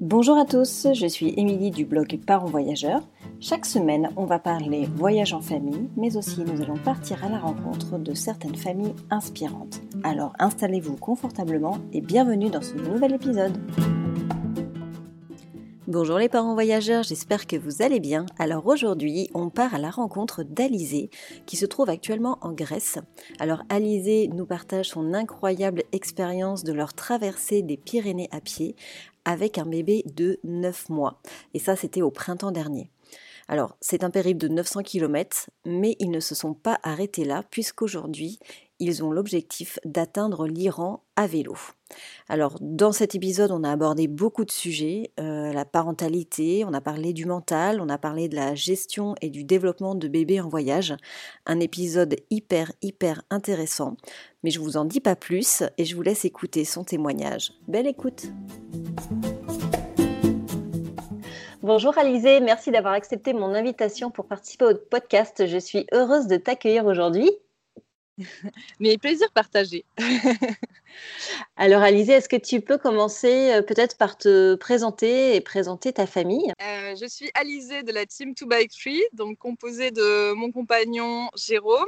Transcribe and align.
Bonjour 0.00 0.38
à 0.38 0.46
tous, 0.46 0.86
je 0.94 1.06
suis 1.06 1.34
Émilie 1.36 1.70
du 1.70 1.84
blog 1.84 2.18
Parents 2.26 2.46
Voyageurs. 2.46 3.06
Chaque 3.38 3.66
semaine, 3.66 4.08
on 4.16 4.24
va 4.24 4.38
parler 4.38 4.88
voyage 4.96 5.34
en 5.34 5.42
famille, 5.42 5.90
mais 5.94 6.16
aussi 6.16 6.40
nous 6.40 6.62
allons 6.62 6.78
partir 6.78 7.22
à 7.22 7.28
la 7.28 7.38
rencontre 7.38 7.98
de 7.98 8.14
certaines 8.14 8.56
familles 8.56 8.94
inspirantes. 9.10 9.82
Alors 10.02 10.32
installez-vous 10.38 10.96
confortablement 10.96 11.76
et 11.92 12.00
bienvenue 12.00 12.48
dans 12.48 12.62
ce 12.62 12.76
nouvel 12.76 13.12
épisode. 13.12 13.58
Bonjour 15.86 16.18
les 16.18 16.28
parents 16.28 16.54
voyageurs, 16.54 17.02
j'espère 17.02 17.48
que 17.48 17.56
vous 17.56 17.82
allez 17.82 17.98
bien. 17.98 18.24
Alors 18.38 18.66
aujourd'hui, 18.68 19.28
on 19.34 19.50
part 19.50 19.74
à 19.74 19.78
la 19.78 19.90
rencontre 19.90 20.44
d'Alizé 20.44 21.10
qui 21.46 21.56
se 21.56 21.66
trouve 21.66 21.90
actuellement 21.90 22.38
en 22.42 22.52
Grèce. 22.52 22.98
Alors 23.40 23.64
Alizé 23.68 24.28
nous 24.28 24.46
partage 24.46 24.90
son 24.90 25.12
incroyable 25.12 25.82
expérience 25.90 26.62
de 26.64 26.72
leur 26.72 26.94
traversée 26.94 27.62
des 27.62 27.76
Pyrénées 27.76 28.28
à 28.30 28.40
pied 28.40 28.76
avec 29.30 29.58
un 29.58 29.66
bébé 29.66 30.02
de 30.06 30.40
9 30.44 30.88
mois. 30.88 31.20
Et 31.54 31.58
ça, 31.58 31.76
c'était 31.76 32.02
au 32.02 32.10
printemps 32.10 32.50
dernier. 32.50 32.90
Alors, 33.48 33.76
c'est 33.80 34.04
un 34.04 34.10
périple 34.10 34.38
de 34.38 34.48
900 34.48 34.82
km, 34.82 35.50
mais 35.64 35.96
ils 35.98 36.10
ne 36.10 36.20
se 36.20 36.34
sont 36.34 36.54
pas 36.54 36.78
arrêtés 36.82 37.24
là, 37.24 37.42
puisqu'aujourd'hui, 37.50 38.38
ils 38.80 39.04
ont 39.04 39.12
l'objectif 39.12 39.78
d'atteindre 39.84 40.46
l'Iran 40.46 41.04
à 41.16 41.26
vélo. 41.26 41.56
Alors, 42.28 42.56
dans 42.60 42.92
cet 42.92 43.14
épisode, 43.14 43.50
on 43.50 43.64
a 43.64 43.70
abordé 43.70 44.06
beaucoup 44.06 44.44
de 44.44 44.50
sujets, 44.50 45.10
euh, 45.18 45.52
la 45.52 45.64
parentalité, 45.64 46.64
on 46.66 46.72
a 46.72 46.80
parlé 46.80 47.12
du 47.12 47.26
mental, 47.26 47.80
on 47.80 47.88
a 47.88 47.98
parlé 47.98 48.28
de 48.28 48.36
la 48.36 48.54
gestion 48.54 49.14
et 49.20 49.30
du 49.30 49.44
développement 49.44 49.94
de 49.94 50.08
bébés 50.08 50.40
en 50.40 50.48
voyage. 50.48 50.94
Un 51.46 51.60
épisode 51.60 52.16
hyper, 52.30 52.72
hyper 52.82 53.22
intéressant. 53.30 53.96
Mais 54.42 54.50
je 54.50 54.60
vous 54.60 54.76
en 54.76 54.84
dis 54.84 55.00
pas 55.00 55.16
plus 55.16 55.62
et 55.78 55.84
je 55.84 55.96
vous 55.96 56.02
laisse 56.02 56.24
écouter 56.24 56.64
son 56.64 56.84
témoignage. 56.84 57.52
Belle 57.68 57.86
écoute! 57.86 58.26
Bonjour 61.62 61.98
Alizé, 61.98 62.40
merci 62.40 62.70
d'avoir 62.70 62.94
accepté 62.94 63.34
mon 63.34 63.54
invitation 63.54 64.10
pour 64.10 64.24
participer 64.24 64.64
au 64.64 64.74
podcast. 64.74 65.46
Je 65.46 65.58
suis 65.58 65.86
heureuse 65.92 66.26
de 66.26 66.36
t'accueillir 66.36 66.86
aujourd'hui. 66.86 67.30
Mais 68.80 68.98
plaisir 68.98 69.30
partagé. 69.32 69.84
Alors 71.56 71.82
Alizé, 71.82 72.12
est-ce 72.12 72.28
que 72.28 72.36
tu 72.36 72.60
peux 72.60 72.78
commencer 72.78 73.52
euh, 73.52 73.62
peut-être 73.62 73.96
par 73.96 74.16
te 74.16 74.54
présenter 74.56 75.36
et 75.36 75.40
présenter 75.40 75.92
ta 75.92 76.06
famille? 76.06 76.52
Euh, 76.62 76.94
Je 77.00 77.06
suis 77.06 77.30
Alizé 77.34 77.82
de 77.82 77.92
la 77.92 78.06
team 78.06 78.34
2 78.34 78.46
Bike 78.46 78.72
Tree, 78.72 79.02
donc 79.12 79.38
composée 79.38 79.90
de 79.90 80.32
mon 80.32 80.50
compagnon 80.50 81.28
Jérôme, 81.36 81.86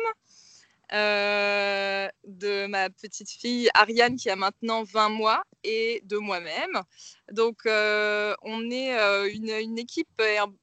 euh, 0.93 2.09
de 2.27 2.67
ma 2.67 2.91
petite 2.91 3.31
fille 3.31 3.71
Ariane 3.75 4.17
qui 4.17 4.29
a 4.31 4.37
maintenant 4.37 4.83
20 4.83 5.09
mois 5.09 5.43
et 5.65 6.03
de 6.05 6.19
moi-même. 6.19 6.83
Donc 7.31 7.61
on 7.65 8.71
est 8.71 9.31
une, 9.33 9.79
équipe, 9.79 10.23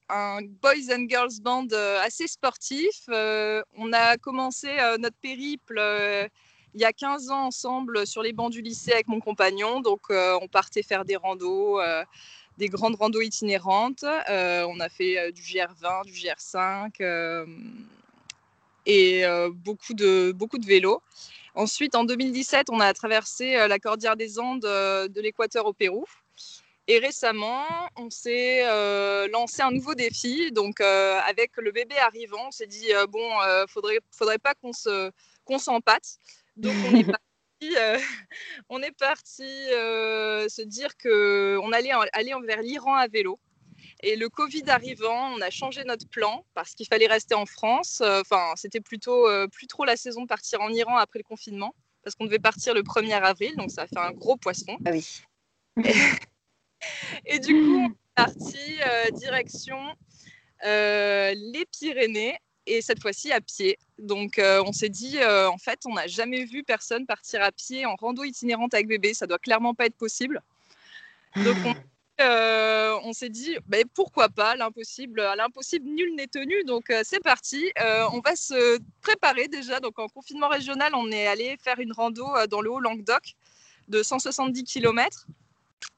un, 0.10 0.42
boys 0.42 0.94
and 0.94 1.08
girls 1.10 1.42
band 1.42 1.68
assez 2.04 2.28
sportif. 2.28 3.06
on 3.08 3.94
a 3.94 4.18
commencé 4.18 4.70
notre 5.00 5.18
périple 5.18 5.82
il 6.76 6.82
y 6.82 6.86
a 6.86 6.94
15 6.94 7.32
ans 7.32 7.46
ensemble 7.48 8.06
sur 8.06 8.22
les 8.22 8.34
bancs 8.34 8.52
du 8.52 8.62
lycée 8.62 8.92
avec 8.92 9.08
mon 9.08 9.20
compagnon. 9.20 9.82
Donc 9.82 10.02
on 10.10 10.48
partait 10.48 10.84
faire 10.84 11.06
des 11.06 11.16
randos 11.16 11.80
des 12.58 12.68
grandes 12.68 12.96
randos 12.96 13.22
itinérantes. 13.22 14.04
on 14.04 14.80
a 14.80 14.90
fait 14.90 15.32
du 15.32 15.42
GR20, 15.42 16.06
du 16.06 16.12
GR5 16.12 17.88
et 18.90 19.24
euh, 19.24 19.52
beaucoup, 19.54 19.94
de, 19.94 20.32
beaucoup 20.36 20.58
de 20.58 20.66
vélos. 20.66 21.02
Ensuite, 21.54 21.96
en 21.96 22.04
2017, 22.04 22.70
on 22.72 22.80
a 22.80 22.92
traversé 22.94 23.56
euh, 23.56 23.68
la 23.68 23.78
Cordillère 23.78 24.16
des 24.16 24.40
Andes 24.40 24.66
euh, 24.66 25.08
de 25.08 25.22
l'Équateur 25.22 25.66
au 25.68 25.74
Pérou. 25.74 26.06
Et 26.88 26.98
récemment, 26.98 27.66
on 27.98 28.10
s'est 28.10 28.64
lancé 29.30 29.62
un 29.62 29.70
nouveau 29.70 29.94
défi. 29.94 30.52
Donc, 30.52 30.82
avec 30.82 31.52
le 31.58 31.72
bébé 31.72 31.96
arrivant, 32.00 32.48
on 32.48 32.52
s'est 32.52 32.66
dit 32.66 32.88
bon, 33.10 33.30
il 33.44 33.66
faudrait, 33.68 34.00
faudrait 34.10 34.40
pas 34.40 34.56
qu'on 34.56 34.74
se, 34.74 35.12
qu'on 35.46 35.60
s'empâte. 35.60 36.18
Donc, 36.58 36.74
on 36.90 36.96
est 36.96 37.04
parti, 37.12 37.76
on 38.70 38.82
est 38.82 38.98
parti 38.98 39.44
se 39.44 40.62
dire 40.64 40.98
qu'on 40.98 41.72
allait 41.74 41.92
aller 42.12 42.34
vers 42.44 42.64
l'Iran 42.64 42.96
à 42.96 43.06
vélo. 43.08 43.40
Et 44.02 44.16
le 44.16 44.30
Covid 44.30 44.64
arrivant, 44.68 45.34
on 45.34 45.42
a 45.42 45.50
changé 45.50 45.84
notre 45.84 46.08
plan 46.08 46.46
parce 46.54 46.74
qu'il 46.74 46.88
fallait 46.88 47.08
rester 47.08 47.36
en 47.36 47.46
France. 47.46 48.00
Euh, 48.02 48.22
enfin, 48.22 48.54
c'était 48.56 48.80
plutôt 48.80 49.28
euh, 49.28 49.48
plus 49.48 49.68
trop 49.68 49.84
la 49.84 49.98
saison 49.98 50.22
de 50.22 50.28
partir 50.28 50.62
en 50.62 50.70
Iran 50.70 50.96
après 50.96 51.20
le 51.20 51.24
confinement 51.24 51.76
parce 52.04 52.16
qu'on 52.16 52.26
devait 52.26 52.40
partir 52.40 52.74
le 52.74 52.82
1er 52.82 53.22
avril, 53.22 53.56
donc 53.58 53.72
ça 53.72 53.82
a 53.82 53.88
fait 53.88 53.98
un 53.98 54.12
gros 54.12 54.38
poisson. 54.38 54.78
Ah 54.86 54.92
oui. 54.92 55.22
Et, 57.26 57.40
du 57.40 57.54
coup, 57.54 57.78
on 57.78 57.90
est 57.90 57.96
parti 58.16 58.78
euh, 58.88 59.12
direction 59.12 59.78
les 60.64 61.66
Pyrénées 61.78 62.38
et 62.66 62.82
cette 62.82 63.02
fois-ci 63.02 63.34
à 63.34 63.42
pied. 63.42 63.78
Donc 63.98 64.40
on 64.40 64.72
s'est 64.72 64.90
dit, 64.90 65.18
en 65.24 65.58
fait, 65.58 65.82
on 65.86 65.94
n'a 65.94 66.08
jamais 66.08 66.46
vu 66.46 66.64
personne 66.64 67.06
partir 67.06 67.42
à 67.42 67.52
pied 67.52 67.86
en 67.86 67.96
rando 67.96 68.24
itinérante 68.24 68.74
avec 68.74 68.88
bébé. 68.88 69.14
Ça 69.14 69.28
doit 69.28 69.40
clairement 69.40 69.74
pas 69.74 69.86
être 69.86 69.98
possible. 69.98 70.42
Donc 71.36 71.58
on 71.66 71.74
euh, 72.20 72.98
on 73.04 73.14
s'est 73.14 73.30
dit 73.30 73.56
bah, 73.68 73.78
pourquoi 73.94 74.28
pas 74.30 74.56
l'impossible 74.56 75.22
l'impossible 75.38 75.88
nul 75.88 76.16
n'est 76.16 76.28
tenu 76.28 76.64
donc 76.66 76.90
euh, 76.90 77.02
c'est 77.04 77.22
parti. 77.22 77.72
Euh, 77.82 78.08
on 78.12 78.20
va 78.20 78.36
se 78.36 78.80
préparer 79.02 79.48
déjà 79.48 79.80
donc 79.80 80.00
en 80.00 80.08
confinement 80.08 80.50
régional 80.50 80.92
on 80.96 81.10
est 81.12 81.28
allé 81.28 81.58
faire 81.64 81.80
une 81.80 81.94
rando 81.94 82.28
dans 82.50 82.62
le 82.62 82.72
haut 82.72 82.80
Languedoc 82.80 83.36
de 83.88 84.04
170 84.04 84.66
km 84.66 85.28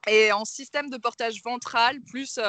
et 0.07 0.31
en 0.31 0.45
système 0.45 0.89
de 0.89 0.97
portage 0.97 1.41
ventral 1.43 1.99
plus 2.01 2.39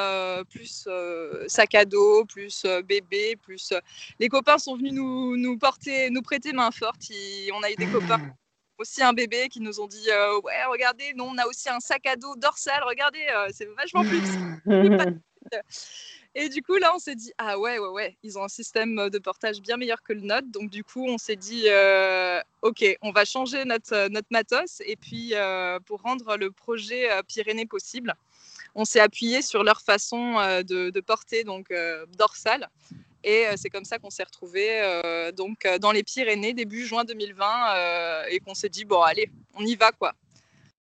sac 1.48 1.74
à 1.74 1.84
dos 1.86 2.26
plus 2.26 2.66
bébé 2.84 3.36
plus 3.42 3.72
les 4.18 4.28
copains 4.28 4.58
sont 4.58 4.76
venus 4.76 4.92
nous, 4.92 5.36
nous 5.36 5.56
porter 5.56 6.10
nous 6.10 6.22
prêter 6.22 6.52
main 6.52 6.70
forte 6.70 7.10
on 7.54 7.62
a 7.62 7.70
eu 7.70 7.76
des 7.76 7.86
copains 7.86 8.20
aussi 8.82 9.02
un 9.02 9.12
bébé 9.12 9.48
qui 9.48 9.60
nous 9.60 9.80
ont 9.80 9.86
dit 9.86 10.10
euh, 10.10 10.40
ouais 10.40 10.64
regardez 10.68 11.14
nous 11.14 11.24
on 11.24 11.38
a 11.38 11.46
aussi 11.46 11.68
un 11.68 11.80
sac 11.80 12.04
à 12.06 12.16
dos 12.16 12.34
dorsal 12.36 12.82
regardez 12.84 13.24
euh, 13.34 13.48
c'est 13.52 13.68
vachement 13.76 14.02
plus 14.02 14.20
et 16.34 16.48
du 16.48 16.62
coup 16.62 16.76
là 16.76 16.92
on 16.94 16.98
s'est 16.98 17.14
dit 17.14 17.32
ah 17.38 17.58
ouais 17.58 17.78
ouais 17.78 17.88
ouais 17.88 18.16
ils 18.24 18.38
ont 18.38 18.42
un 18.42 18.48
système 18.48 19.08
de 19.08 19.18
portage 19.18 19.60
bien 19.60 19.76
meilleur 19.76 20.02
que 20.02 20.12
le 20.12 20.20
nôtre. 20.20 20.48
Donc 20.50 20.70
du 20.70 20.82
coup 20.82 21.06
on 21.06 21.18
s'est 21.18 21.36
dit 21.36 21.64
euh, 21.66 22.40
ok 22.62 22.84
on 23.02 23.12
va 23.12 23.24
changer 23.24 23.64
notre 23.64 24.08
notre 24.08 24.28
matos. 24.30 24.82
Et 24.84 24.96
puis 24.96 25.34
pour 25.86 26.02
rendre 26.02 26.36
le 26.36 26.50
projet 26.50 27.08
Pyrénées 27.28 27.66
possible 27.66 28.14
on 28.74 28.84
s'est 28.84 29.00
appuyé 29.00 29.42
sur 29.42 29.62
leur 29.62 29.80
façon 29.82 30.34
de, 30.70 30.90
de 30.90 31.00
porter 31.00 31.44
donc 31.44 31.72
dorsal 32.16 32.68
et 33.24 33.46
euh, 33.46 33.54
c'est 33.56 33.70
comme 33.70 33.84
ça 33.84 33.98
qu'on 33.98 34.10
s'est 34.10 34.24
retrouvés 34.24 34.80
euh, 34.80 35.30
donc 35.32 35.64
euh, 35.64 35.78
dans 35.78 35.92
les 35.92 36.02
Pyrénées 36.02 36.54
début 36.54 36.84
juin 36.84 37.04
2020 37.04 38.26
et 38.30 38.40
qu'on 38.40 38.54
s'est 38.54 38.68
dit 38.68 38.84
bon 38.84 39.02
allez, 39.02 39.30
on 39.54 39.64
y 39.64 39.76
va 39.76 39.92
quoi. 39.92 40.14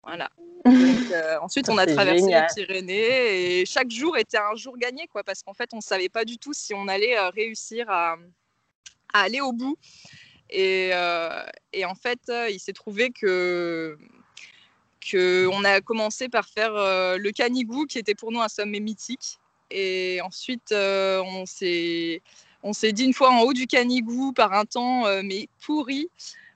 Voilà. 0.02 0.30
ensuite, 1.40 1.68
on 1.68 1.78
a 1.78 1.86
traversé 1.86 2.26
les 2.26 2.46
Pyrénées 2.54 3.60
et 3.60 3.66
chaque 3.66 3.90
jour 3.90 4.16
était 4.16 4.38
un 4.38 4.54
jour 4.54 4.76
gagné, 4.76 5.06
quoi, 5.06 5.22
parce 5.22 5.42
qu'en 5.42 5.54
fait, 5.54 5.70
on 5.72 5.76
ne 5.76 5.82
savait 5.82 6.10
pas 6.10 6.24
du 6.24 6.36
tout 6.36 6.52
si 6.52 6.74
on 6.74 6.88
allait 6.88 7.18
réussir 7.30 7.88
à, 7.88 8.16
aller 9.14 9.40
au 9.40 9.52
bout. 9.52 9.78
Et, 10.50 10.90
et 11.72 11.84
en 11.86 11.94
fait, 11.94 12.20
il 12.50 12.60
s'est 12.60 12.74
trouvé 12.74 13.10
que, 13.10 13.98
que 15.00 15.48
on 15.52 15.64
a 15.64 15.80
commencé 15.80 16.28
par 16.28 16.48
faire 16.48 16.72
le 16.74 17.30
Canigou, 17.30 17.86
qui 17.86 17.98
était 17.98 18.14
pour 18.14 18.30
nous 18.30 18.40
un 18.40 18.48
sommet 18.48 18.80
mythique. 18.80 19.38
Et 19.70 20.20
ensuite, 20.22 20.72
euh, 20.72 21.22
on 21.22 21.46
s'est 21.46 22.22
on 22.62 22.72
s'est 22.72 22.92
dit 22.92 23.04
une 23.04 23.12
fois 23.12 23.30
en 23.30 23.40
haut 23.40 23.52
du 23.52 23.66
Canigou 23.66 24.32
par 24.32 24.52
un 24.54 24.64
temps 24.64 25.06
euh, 25.06 25.20
mais 25.22 25.48
pourri, 25.64 26.08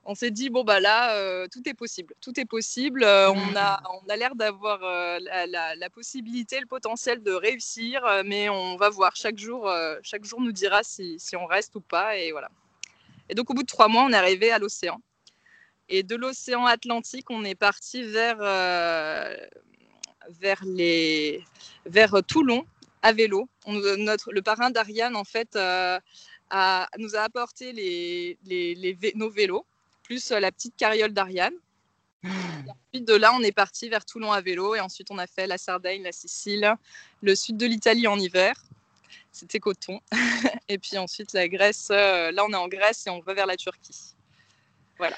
on 0.05 0.15
s'est 0.15 0.31
dit 0.31 0.49
bon 0.49 0.65
bah 0.65 0.81
là 0.81 1.15
euh, 1.17 1.47
tout 1.53 1.67
est 1.69 1.75
possible, 1.75 2.15
tout 2.21 2.39
est 2.41 2.45
possible. 2.47 3.05
on 3.05 3.57
a 3.57 3.83
on 4.03 4.09
a 4.09 4.17
l'air 4.17 4.35
d'avoir 4.35 4.81
la, 5.21 5.75
la, 5.77 5.91
possibilité, 5.91 6.61
le 6.61 6.67
potentiel 6.67 7.23
de 7.23 7.33
réussir, 7.33 8.03
mais 8.25 8.49
on 8.49 8.77
va 8.77 8.89
voir 8.91 9.17
chaque 9.17 9.39
jour. 9.39 9.71
chaque 10.03 10.25
jour 10.25 10.41
nous 10.41 10.53
dira 10.53 10.83
si, 10.83 11.17
si, 11.19 11.37
on 11.37 11.47
reste 11.47 11.75
ou 11.77 11.81
pas 11.81 12.17
et 12.17 12.33
voilà. 12.33 12.51
Et 13.29 13.35
donc 13.35 13.51
au 13.51 13.55
bout 13.55 13.63
de 13.63 13.67
trois 13.67 13.89
mois, 13.89 14.05
on 14.05 14.13
est 14.13 14.17
arrivé 14.17 14.51
à 14.51 14.59
l'océan. 14.59 15.01
Et 15.91 16.03
de 16.03 16.17
l'océan 16.17 16.67
Atlantique, 16.67 17.31
on 17.31 17.45
est 17.45 17.55
parti 17.55 18.03
vers 18.03 18.39
vers 20.41 20.63
les 20.65 21.43
vers 21.87 22.23
Toulon 22.27 22.65
à 23.03 23.13
vélo. 23.13 23.49
notre, 23.67 24.33
le 24.33 24.43
parrain 24.43 24.71
d'Ariane, 24.71 25.17
en 25.17 25.25
fait, 25.25 25.57
euh, 25.57 25.99
nous 26.99 27.17
a 27.17 27.21
apporté 27.21 27.73
les, 27.73 29.13
nos 29.15 29.31
vélos, 29.31 29.67
plus 30.03 30.31
euh, 30.31 30.41
la 30.41 30.51
petite 30.53 30.77
carriole 30.77 31.13
d'Ariane. 31.13 31.55
Ensuite, 32.25 33.07
de 33.07 33.15
là, 33.15 33.33
on 33.35 33.43
est 33.43 33.53
parti 33.53 33.89
vers 33.89 34.05
Toulon 34.05 34.33
à 34.33 34.41
vélo 34.41 34.75
et 34.75 34.81
ensuite, 34.81 35.11
on 35.11 35.19
a 35.19 35.27
fait 35.27 35.47
la 35.47 35.59
Sardaigne, 35.59 36.03
la 36.03 36.13
Sicile, 36.13 36.75
le 37.23 37.35
sud 37.35 37.57
de 37.57 37.67
l'Italie 37.67 38.07
en 38.07 38.19
hiver. 38.19 38.55
C'était 39.31 39.61
coton. 39.61 40.01
et 40.69 40.79
puis 40.79 40.99
ensuite, 40.99 41.33
la 41.33 41.49
Grèce. 41.49 41.89
Euh, 41.91 42.33
là, 42.33 42.45
on 42.45 42.53
est 42.53 42.57
en 42.57 42.69
Grèce 42.69 43.07
et 43.07 43.11
on 43.11 43.21
va 43.21 43.35
vers 43.35 43.47
la 43.47 43.57
Turquie. 43.57 44.15
Voilà. 44.97 45.17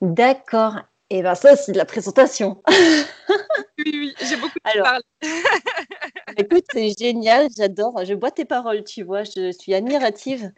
D'accord. 0.00 0.76
Et 1.10 1.22
bien 1.22 1.34
ça, 1.34 1.54
c'est 1.56 1.72
de 1.72 1.78
la 1.78 1.84
présentation. 1.84 2.62
oui, 3.78 3.84
oui, 3.86 4.14
j'ai 4.20 4.36
beaucoup 4.36 4.58
de 4.58 4.80
parler. 4.80 5.00
Écoute, 6.36 6.64
c'est 6.72 6.92
génial, 6.98 7.48
j'adore. 7.56 8.04
Je 8.04 8.14
bois 8.14 8.32
tes 8.32 8.44
paroles, 8.44 8.82
tu 8.82 9.04
vois, 9.04 9.22
je 9.22 9.52
suis 9.52 9.72
admirative. 9.72 10.52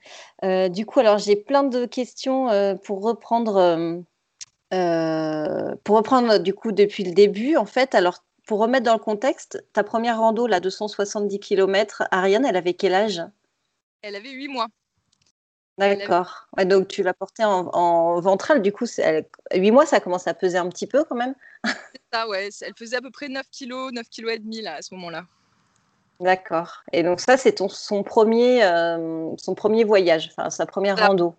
Euh, 0.44 0.68
du 0.68 0.86
coup, 0.86 1.00
alors 1.00 1.18
j'ai 1.18 1.36
plein 1.36 1.64
de 1.64 1.84
questions 1.84 2.48
euh, 2.48 2.74
pour 2.74 3.02
reprendre, 3.02 4.02
euh, 4.72 5.74
pour 5.84 5.96
reprendre 5.96 6.38
du 6.38 6.54
coup 6.54 6.72
depuis 6.72 7.04
le 7.04 7.12
début. 7.12 7.56
En 7.56 7.66
fait, 7.66 7.94
alors 7.94 8.24
pour 8.46 8.60
remettre 8.60 8.84
dans 8.84 8.94
le 8.94 8.98
contexte, 8.98 9.62
ta 9.74 9.84
première 9.84 10.18
rando, 10.18 10.46
là, 10.46 10.60
270 10.60 11.38
km, 11.40 12.04
Ariane, 12.10 12.46
elle 12.46 12.56
avait 12.56 12.72
quel 12.72 12.94
âge? 12.94 13.22
Elle 14.00 14.16
avait 14.16 14.30
8 14.30 14.48
mois. 14.48 14.68
D'accord. 15.78 16.48
donc 16.64 16.88
tu 16.88 17.04
l'as 17.04 17.14
portée 17.14 17.44
en, 17.44 17.68
en 17.68 18.20
ventrale, 18.20 18.62
du 18.62 18.72
coup, 18.72 18.86
8 19.54 19.70
mois, 19.70 19.86
ça 19.86 20.00
commence 20.00 20.26
à 20.26 20.34
peser 20.34 20.58
un 20.58 20.68
petit 20.68 20.88
peu 20.88 21.04
quand 21.04 21.14
même. 21.14 21.34
C'est 21.64 22.02
ça, 22.12 22.28
ouais. 22.28 22.48
Elle 22.62 22.74
faisait 22.76 22.96
à 22.96 23.00
peu 23.00 23.10
près 23.10 23.28
9 23.28 23.46
kg, 23.50 23.92
9 23.92 24.08
kg 24.08 24.28
et 24.30 24.38
demi 24.38 24.60
là, 24.60 24.74
à 24.74 24.82
ce 24.82 24.94
moment-là. 24.94 25.24
D'accord. 26.20 26.82
Et 26.92 27.04
donc 27.04 27.20
ça, 27.20 27.36
c'est 27.36 27.56
son, 27.58 28.02
premier, 28.02 28.64
euh, 28.64 29.30
son 29.36 29.54
premier 29.54 29.84
voyage, 29.84 30.30
enfin 30.36 30.50
sa 30.50 30.66
première 30.66 30.98
rando. 30.98 31.36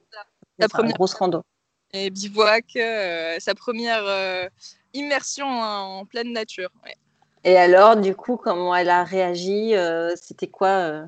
Sa 0.60 0.70
première 0.70 0.94
grosse 0.94 1.14
rando. 1.14 1.44
Et 1.92 2.10
bivouac, 2.10 2.66
euh, 2.78 3.36
sa 3.40 3.56
première 3.56 4.06
euh, 4.06 4.48
immersion 4.94 5.48
en, 5.48 6.06
pleine 6.06 6.32
nature. 6.32 6.70
Et 7.44 7.58
alors, 7.58 7.98
du 7.98 8.16
coup, 8.16 8.38
comment 8.38 8.74
elle 8.74 8.90
a 8.90 9.04
réagi 9.04 9.74
C'était 10.16 10.48
quoi 10.48 11.04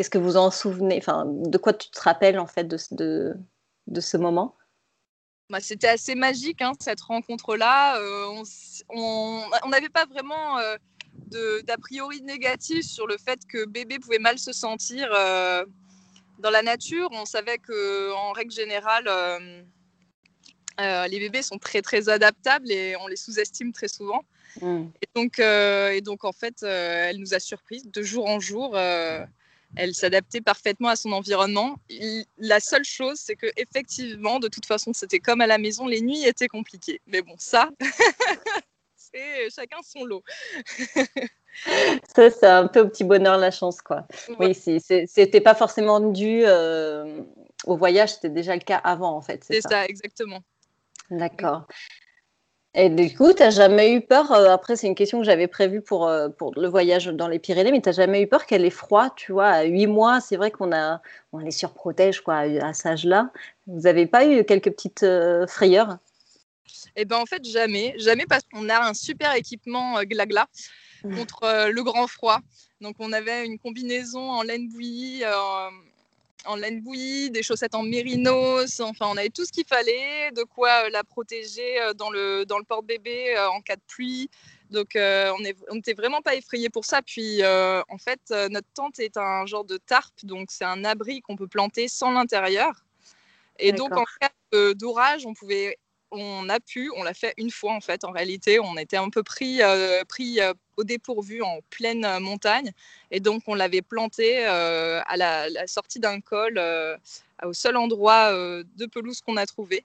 Qu'est-ce 0.00 0.08
que 0.08 0.16
vous 0.16 0.38
en 0.38 0.50
souvenez 0.50 0.96
Enfin, 0.96 1.26
de 1.26 1.58
quoi 1.58 1.74
tu 1.74 1.90
te 1.90 2.00
rappelles 2.00 2.38
en 2.38 2.46
fait 2.46 2.64
de, 2.64 2.78
de, 2.92 3.36
de 3.86 4.00
ce 4.00 4.16
moment? 4.16 4.56
Bah, 5.50 5.60
C'était 5.60 5.88
assez 5.88 6.14
magique 6.14 6.62
hein, 6.62 6.72
cette 6.80 7.02
rencontre-là. 7.02 8.00
on 8.88 9.68
n'avait 9.68 9.90
pas 9.90 10.06
vraiment 10.06 10.56
d'a 11.64 11.76
priori 11.76 12.22
négatif 12.22 12.86
sur 12.86 13.06
le 13.06 13.18
fait 13.18 13.40
que 13.46 13.66
bébé 13.66 13.98
pouvait 13.98 14.18
mal 14.18 14.38
se 14.38 14.52
sentir 14.52 15.06
euh, 15.12 15.66
dans 16.38 16.50
la 16.50 16.62
nature. 16.62 17.10
On 17.12 17.26
savait 17.26 17.58
que 17.58 18.14
en 18.14 18.32
règle 18.32 18.52
générale, 18.52 19.04
euh, 19.06 19.62
euh, 20.80 21.08
les 21.08 21.18
bébés 21.18 21.42
sont 21.42 21.58
très 21.58 21.82
très 21.82 22.08
adaptables 22.08 22.72
et 22.72 22.96
on 22.96 23.06
les 23.06 23.16
sous-estime 23.16 23.74
très 23.74 23.88
souvent. 23.88 24.22
Mm. 24.62 24.84
Et, 25.02 25.08
donc, 25.14 25.38
et 25.40 26.00
donc 26.00 26.24
en 26.24 26.32
fait, 26.32 26.62
elle 26.62 27.18
nous 27.18 27.34
a 27.34 27.38
surpris 27.38 27.82
de 27.84 28.02
jour 28.02 28.26
en 28.26 28.40
jour. 28.40 28.78
Elle 29.76 29.94
s'adaptait 29.94 30.40
parfaitement 30.40 30.88
à 30.88 30.96
son 30.96 31.12
environnement. 31.12 31.76
la 32.38 32.60
seule 32.60 32.84
chose, 32.84 33.18
c'est 33.18 33.36
que 33.36 33.46
effectivement, 33.56 34.38
de 34.38 34.48
toute 34.48 34.66
façon, 34.66 34.92
c'était 34.92 35.20
comme 35.20 35.40
à 35.40 35.46
la 35.46 35.58
maison, 35.58 35.86
les 35.86 36.00
nuits 36.00 36.24
étaient 36.24 36.48
compliquées. 36.48 37.00
Mais 37.06 37.22
bon, 37.22 37.34
ça, 37.38 37.70
c'est 38.96 39.50
chacun 39.50 39.78
son 39.82 40.04
lot. 40.04 40.22
Ça, 42.14 42.30
c'est 42.30 42.46
un 42.46 42.68
peu 42.68 42.80
au 42.80 42.88
petit 42.88 43.02
bonheur 43.02 43.36
la 43.36 43.50
chance, 43.50 43.82
quoi. 43.82 44.06
Oui, 44.38 44.54
c'était 44.54 45.40
pas 45.40 45.56
forcément 45.56 45.98
dû 45.98 46.42
euh, 46.46 47.22
au 47.66 47.76
voyage, 47.76 48.14
c'était 48.14 48.30
déjà 48.30 48.54
le 48.54 48.62
cas 48.62 48.76
avant, 48.76 49.16
en 49.16 49.20
fait. 49.20 49.44
C'est 49.44 49.60
ça. 49.60 49.84
exactement. 49.84 50.42
D'accord. 51.10 51.66
Et 52.74 52.88
du 52.88 53.14
coup, 53.16 53.32
tu 53.32 53.42
n'as 53.42 53.50
jamais 53.50 53.92
eu 53.92 54.00
peur 54.00 54.30
euh, 54.30 54.50
Après, 54.50 54.76
c'est 54.76 54.86
une 54.86 54.94
question 54.94 55.18
que 55.18 55.24
j'avais 55.24 55.48
prévue 55.48 55.80
pour, 55.80 56.06
euh, 56.06 56.28
pour 56.28 56.52
le 56.54 56.68
voyage 56.68 57.06
dans 57.06 57.26
les 57.26 57.40
Pyrénées, 57.40 57.72
mais 57.72 57.80
tu 57.80 57.88
n'as 57.88 57.94
jamais 57.94 58.22
eu 58.22 58.28
peur 58.28 58.46
qu'elle 58.46 58.64
ait 58.64 58.70
froid, 58.70 59.10
tu 59.16 59.32
vois 59.32 59.48
À 59.48 59.62
huit 59.64 59.88
mois, 59.88 60.20
c'est 60.20 60.36
vrai 60.36 60.52
qu'on 60.52 60.72
a, 60.72 61.02
on 61.32 61.38
les 61.38 61.50
surprotège 61.50 62.20
quoi, 62.20 62.36
à 62.36 62.72
cet 62.72 62.86
âge-là. 62.86 63.32
Vous 63.66 63.80
n'avez 63.80 64.06
pas 64.06 64.24
eu 64.24 64.44
quelques 64.44 64.70
petites 64.70 65.04
frayeurs? 65.48 65.98
Eh 66.96 67.04
ben 67.04 67.16
en 67.16 67.26
fait, 67.26 67.44
jamais. 67.44 67.94
Jamais 67.98 68.26
parce 68.26 68.44
qu'on 68.52 68.68
a 68.68 68.88
un 68.88 68.94
super 68.94 69.34
équipement 69.34 70.02
Glagla 70.02 70.46
mmh. 71.04 71.16
contre 71.16 71.42
euh, 71.44 71.70
le 71.70 71.82
grand 71.82 72.06
froid. 72.06 72.40
Donc 72.80 72.96
on 72.98 73.12
avait 73.12 73.44
une 73.44 73.58
combinaison 73.58 74.30
en 74.30 74.42
laine 74.42 74.68
bouillie, 74.68 75.22
euh, 75.24 75.70
en 76.44 76.56
laine 76.56 76.80
bouillie, 76.80 77.30
des 77.30 77.42
chaussettes 77.42 77.74
en 77.74 77.82
mérinos. 77.82 78.80
Enfin, 78.80 79.06
on 79.08 79.16
avait 79.16 79.30
tout 79.30 79.44
ce 79.44 79.52
qu'il 79.52 79.66
fallait, 79.66 80.30
de 80.32 80.42
quoi 80.42 80.84
euh, 80.86 80.90
la 80.90 81.04
protéger 81.04 81.78
dans 81.96 82.10
le, 82.10 82.44
dans 82.44 82.58
le 82.58 82.64
porte-bébé 82.64 83.36
en 83.52 83.60
cas 83.60 83.76
de 83.76 83.82
pluie. 83.86 84.30
Donc, 84.70 84.90
on 84.96 85.74
n'était 85.74 85.94
vraiment 85.94 86.22
pas 86.22 86.36
effrayés 86.36 86.70
pour 86.70 86.84
ça. 86.84 87.02
Puis, 87.02 87.42
en 87.44 87.98
fait, 87.98 88.20
notre 88.50 88.68
tente 88.72 89.00
est 89.00 89.16
un 89.16 89.44
genre 89.46 89.64
de 89.64 89.78
tarp, 89.78 90.14
donc 90.22 90.50
c'est 90.50 90.64
un 90.64 90.84
abri 90.84 91.20
qu'on 91.22 91.36
peut 91.36 91.48
planter 91.48 91.88
sans 91.88 92.12
l'intérieur. 92.12 92.72
Et 93.58 93.72
donc, 93.72 93.96
en 93.96 94.04
cas 94.20 94.30
d'orage, 94.74 95.26
on 95.26 95.34
pouvait 95.34 95.76
on 96.10 96.48
a 96.48 96.60
pu, 96.60 96.90
on 96.96 97.02
l'a 97.02 97.14
fait 97.14 97.34
une 97.36 97.50
fois 97.50 97.72
en 97.72 97.80
fait. 97.80 98.04
En 98.04 98.10
réalité, 98.10 98.60
on 98.60 98.76
était 98.76 98.96
un 98.96 99.10
peu 99.10 99.22
pris, 99.22 99.62
euh, 99.62 100.04
pris 100.04 100.40
euh, 100.40 100.52
au 100.76 100.84
dépourvu 100.84 101.42
en 101.42 101.60
pleine 101.70 102.04
euh, 102.04 102.20
montagne, 102.20 102.72
et 103.10 103.20
donc 103.20 103.42
on 103.46 103.54
l'avait 103.54 103.82
planté 103.82 104.44
à 104.44 105.16
la, 105.16 105.66
sortie 105.66 106.00
d'un 106.00 106.20
col, 106.20 106.60
au 107.44 107.52
seul 107.52 107.76
endroit 107.76 108.32
de 108.32 108.86
pelouse 108.86 109.20
qu'on 109.20 109.36
a 109.36 109.46
trouvé. 109.46 109.84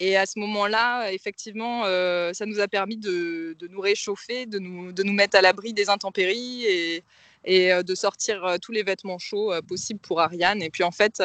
Et 0.00 0.16
à 0.16 0.26
ce 0.26 0.38
moment-là, 0.38 1.10
effectivement, 1.12 1.84
ça 2.32 2.46
nous 2.46 2.60
a 2.60 2.68
permis 2.68 2.96
de, 2.96 3.56
nous 3.70 3.80
réchauffer, 3.80 4.46
de 4.46 4.58
nous, 4.58 4.92
de 4.92 5.02
nous 5.02 5.12
mettre 5.12 5.36
à 5.36 5.40
l'abri 5.40 5.72
des 5.72 5.88
intempéries 5.90 6.64
et, 6.66 7.04
et 7.44 7.82
de 7.82 7.94
sortir 7.94 8.56
tous 8.60 8.72
les 8.72 8.82
vêtements 8.82 9.18
chauds 9.18 9.52
possibles 9.66 10.00
pour 10.00 10.20
Ariane. 10.20 10.62
Et 10.62 10.70
puis 10.70 10.84
en 10.84 10.92
fait, 10.92 11.22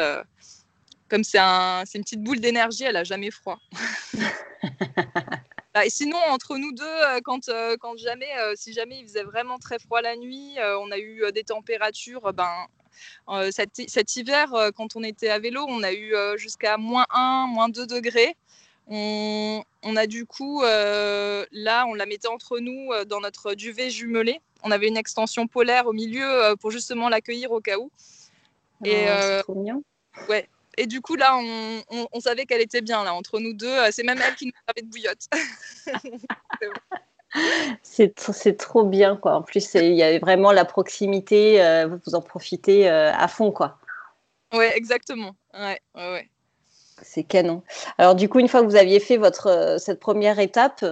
comme 1.13 1.23
c'est 1.23 1.37
un, 1.37 1.83
une 1.93 2.01
petite 2.01 2.23
boule 2.23 2.39
d'énergie, 2.39 2.85
elle 2.85 2.95
a 2.95 3.03
jamais 3.03 3.29
froid. 3.29 3.59
Bah, 5.75 5.87
et 5.87 5.89
sinon, 5.89 6.17
entre 6.29 6.57
nous 6.57 6.71
deux, 6.71 6.83
euh, 6.83 7.19
quand, 7.23 7.49
euh, 7.49 7.77
quand 7.79 7.97
jamais, 7.97 8.29
euh, 8.37 8.53
si 8.55 8.73
jamais 8.73 8.99
il 8.99 9.07
faisait 9.07 9.23
vraiment 9.23 9.57
très 9.57 9.79
froid 9.79 10.03
la 10.03 10.15
nuit, 10.15 10.55
on 10.79 10.91
a 10.91 10.99
eu 10.99 11.23
des 11.33 11.43
températures. 11.43 12.31
Ben, 12.31 12.67
cet, 13.49 14.15
hiver, 14.15 14.53
quand 14.75 14.95
on 14.95 15.01
était 15.01 15.29
à 15.29 15.39
vélo, 15.39 15.65
on 15.67 15.81
a 15.81 15.91
eu 15.91 16.13
jusqu'à 16.37 16.77
moins 16.77 17.07
1, 17.09 17.47
moins 17.47 17.69
2 17.69 17.87
degrés. 17.87 18.35
On, 18.87 19.63
on 19.81 19.95
a 19.95 20.05
du 20.05 20.27
coup, 20.27 20.61
là, 20.61 21.85
on 21.87 21.95
la 21.95 22.05
mettait 22.05 22.27
entre 22.27 22.59
nous 22.59 22.91
dans 23.07 23.19
notre 23.19 23.55
duvet 23.55 23.89
jumelé. 23.89 24.41
On 24.61 24.69
avait 24.69 24.87
une 24.87 24.97
extension 24.97 25.47
polaire 25.47 25.87
au 25.87 25.93
milieu 25.93 26.55
pour 26.61 26.69
justement 26.69 27.09
l'accueillir 27.09 27.51
au 27.51 27.61
cas 27.61 27.79
où. 27.79 27.89
Et, 28.85 29.07
oh, 29.07 29.41
trop 29.41 29.55
mignon. 29.55 29.83
Ouais, 30.29 30.47
et 30.77 30.87
du 30.87 31.01
coup, 31.01 31.15
là, 31.15 31.37
on, 31.37 32.19
savait 32.19 32.45
qu'elle 32.45 32.61
était 32.61 32.81
bien, 32.81 33.03
là, 33.03 33.13
entre 33.13 33.39
nous 33.39 33.53
deux. 33.53 33.67
Euh, 33.67 33.89
c'est 33.91 34.03
même 34.03 34.19
elle 34.25 34.35
qui 34.35 34.45
nous 34.45 34.51
servait 34.65 34.81
de 34.81 34.89
bouillotte. 34.89 35.27
c'est 38.33 38.57
trop 38.57 38.83
bien, 38.83 39.15
quoi. 39.15 39.35
En 39.35 39.41
plus, 39.41 39.73
il 39.75 39.93
y 39.93 40.03
a 40.03 40.17
vraiment 40.19 40.51
la 40.51 40.65
proximité, 40.65 41.63
euh, 41.63 41.97
vous 42.05 42.15
en 42.15 42.21
profitez 42.21 42.89
euh, 42.89 43.11
à 43.13 43.27
fond, 43.27 43.51
quoi. 43.51 43.77
Oui, 44.53 44.65
exactement. 44.75 45.35
Ouais, 45.53 45.79
ouais, 45.95 46.29
C'est 47.01 47.23
canon. 47.23 47.63
Alors, 47.97 48.15
du 48.15 48.29
coup, 48.29 48.39
une 48.39 48.47
fois 48.47 48.61
que 48.61 48.67
vous 48.67 48.75
aviez 48.75 48.99
fait 48.99 49.17
votre, 49.17 49.77
cette 49.79 49.99
première 49.99 50.39
étape, 50.39 50.85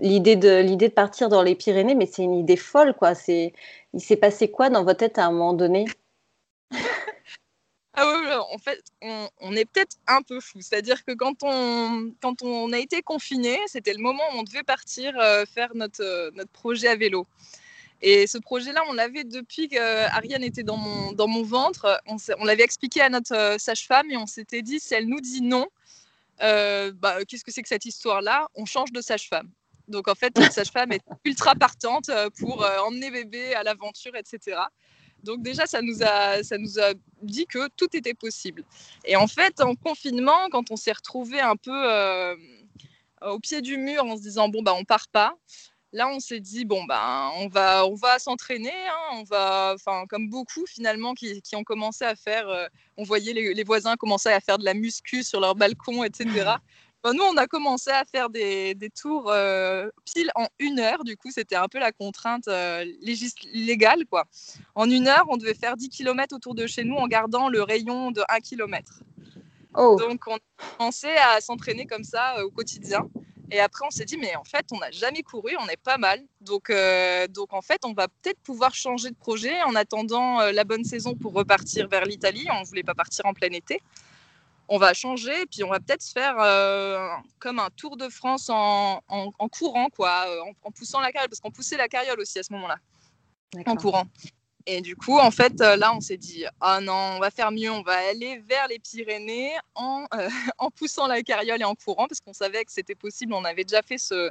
l'idée 0.00 0.36
de, 0.36 0.74
de 0.74 0.88
partir 0.88 1.28
dans 1.28 1.42
les 1.42 1.54
Pyrénées, 1.54 1.94
mais 1.94 2.06
c'est 2.06 2.22
une 2.22 2.34
idée 2.34 2.56
folle, 2.56 2.94
quoi. 2.94 3.12
Il 3.28 4.00
s'est 4.00 4.16
passé 4.16 4.50
quoi 4.50 4.70
dans 4.70 4.84
votre 4.84 4.98
tête 4.98 5.18
à 5.18 5.26
un 5.26 5.30
moment 5.30 5.54
donné? 5.54 5.86
ah 7.96 8.06
ouais, 8.06 8.34
en 8.52 8.58
fait, 8.58 8.82
on, 9.02 9.54
est 9.54 9.64
peut-être 9.64 9.96
un 10.08 10.20
peu 10.22 10.40
fou. 10.40 10.60
C'est-à-dire 10.60 11.04
que 11.04 11.12
quand 11.12 11.44
on, 11.44 12.72
a 12.72 12.78
été 12.78 13.02
confiné, 13.02 13.58
c'était 13.68 13.92
le 13.92 14.02
moment 14.02 14.22
où 14.32 14.38
on 14.38 14.42
devait 14.42 14.64
partir 14.64 15.16
euh, 15.18 15.44
faire 15.46 15.70
notre, 15.74 16.02
euh, 16.02 16.30
notre 16.34 16.50
projet 16.50 16.88
à 16.88 16.96
vélo. 16.96 17.24
Et 18.02 18.26
ce 18.26 18.38
projet-là, 18.38 18.82
on 18.88 18.94
l'avait 18.94 19.22
depuis 19.22 19.68
qu'Ariane 19.68 20.42
était 20.42 20.64
dans 20.64 20.76
mon, 20.76 21.42
ventre. 21.44 22.00
On, 22.06 22.44
l'avait 22.44 22.64
expliqué 22.64 23.00
à 23.00 23.08
notre 23.08 23.34
euh, 23.34 23.58
sage-femme 23.58 24.10
et 24.10 24.16
on 24.16 24.26
s'était 24.26 24.62
dit, 24.62 24.80
si 24.80 24.94
elle 24.94 25.06
nous 25.06 25.20
dit 25.20 25.40
non, 25.40 25.68
bah, 26.40 27.24
qu'est-ce 27.28 27.44
que 27.44 27.52
c'est 27.52 27.62
que 27.62 27.68
cette 27.68 27.86
histoire-là? 27.86 28.48
On 28.56 28.64
change 28.64 28.90
de 28.90 29.00
sage-femme. 29.00 29.48
Donc 29.86 30.08
en 30.08 30.16
fait, 30.16 30.36
notre 30.36 30.52
sage-femme 30.52 30.90
est 30.90 31.04
ultra 31.24 31.54
partante 31.54 32.10
pour 32.40 32.66
emmener 32.84 33.12
bébé 33.12 33.54
à 33.54 33.62
l'aventure, 33.62 34.16
etc. 34.16 34.58
Donc 35.24 35.42
déjà, 35.42 35.66
ça 35.66 35.82
nous, 35.82 36.02
a, 36.02 36.42
ça 36.42 36.58
nous 36.58 36.78
a 36.78 36.92
dit 37.22 37.46
que 37.46 37.68
tout 37.76 37.96
était 37.96 38.14
possible. 38.14 38.64
Et 39.04 39.16
en 39.16 39.26
fait, 39.26 39.60
en 39.60 39.74
confinement, 39.74 40.48
quand 40.50 40.70
on 40.70 40.76
s'est 40.76 40.92
retrouvé 40.92 41.40
un 41.40 41.56
peu 41.56 41.72
euh, 41.72 42.36
au 43.22 43.40
pied 43.40 43.60
du 43.62 43.76
mur 43.76 44.04
en 44.04 44.16
se 44.16 44.22
disant, 44.22 44.48
bon, 44.48 44.62
bah, 44.62 44.74
on 44.76 44.84
part 44.84 45.08
pas, 45.08 45.36
là, 45.92 46.08
on 46.08 46.20
s'est 46.20 46.40
dit, 46.40 46.64
bon, 46.64 46.84
bah, 46.84 47.30
on 47.36 47.48
va, 47.48 47.86
on 47.86 47.94
va 47.94 48.18
s'entraîner, 48.18 48.72
hein, 48.72 49.16
on 49.18 49.24
va, 49.24 49.72
enfin, 49.74 50.04
comme 50.08 50.28
beaucoup 50.28 50.66
finalement 50.66 51.14
qui, 51.14 51.40
qui, 51.40 51.56
ont 51.56 51.64
commencé 51.64 52.04
à 52.04 52.16
faire, 52.16 52.48
euh, 52.48 52.66
on 52.96 53.04
voyait 53.04 53.32
les, 53.32 53.54
les, 53.54 53.64
voisins 53.64 53.96
commencer 53.96 54.28
à 54.28 54.40
faire 54.40 54.58
de 54.58 54.64
la 54.64 54.74
muscu 54.74 55.22
sur 55.22 55.40
leur 55.40 55.54
balcon, 55.54 56.04
etc. 56.04 56.56
Bah, 57.04 57.12
nous, 57.12 57.22
on 57.22 57.36
a 57.36 57.46
commencé 57.46 57.90
à 57.90 58.04
faire 58.06 58.30
des, 58.30 58.74
tours 58.98 59.30
euh, 59.30 59.90
pile 60.06 60.30
en 60.34 60.48
une 60.58 60.80
heure. 60.80 61.04
Du 61.04 61.18
coup, 61.18 61.30
c'était 61.30 61.54
un 61.54 61.68
peu 61.68 61.78
la 61.78 61.92
contrainte 61.92 62.48
euh, 62.48 62.82
légale. 63.52 64.06
Quoi. 64.06 64.24
En 64.74 64.90
une 64.90 65.06
heure, 65.06 65.26
on 65.28 65.36
devait 65.36 65.54
faire 65.54 65.76
10 65.76 65.90
km 65.90 66.34
autour 66.34 66.54
de 66.54 66.66
chez 66.66 66.82
nous 66.82 66.96
en 66.96 67.06
gardant 67.06 67.50
le 67.50 67.62
rayon 67.62 68.10
de 68.10 68.22
1 68.30 68.40
km. 68.40 69.00
Oh. 69.76 69.96
Donc, 70.00 70.22
on 70.26 70.36
a 70.36 70.76
commencé 70.78 71.08
à 71.08 71.40
s'entraîner 71.42 71.86
comme 71.86 72.04
ça 72.04 72.38
euh, 72.38 72.44
au 72.44 72.50
quotidien. 72.50 73.06
Et 73.50 73.60
après, 73.60 73.84
on 73.86 73.90
s'est 73.90 74.04
dit, 74.04 74.16
mais 74.16 74.34
en 74.36 74.44
fait, 74.44 74.66
on 74.72 74.78
n'a 74.78 74.90
jamais 74.90 75.22
couru, 75.22 75.54
on 75.60 75.68
est 75.68 75.80
pas 75.80 75.98
mal. 75.98 76.20
Donc, 76.40 76.70
euh, 76.70 77.26
donc 77.28 77.52
en 77.52 77.60
fait, 77.60 77.84
on 77.84 77.92
va 77.92 78.08
peut-être 78.08 78.40
pouvoir 78.40 78.74
changer 78.74 79.10
de 79.10 79.16
projet 79.16 79.62
en 79.64 79.74
attendant 79.74 80.40
euh, 80.40 80.52
la 80.52 80.64
bonne 80.64 80.84
saison 80.84 81.14
pour 81.14 81.34
repartir 81.34 81.88
vers 81.88 82.04
l'Italie. 82.04 82.46
On 82.50 82.60
ne 82.60 82.66
voulait 82.66 82.82
pas 82.82 82.94
partir 82.94 83.26
en 83.26 83.34
plein 83.34 83.50
été. 83.50 83.80
On 84.68 84.78
va 84.78 84.94
changer, 84.94 85.44
puis 85.50 85.62
on 85.62 85.68
va 85.68 85.78
peut-être 85.78 86.02
se 86.02 86.12
faire 86.12 86.36
euh, 86.38 87.08
comme 87.38 87.58
un 87.58 87.68
tour 87.76 87.96
de 87.96 88.08
France 88.08 88.48
en, 88.48 89.02
en, 89.08 89.48
courant, 89.48 89.88
quoi, 89.90 90.26
en, 90.62 90.70
poussant 90.70 91.00
la 91.00 91.12
carriole, 91.12 91.28
parce 91.28 91.40
qu'on 91.40 91.50
poussait 91.50 91.76
la 91.76 91.88
carriole 91.88 92.18
aussi 92.20 92.38
à 92.38 92.42
ce 92.42 92.52
moment-là, 92.52 92.78
en 93.66 93.76
courant. 93.76 94.06
Et 94.66 94.80
du 94.80 94.96
coup, 94.96 95.18
en 95.18 95.30
fait, 95.30 95.60
euh, 95.60 95.76
là, 95.76 95.94
on 95.94 96.00
s'est 96.00 96.16
dit, 96.16 96.44
ah 96.60 96.80
non, 96.80 97.16
on 97.16 97.18
va 97.18 97.30
faire 97.30 97.50
mieux, 97.52 97.70
on 97.70 97.82
va 97.82 97.96
aller 98.08 98.38
vers 98.48 98.66
les 98.68 98.78
Pyrénées 98.78 99.52
en, 99.74 100.06
euh, 100.14 100.28
en 100.58 100.70
poussant 100.70 101.06
la 101.06 101.22
carriole 101.22 101.60
et 101.60 101.64
en 101.64 101.74
courant, 101.74 102.06
parce 102.08 102.20
qu'on 102.20 102.32
savait 102.32 102.64
que 102.64 102.72
c'était 102.72 102.94
possible. 102.94 103.34
On 103.34 103.44
avait 103.44 103.64
déjà 103.64 103.82
fait 103.82 103.98
ce, 103.98 104.30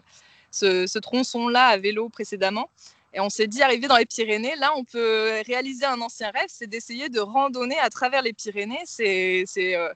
ce, 0.50 0.98
tronçon-là 0.98 1.68
à 1.68 1.78
vélo 1.78 2.10
précédemment. 2.10 2.70
Et 3.14 3.20
on 3.20 3.30
s'est 3.30 3.46
dit, 3.46 3.62
arrivé 3.62 3.88
dans 3.88 3.98
les 3.98 4.08
Pyrénées, 4.08 4.56
là, 4.56 4.72
on 4.76 4.84
peut 4.84 5.44
réaliser 5.46 5.86
un 5.86 6.02
ancien 6.02 6.32
rêve, 6.32 6.48
c'est 6.48 6.66
d'essayer 6.66 7.10
de 7.10 7.20
randonner 7.20 7.78
à 7.78 7.92
travers 7.92 8.24
les 8.24 8.34
Pyrénées. 8.34 8.82
C'est 8.86 9.46
euh, 9.58 9.94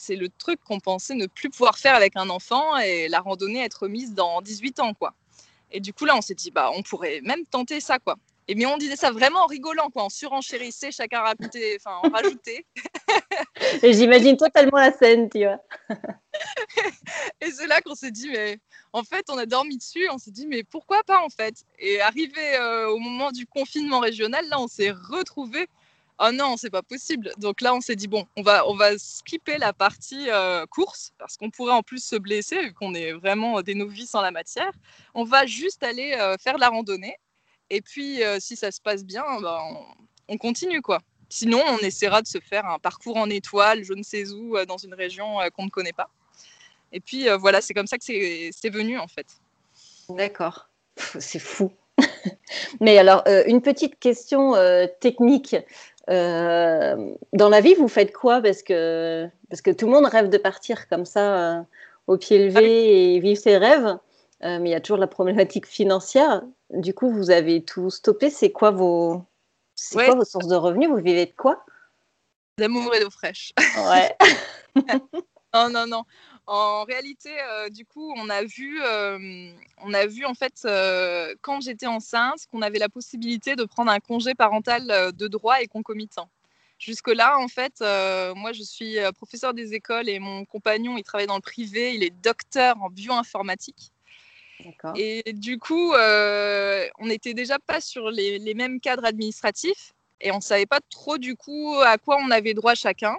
c'est 0.00 0.16
le 0.16 0.30
truc 0.30 0.58
qu'on 0.64 0.80
pensait 0.80 1.14
ne 1.14 1.26
plus 1.26 1.50
pouvoir 1.50 1.78
faire 1.78 1.94
avec 1.94 2.16
un 2.16 2.30
enfant 2.30 2.78
et 2.78 3.08
la 3.08 3.20
randonnée 3.20 3.62
être 3.62 3.86
mise 3.86 4.14
dans 4.14 4.40
18 4.40 4.80
ans, 4.80 4.94
quoi. 4.94 5.12
Et 5.70 5.80
du 5.80 5.92
coup, 5.92 6.06
là, 6.06 6.16
on 6.16 6.22
s'est 6.22 6.34
dit, 6.34 6.50
bah, 6.50 6.70
on 6.74 6.82
pourrait 6.82 7.20
même 7.22 7.44
tenter 7.44 7.80
ça, 7.80 7.98
quoi. 7.98 8.16
Et 8.48 8.54
mais 8.54 8.64
on 8.64 8.78
disait 8.78 8.96
ça 8.96 9.12
vraiment 9.12 9.44
en 9.44 9.46
rigolant, 9.46 9.90
quoi, 9.90 10.04
en 10.04 10.08
surenchérissait, 10.08 10.90
chacun 10.90 11.20
racontait, 11.20 11.76
enfin, 11.78 12.00
en 12.02 12.08
rajoutait. 12.10 12.64
Et 13.82 13.92
j'imagine 13.92 14.36
totalement 14.38 14.78
la 14.78 14.90
scène, 14.92 15.28
tu 15.28 15.44
vois. 15.44 15.60
et 17.40 17.50
c'est 17.50 17.66
là 17.66 17.80
qu'on 17.82 17.94
s'est 17.94 18.10
dit, 18.10 18.28
mais 18.30 18.58
en 18.92 19.04
fait, 19.04 19.26
on 19.28 19.36
a 19.38 19.46
dormi 19.46 19.76
dessus, 19.76 20.08
on 20.10 20.18
s'est 20.18 20.30
dit, 20.30 20.46
mais 20.46 20.64
pourquoi 20.64 21.02
pas 21.04 21.22
en 21.22 21.28
fait 21.28 21.54
Et 21.78 22.00
arrivé 22.00 22.56
euh, 22.56 22.88
au 22.88 22.98
moment 22.98 23.30
du 23.30 23.46
confinement 23.46 24.00
régional, 24.00 24.48
là, 24.48 24.58
on 24.58 24.66
s'est 24.66 24.90
retrouvé. 24.90 25.68
Oh 26.22 26.30
non, 26.32 26.56
c'est 26.56 26.70
pas 26.70 26.82
possible. 26.82 27.32
Donc 27.38 27.60
là, 27.62 27.74
on 27.74 27.80
s'est 27.80 27.96
dit 27.96 28.08
bon, 28.08 28.26
on 28.36 28.42
va, 28.42 28.68
on 28.68 28.76
va 28.76 28.98
skipper 28.98 29.56
la 29.58 29.72
partie 29.72 30.30
euh, 30.30 30.66
course 30.66 31.12
parce 31.18 31.36
qu'on 31.36 31.50
pourrait 31.50 31.72
en 31.72 31.82
plus 31.82 32.04
se 32.04 32.16
blesser 32.16 32.62
vu 32.62 32.74
qu'on 32.74 32.94
est 32.94 33.12
vraiment 33.12 33.62
des 33.62 33.74
novices 33.74 34.14
en 34.14 34.20
la 34.20 34.30
matière. 34.30 34.70
On 35.14 35.24
va 35.24 35.46
juste 35.46 35.82
aller 35.82 36.12
euh, 36.18 36.36
faire 36.38 36.58
la 36.58 36.68
randonnée 36.68 37.16
et 37.70 37.80
puis, 37.80 38.22
euh, 38.22 38.38
si 38.40 38.56
ça 38.56 38.72
se 38.72 38.80
passe 38.80 39.04
bien, 39.04 39.24
bah, 39.40 39.62
on, 40.28 40.36
continue, 40.36 40.82
quoi. 40.82 40.98
Sinon, 41.28 41.62
on 41.68 41.78
essaiera 41.78 42.20
de 42.20 42.26
se 42.26 42.38
faire 42.40 42.66
un 42.66 42.80
parcours 42.80 43.16
en 43.16 43.30
étoile, 43.30 43.84
je 43.84 43.92
ne 43.92 44.02
sais 44.02 44.28
où, 44.30 44.56
euh, 44.56 44.66
dans 44.66 44.76
une 44.76 44.94
région 44.94 45.40
euh, 45.40 45.48
qu'on 45.50 45.64
ne 45.64 45.70
connaît 45.70 45.92
pas. 45.92 46.10
Et 46.92 46.98
puis, 46.98 47.28
voilà, 47.38 47.60
c'est 47.60 47.72
comme 47.72 47.86
ça 47.86 47.98
que 47.98 48.04
c'est 48.04 48.70
venu, 48.70 48.98
en 48.98 49.06
fait. 49.06 49.28
D'accord. 50.08 50.68
C'est 51.20 51.38
fou. 51.38 51.70
Mais 52.80 52.98
alors, 52.98 53.22
une 53.46 53.62
petite 53.62 53.96
question 54.00 54.54
technique. 55.00 55.54
Dans 56.08 57.48
la 57.48 57.60
vie, 57.60 57.74
vous 57.74 57.88
faites 57.88 58.12
quoi 58.12 58.40
parce 58.40 58.62
que, 58.62 59.28
parce 59.48 59.62
que 59.62 59.70
tout 59.70 59.86
le 59.86 59.92
monde 59.92 60.06
rêve 60.06 60.28
de 60.28 60.38
partir 60.38 60.88
comme 60.88 61.04
ça, 61.04 61.64
au 62.06 62.16
pied 62.16 62.46
levé 62.46 62.56
ah 62.56 62.62
et 62.62 63.20
vivre 63.20 63.40
ses 63.40 63.56
rêves. 63.56 63.96
mais 64.42 64.70
il 64.70 64.72
y 64.72 64.74
a 64.74 64.80
toujours 64.80 64.98
la 64.98 65.06
problématique 65.06 65.66
financière. 65.66 66.42
Du 66.70 66.94
coup, 66.94 67.10
vous 67.10 67.30
avez 67.30 67.62
tout 67.62 67.90
stoppé. 67.90 68.30
C'est 68.30 68.50
quoi 68.50 68.70
vos, 68.70 69.22
c'est 69.74 70.04
quoi 70.04 70.14
vos 70.14 70.24
sources 70.24 70.48
de 70.48 70.56
revenus? 70.56 70.88
Vous 70.88 70.96
vivez 70.96 71.26
de 71.26 71.32
quoi? 71.36 71.64
D'amour 72.58 72.94
et 72.94 73.00
d'eau 73.00 73.10
fraîche. 73.10 73.52
Ouais. 73.58 74.16
non, 75.54 75.70
non, 75.70 75.86
non. 75.86 76.04
En 76.52 76.82
réalité, 76.82 77.30
euh, 77.40 77.68
du 77.68 77.86
coup, 77.86 78.12
on 78.16 78.28
a 78.28 78.42
vu, 78.42 78.82
euh, 78.82 79.52
on 79.84 79.94
a 79.94 80.06
vu 80.06 80.24
en 80.24 80.34
fait, 80.34 80.62
euh, 80.64 81.32
quand 81.42 81.60
j'étais 81.60 81.86
enceinte, 81.86 82.40
qu'on 82.50 82.60
avait 82.60 82.80
la 82.80 82.88
possibilité 82.88 83.54
de 83.54 83.62
prendre 83.62 83.92
un 83.92 84.00
congé 84.00 84.34
parental 84.34 85.12
de 85.14 85.28
droit 85.28 85.62
et 85.62 85.68
concomitant. 85.68 86.28
Jusque-là, 86.80 87.38
en 87.38 87.46
fait, 87.46 87.74
moi, 88.34 88.52
je 88.52 88.64
suis 88.64 88.96
professeur 89.14 89.54
des 89.54 89.74
écoles 89.74 90.08
et 90.08 90.18
mon 90.18 90.44
compagnon, 90.44 90.96
il 90.98 91.04
travaille 91.04 91.28
dans 91.28 91.36
le 91.36 91.40
privé, 91.40 91.94
il 91.94 92.02
est 92.02 92.10
docteur 92.10 92.82
en 92.82 92.90
bioinformatique. 92.90 93.92
Et 94.96 95.32
du 95.32 95.56
coup, 95.60 95.92
on 95.94 97.06
n'était 97.06 97.34
déjà 97.34 97.60
pas 97.60 97.80
sur 97.80 98.10
les, 98.10 98.54
mêmes 98.54 98.80
cadres 98.80 99.04
administratifs 99.04 99.94
et 100.20 100.32
on 100.32 100.38
ne 100.38 100.42
savait 100.42 100.66
pas 100.66 100.80
trop 100.90 101.16
du 101.16 101.36
coup 101.36 101.76
à 101.80 101.96
quoi 101.96 102.18
on 102.20 102.32
avait 102.32 102.54
droit 102.54 102.74
chacun. 102.74 103.16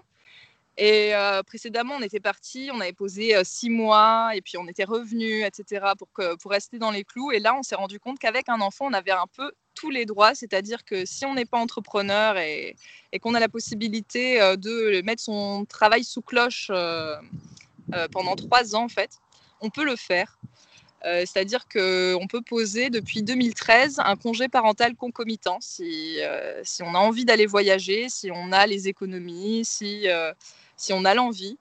Et 0.78 1.14
euh, 1.14 1.44
précédemment, 1.44 1.96
on 1.96 2.02
était 2.02 2.20
parti, 2.20 2.70
on 2.74 2.80
avait 2.80 2.94
posé 2.94 3.36
euh, 3.36 3.42
six 3.44 3.70
mois 3.70 4.32
et 4.36 4.42
puis 4.42 4.58
on 4.58 4.68
était 4.68 4.84
revenu, 4.84 5.44
etc., 5.44 5.86
pour, 5.98 6.08
pour 6.40 6.52
rester 6.52 6.80
dans 6.80 6.92
les 6.92 7.04
clous. 7.04 7.32
Et 7.32 7.40
là, 7.40 7.56
on 7.56 7.64
s'est 7.64 7.76
rendu 7.76 8.00
compte 8.00 8.20
qu'avec 8.20 8.50
un 8.50 8.62
enfant, 8.62 8.86
on 8.88 8.94
avait 8.94 9.12
un 9.12 9.28
peu 9.36 9.52
tous 9.76 9.90
les 9.90 10.06
droits, 10.06 10.36
c'est-à-dire 10.36 10.84
que 10.86 11.06
si 11.06 11.26
on 11.26 11.34
n'est 11.34 11.46
pas 11.46 11.58
entrepreneur 11.58 12.38
et, 12.38 12.76
et 13.12 13.20
qu'on 13.20 13.34
a 13.36 13.40
la 13.40 13.50
possibilité 13.50 14.40
de 14.58 15.02
mettre 15.02 15.24
son 15.24 15.66
travail 15.66 16.04
sous 16.04 16.22
cloche 16.22 16.70
pendant 18.12 18.36
trois 18.36 18.76
ans, 18.76 18.84
en 18.84 18.90
fait, 18.90 19.12
on 19.62 19.70
peut 19.70 19.86
le 19.86 19.96
faire. 19.96 20.38
Euh, 21.04 21.22
c'est-à-dire 21.22 21.68
qu'on 21.68 22.28
peut 22.28 22.42
poser 22.42 22.92
depuis 22.92 23.24
2013 23.24 24.00
un 24.04 24.16
congé 24.16 24.48
parental 24.48 24.96
concomitant 24.96 25.58
si, 25.60 26.22
euh, 26.22 26.62
si 26.64 26.84
on 26.84 26.94
a 26.94 27.00
envie 27.00 27.26
d'aller 27.26 27.48
voyager, 27.48 28.08
si 28.08 28.30
on 28.32 28.52
a 28.52 28.68
les 28.68 28.88
économies, 28.88 29.66
si, 29.66 30.08
euh, 30.08 30.32
si 30.78 30.94
on 30.94 31.04
a 31.06 31.14
l'envie 31.14 31.58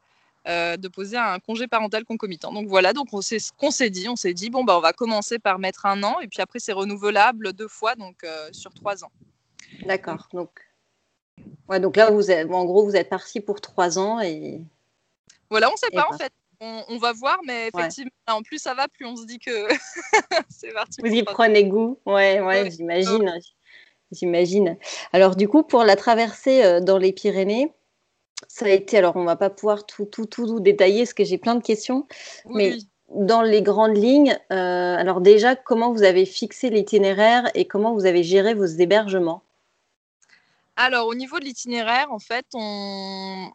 de 0.46 0.88
poser 0.88 1.16
un 1.16 1.38
congé 1.38 1.68
parental 1.68 2.04
concomitant. 2.04 2.52
Donc 2.52 2.66
voilà, 2.66 2.92
donc 2.92 3.08
c'est 3.20 3.38
ce 3.38 3.52
qu'on 3.52 3.70
s'est 3.70 3.90
dit. 3.90 4.08
On 4.08 4.16
s'est 4.16 4.34
dit, 4.34 4.50
bon, 4.50 4.64
bah, 4.64 4.76
on 4.76 4.80
va 4.80 4.92
commencer 4.92 5.38
par 5.38 5.60
mettre 5.60 5.86
un 5.86 6.02
an 6.02 6.18
et 6.18 6.26
puis 6.26 6.40
après 6.40 6.58
c'est 6.58 6.72
renouvelable 6.72 7.52
deux 7.52 7.68
fois, 7.68 7.94
donc 7.94 8.26
sur 8.50 8.74
trois 8.74 9.04
ans. 9.04 9.12
D'accord. 9.84 10.28
Donc, 10.32 10.50
ouais, 11.68 11.78
donc 11.78 11.94
là, 11.96 12.10
vous 12.10 12.32
êtes, 12.32 12.50
en 12.50 12.64
gros, 12.64 12.84
vous 12.84 12.96
êtes 12.96 13.08
parti 13.08 13.40
pour 13.40 13.60
trois 13.60 13.96
ans 13.96 14.18
et. 14.18 14.60
Voilà, 15.50 15.68
on 15.68 15.72
ne 15.72 15.76
sait 15.76 15.90
pas 15.90 16.08
en 16.10 16.16
fait 16.16 16.32
on, 16.60 16.98
va 16.98 17.12
voir, 17.12 17.38
mais 17.46 17.68
effectivement, 17.68 18.10
en 18.28 18.42
plus 18.42 18.58
ça 18.58 18.74
va, 18.74 18.88
plus 18.88 19.06
on 19.06 19.16
se 19.16 19.24
dit 19.24 19.38
que 19.38 19.68
c'est 20.48 20.72
parti. 20.72 21.00
Vous 21.02 21.12
y 21.12 21.22
prenez 21.22 21.64
goût, 21.64 21.98
ouais, 22.06 22.40
ouais, 22.40 22.70
j'imagine. 22.70 23.32
J'imagine. 24.12 24.76
Alors 25.12 25.36
du 25.36 25.48
coup, 25.48 25.62
pour 25.62 25.84
la 25.84 25.96
traversée 25.96 26.64
euh, 26.64 26.80
dans 26.80 26.98
les 26.98 27.12
Pyrénées, 27.12 27.72
ça 28.48 28.66
a 28.66 28.70
été, 28.70 28.98
alors 28.98 29.16
on 29.16 29.24
va 29.24 29.36
pas 29.36 29.50
pouvoir 29.50 29.86
tout, 29.86 30.04
tout, 30.04 30.26
tout, 30.26 30.60
détailler 30.60 31.02
parce 31.02 31.14
que 31.14 31.24
j'ai 31.24 31.38
plein 31.38 31.54
de 31.54 31.62
questions, 31.62 32.06
mais 32.46 32.78
dans 33.14 33.42
les 33.42 33.62
grandes 33.62 33.96
lignes, 33.96 34.38
euh, 34.52 34.96
alors 34.96 35.20
déjà, 35.20 35.56
comment 35.56 35.92
vous 35.92 36.02
avez 36.02 36.24
fixé 36.26 36.70
l'itinéraire 36.70 37.50
et 37.54 37.66
comment 37.66 37.94
vous 37.94 38.06
avez 38.06 38.22
géré 38.22 38.54
vos 38.54 38.66
hébergements? 38.66 39.42
Alors, 40.82 41.06
au 41.06 41.14
niveau 41.14 41.38
de 41.38 41.44
l'itinéraire, 41.44 42.10
en 42.10 42.18
fait, 42.18 42.46
on, 42.54 43.52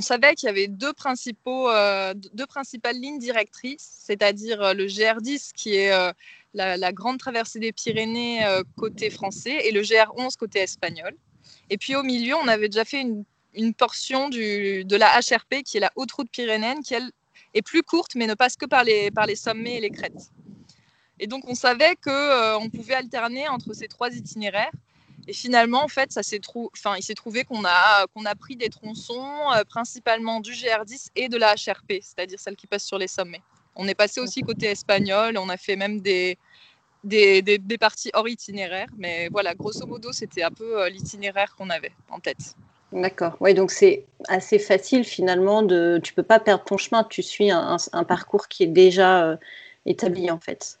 savait 0.00 0.34
qu'il 0.34 0.46
y 0.46 0.50
avait 0.50 0.68
deux, 0.68 0.92
principaux, 0.92 1.70
euh, 1.70 2.14
deux 2.14 2.46
principales 2.46 2.96
lignes 2.96 3.18
directrices, 3.18 4.02
c'est-à-dire 4.04 4.60
euh, 4.62 4.74
le 4.74 4.86
GR10 4.86 5.52
qui 5.54 5.76
est 5.76 5.92
euh, 5.92 6.12
la, 6.54 6.92
grande 6.92 7.18
traversée 7.18 7.58
des 7.58 7.72
Pyrénées 7.72 8.44
côté 8.76 9.10
français 9.10 9.66
et 9.66 9.72
le 9.72 9.82
GR11 9.82 10.36
côté 10.36 10.60
espagnol. 10.60 11.14
Et 11.70 11.78
puis 11.78 11.96
au 11.96 12.02
milieu, 12.02 12.34
on 12.36 12.48
avait 12.48 12.68
déjà 12.68 12.84
fait 12.84 13.00
une, 13.00 13.24
portion 13.74 14.28
de 14.28 14.96
la 14.96 15.20
HRP 15.20 15.62
qui 15.64 15.76
est 15.76 15.80
la 15.80 15.92
haute 15.96 16.12
route 16.12 16.30
pyrénéenne, 16.30 16.82
qui 16.82 16.94
est 16.94 17.62
plus 17.62 17.82
courte 17.82 18.14
mais 18.16 18.26
ne 18.26 18.34
passe 18.34 18.56
que 18.56 18.66
par 18.66 18.84
les, 18.84 19.10
par 19.10 19.26
les 19.26 19.36
sommets 19.36 19.76
et 19.76 19.80
les 19.80 19.90
crêtes. 19.90 20.30
Et 21.18 21.26
donc 21.26 21.44
on 21.46 21.54
savait 21.54 21.96
qu'on 21.96 22.70
pouvait 22.70 22.94
alterner 22.94 23.48
entre 23.48 23.72
ces 23.72 23.88
trois 23.88 24.10
itinéraires 24.10 24.72
et 25.26 25.32
finalement, 25.32 25.82
en 25.82 25.88
fait, 25.88 26.12
ça 26.12 26.22
s'est 26.22 26.40
enfin, 26.54 26.96
il 26.98 27.02
s'est 27.02 27.14
trouvé 27.14 27.44
qu'on 27.44 27.64
a, 27.64 28.06
qu'on 28.14 28.24
a 28.24 28.34
pris 28.34 28.56
des 28.56 28.68
tronçons 28.68 29.26
euh, 29.54 29.64
principalement 29.64 30.40
du 30.40 30.52
GR10 30.52 31.08
et 31.16 31.28
de 31.28 31.36
la 31.36 31.54
HRP, 31.54 32.00
c'est-à-dire 32.02 32.38
celle 32.38 32.56
qui 32.56 32.66
passe 32.66 32.84
sur 32.84 32.98
les 32.98 33.08
sommets. 33.08 33.42
On 33.76 33.88
est 33.88 33.94
passé 33.94 34.20
aussi 34.20 34.42
côté 34.42 34.66
espagnol, 34.66 35.36
on 35.38 35.48
a 35.48 35.56
fait 35.56 35.76
même 35.76 36.00
des, 36.00 36.38
des, 37.02 37.42
des, 37.42 37.78
parties 37.78 38.10
hors 38.14 38.28
itinéraire. 38.28 38.86
Mais 38.96 39.28
voilà, 39.30 39.54
grosso 39.54 39.86
modo, 39.86 40.12
c'était 40.12 40.42
un 40.42 40.50
peu 40.50 40.82
euh, 40.82 40.88
l'itinéraire 40.88 41.54
qu'on 41.56 41.70
avait 41.70 41.92
en 42.10 42.20
tête. 42.20 42.54
D'accord. 42.92 43.36
Oui, 43.40 43.54
donc 43.54 43.72
c'est 43.72 44.04
assez 44.28 44.58
facile 44.58 45.04
finalement. 45.04 45.62
De, 45.62 46.00
tu 46.02 46.14
peux 46.14 46.22
pas 46.22 46.38
perdre 46.38 46.64
ton 46.64 46.76
chemin. 46.76 47.02
Tu 47.04 47.22
suis 47.22 47.50
un, 47.50 47.76
un 47.92 48.04
parcours 48.04 48.46
qui 48.46 48.62
est 48.62 48.68
déjà 48.68 49.24
euh, 49.24 49.36
établi 49.86 50.30
en 50.30 50.38
fait. 50.38 50.78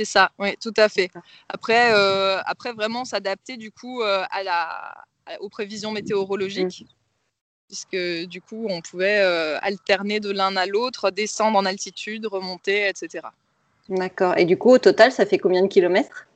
C'est 0.00 0.06
ça, 0.06 0.32
oui, 0.38 0.56
tout 0.56 0.72
à 0.78 0.88
fait. 0.88 1.10
Après, 1.50 1.92
euh, 1.92 2.40
après 2.46 2.72
vraiment 2.72 3.04
s'adapter 3.04 3.58
du 3.58 3.70
coup 3.70 4.00
euh, 4.00 4.24
à 4.30 4.42
la, 4.42 4.94
aux 5.40 5.50
prévisions 5.50 5.92
météorologiques, 5.92 6.86
mmh. 6.86 7.66
puisque 7.68 8.26
du 8.26 8.40
coup 8.40 8.64
on 8.70 8.80
pouvait 8.80 9.20
euh, 9.20 9.58
alterner 9.60 10.18
de 10.18 10.30
l'un 10.30 10.56
à 10.56 10.64
l'autre, 10.64 11.10
descendre 11.10 11.58
en 11.58 11.66
altitude, 11.66 12.24
remonter, 12.24 12.88
etc. 12.88 13.26
D'accord. 13.90 14.38
Et 14.38 14.46
du 14.46 14.56
coup, 14.56 14.70
au 14.70 14.78
total, 14.78 15.12
ça 15.12 15.26
fait 15.26 15.36
combien 15.36 15.60
de 15.60 15.68
kilomètres? 15.68 16.26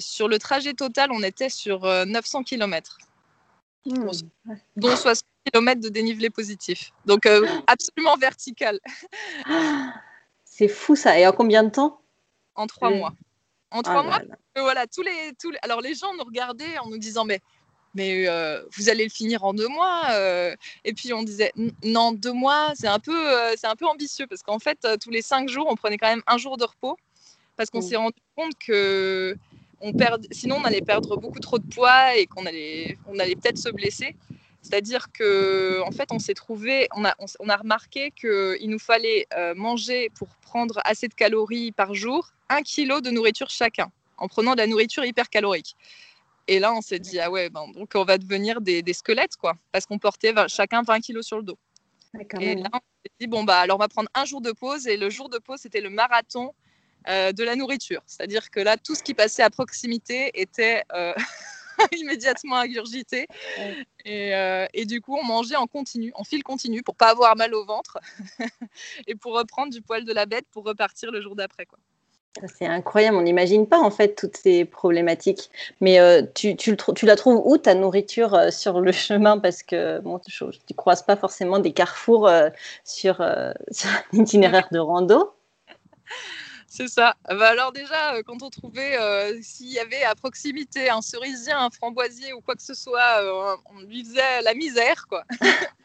Sur 0.00 0.26
le 0.26 0.40
trajet 0.40 0.74
total, 0.74 1.12
on 1.12 1.22
était 1.22 1.50
sur 1.50 1.82
900 1.82 2.42
kilomètres, 2.42 2.98
mmh. 3.86 4.10
dont 4.74 4.96
60 4.96 5.24
kilomètres 5.44 5.82
de 5.82 5.88
dénivelé 5.88 6.30
positif. 6.30 6.90
Donc 7.06 7.28
absolument 7.68 8.16
vertical. 8.16 8.80
C'est 10.44 10.66
fou 10.66 10.96
ça. 10.96 11.16
Et 11.16 11.28
en 11.28 11.30
combien 11.30 11.62
de 11.62 11.70
temps? 11.70 12.00
En 12.58 12.66
trois 12.66 12.90
mois. 12.90 13.12
En 13.70 13.82
trois 13.82 14.00
ah 14.00 14.02
mois, 14.02 14.20
voilà, 14.56 14.86
tous 14.86 15.02
les, 15.02 15.32
tous 15.40 15.50
les... 15.50 15.58
Alors 15.62 15.80
les 15.80 15.94
gens 15.94 16.12
nous 16.14 16.24
regardaient 16.24 16.78
en 16.78 16.88
nous 16.88 16.98
disant, 16.98 17.24
mais 17.24 17.40
mais 17.94 18.28
euh, 18.28 18.62
vous 18.76 18.88
allez 18.88 19.04
le 19.04 19.10
finir 19.10 19.44
en 19.44 19.54
deux 19.54 19.68
mois. 19.68 20.02
Euh. 20.10 20.54
et 20.84 20.92
puis 20.92 21.12
on 21.12 21.22
disait, 21.22 21.52
non, 21.84 22.12
deux 22.12 22.32
mois, 22.32 22.72
c'est 22.74 22.88
un, 22.88 22.98
peu, 22.98 23.16
euh, 23.16 23.54
c'est 23.56 23.66
un 23.66 23.76
peu 23.76 23.86
ambitieux 23.86 24.26
parce 24.26 24.42
qu'en 24.42 24.58
fait, 24.58 24.86
tous 25.00 25.10
les 25.10 25.22
cinq 25.22 25.48
jours, 25.48 25.66
on 25.70 25.76
prenait 25.76 25.98
quand 25.98 26.08
même 26.08 26.22
un 26.26 26.36
jour 26.36 26.56
de 26.56 26.64
repos 26.64 26.96
parce 27.56 27.70
qu'on 27.70 27.78
mmh. 27.78 27.88
s'est 27.88 27.96
rendu 27.96 28.20
compte 28.36 28.52
que 28.58 29.36
on 29.80 29.92
perd, 29.92 30.26
sinon 30.32 30.56
on 30.56 30.64
allait 30.64 30.80
perdre 30.80 31.16
beaucoup 31.16 31.38
trop 31.38 31.58
de 31.58 31.66
poids 31.66 32.16
et 32.16 32.26
qu'on 32.26 32.46
allait, 32.46 32.98
on 33.06 33.18
allait 33.18 33.36
peut-être 33.36 33.58
se 33.58 33.68
blesser. 33.68 34.16
C'est-à-dire 34.68 35.10
que, 35.12 35.80
en 35.82 35.90
fait, 35.92 36.12
on 36.12 36.18
s'est 36.18 36.34
trouvé, 36.34 36.88
on 36.94 37.04
a, 37.04 37.14
on, 37.40 37.48
a 37.48 37.56
remarqué 37.56 38.10
qu'il 38.10 38.68
nous 38.68 38.78
fallait 38.78 39.26
manger 39.56 40.10
pour 40.10 40.28
prendre 40.42 40.80
assez 40.84 41.08
de 41.08 41.14
calories 41.14 41.72
par 41.72 41.94
jour, 41.94 42.32
un 42.50 42.60
kilo 42.62 43.00
de 43.00 43.10
nourriture 43.10 43.48
chacun, 43.48 43.90
en 44.18 44.28
prenant 44.28 44.52
de 44.52 44.58
la 44.58 44.66
nourriture 44.66 45.04
hyper 45.06 45.30
calorique. 45.30 45.74
Et 46.48 46.58
là, 46.58 46.74
on 46.74 46.80
s'est 46.80 46.98
dit, 46.98 47.18
ah 47.18 47.30
ouais, 47.30 47.50
ben, 47.50 47.66
donc 47.74 47.92
on 47.94 48.04
va 48.04 48.18
devenir 48.18 48.60
des, 48.60 48.82
squelettes, 48.92 49.36
quoi, 49.36 49.54
parce 49.72 49.86
qu'on 49.86 49.98
portait 49.98 50.34
chacun 50.48 50.82
20 50.82 51.00
kilos 51.00 51.26
sur 51.26 51.38
le 51.38 51.44
dos. 51.44 51.58
Et 52.40 52.54
là, 52.54 52.70
on 52.72 52.78
s'est 52.78 53.12
dit, 53.20 53.26
bon, 53.26 53.44
bah, 53.44 53.60
alors 53.60 53.76
on 53.76 53.80
va 53.80 53.88
prendre 53.88 54.10
un 54.14 54.24
jour 54.24 54.40
de 54.40 54.52
pause. 54.52 54.86
Et 54.86 54.96
le 54.96 55.10
jour 55.10 55.28
de 55.28 55.38
pause, 55.38 55.60
c'était 55.60 55.82
le 55.82 55.90
marathon 55.90 56.54
euh, 57.08 57.32
de 57.32 57.44
la 57.44 57.54
nourriture. 57.54 58.02
C'est-à-dire 58.06 58.50
que 58.50 58.60
là, 58.60 58.76
tout 58.78 58.94
ce 58.94 59.02
qui 59.02 59.14
passait 59.14 59.42
à 59.42 59.50
proximité 59.50 60.30
était 60.34 60.82
euh, 60.94 61.14
immédiatement 61.96 62.56
ingurgité. 62.56 63.26
Et, 64.04 64.34
euh, 64.34 64.66
et, 64.74 64.84
du 64.84 65.00
coup, 65.00 65.16
on 65.16 65.24
mangeait 65.24 65.56
en 65.56 65.66
continu, 65.66 66.12
en 66.14 66.24
fil 66.24 66.42
continu, 66.42 66.82
pour 66.82 66.96
pas 66.96 67.10
avoir 67.10 67.36
mal 67.36 67.54
au 67.54 67.64
ventre 67.64 67.98
et 69.06 69.14
pour 69.14 69.36
reprendre 69.36 69.72
du 69.72 69.82
poil 69.82 70.04
de 70.04 70.12
la 70.12 70.26
bête 70.26 70.46
pour 70.50 70.64
repartir 70.64 71.10
le 71.10 71.20
jour 71.20 71.36
d'après, 71.36 71.66
quoi. 71.66 71.78
C'est 72.46 72.66
incroyable, 72.66 73.16
on 73.16 73.22
n'imagine 73.22 73.66
pas 73.66 73.80
en 73.80 73.90
fait 73.90 74.14
toutes 74.14 74.36
ces 74.36 74.64
problématiques. 74.64 75.50
Mais 75.80 75.98
euh, 75.98 76.22
tu, 76.34 76.56
tu, 76.56 76.76
tu, 76.94 77.06
la 77.06 77.16
trouves 77.16 77.42
où 77.44 77.58
ta 77.58 77.74
nourriture 77.74 78.34
euh, 78.34 78.50
sur 78.50 78.80
le 78.80 78.92
chemin? 78.92 79.38
Parce 79.38 79.62
que 79.62 79.98
bon, 80.00 80.20
tu 80.20 80.44
ne 80.44 80.76
croises 80.76 81.02
pas 81.02 81.16
forcément 81.16 81.58
des 81.58 81.72
carrefours 81.72 82.28
euh, 82.28 82.50
sur, 82.84 83.16
sur, 83.70 83.90
un 83.90 84.18
itinéraire 84.18 84.68
de 84.70 84.78
rando. 84.78 85.32
C'est 86.68 86.88
ça. 86.88 87.14
Bah 87.26 87.48
alors 87.48 87.72
déjà, 87.72 88.22
quand 88.24 88.42
on 88.42 88.50
trouvait 88.50 88.98
s'il 89.42 89.72
y 89.72 89.78
avait 89.78 90.02
à 90.02 90.14
proximité 90.14 90.90
un 90.90 91.00
cerisier, 91.00 91.52
un 91.52 91.70
framboisier 91.70 92.34
ou 92.34 92.42
quoi 92.42 92.54
que 92.54 92.62
ce 92.62 92.74
soit, 92.74 93.22
on 93.72 93.80
lui 93.80 94.04
faisait 94.04 94.42
la 94.42 94.52
misère, 94.52 95.06
quoi. 95.08 95.24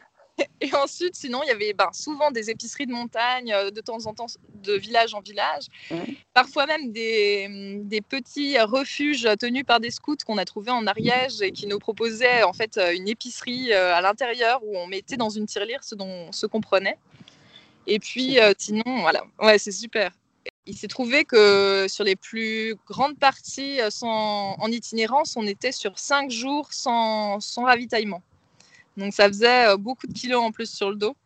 Et 0.60 0.74
ensuite, 0.74 1.14
sinon, 1.14 1.42
il 1.44 1.48
y 1.48 1.50
avait 1.50 1.72
ben, 1.72 1.90
souvent 1.92 2.30
des 2.30 2.50
épiceries 2.50 2.86
de 2.86 2.92
montagne, 2.92 3.52
euh, 3.52 3.70
de 3.70 3.80
temps 3.80 4.06
en 4.06 4.14
temps, 4.14 4.26
de 4.54 4.72
village 4.72 5.14
en 5.14 5.20
village. 5.20 5.64
Parfois 6.32 6.66
même 6.66 6.92
des, 6.92 7.46
mm, 7.48 7.88
des, 7.88 8.00
petits 8.00 8.58
refuges 8.58 9.28
tenus 9.38 9.64
par 9.64 9.80
des 9.80 9.90
scouts 9.90 10.16
qu'on 10.26 10.38
a 10.38 10.44
trouvés 10.44 10.72
en 10.72 10.86
Ariège 10.86 11.40
et 11.40 11.52
qui 11.52 11.66
nous 11.66 11.78
proposaient 11.78 12.42
en 12.42 12.52
fait 12.52 12.78
euh, 12.78 12.94
une 12.94 13.08
épicerie 13.08 13.72
euh, 13.72 13.94
à 13.94 14.00
l'intérieur 14.00 14.60
où 14.64 14.76
on 14.76 14.86
mettait 14.86 15.16
dans 15.16 15.30
une 15.30 15.46
tirelire 15.46 15.84
ce 15.84 15.94
dont 15.94 16.32
ce 16.32 16.46
qu'on 16.46 16.60
prenait. 16.60 16.98
Et 17.86 17.98
puis, 17.98 18.38
sinon, 18.56 18.82
voilà, 19.02 19.24
ouais, 19.42 19.58
c'est 19.58 19.70
super. 19.70 20.10
Il 20.66 20.76
s'est 20.76 20.88
trouvé 20.88 21.24
que 21.24 21.86
sur 21.88 22.04
les 22.04 22.16
plus 22.16 22.76
grandes 22.86 23.18
parties 23.18 23.80
sans, 23.90 24.54
en 24.58 24.68
itinérance, 24.68 25.36
on 25.36 25.46
était 25.46 25.72
sur 25.72 25.98
cinq 25.98 26.30
jours 26.30 26.72
sans, 26.72 27.40
sans 27.40 27.64
ravitaillement. 27.64 28.22
Donc 28.96 29.12
ça 29.12 29.28
faisait 29.28 29.68
euh, 29.68 29.76
beaucoup 29.76 30.06
de 30.06 30.12
kilos 30.12 30.42
en 30.42 30.52
plus 30.52 30.70
sur 30.70 30.90
le 30.90 30.96
dos. 30.96 31.16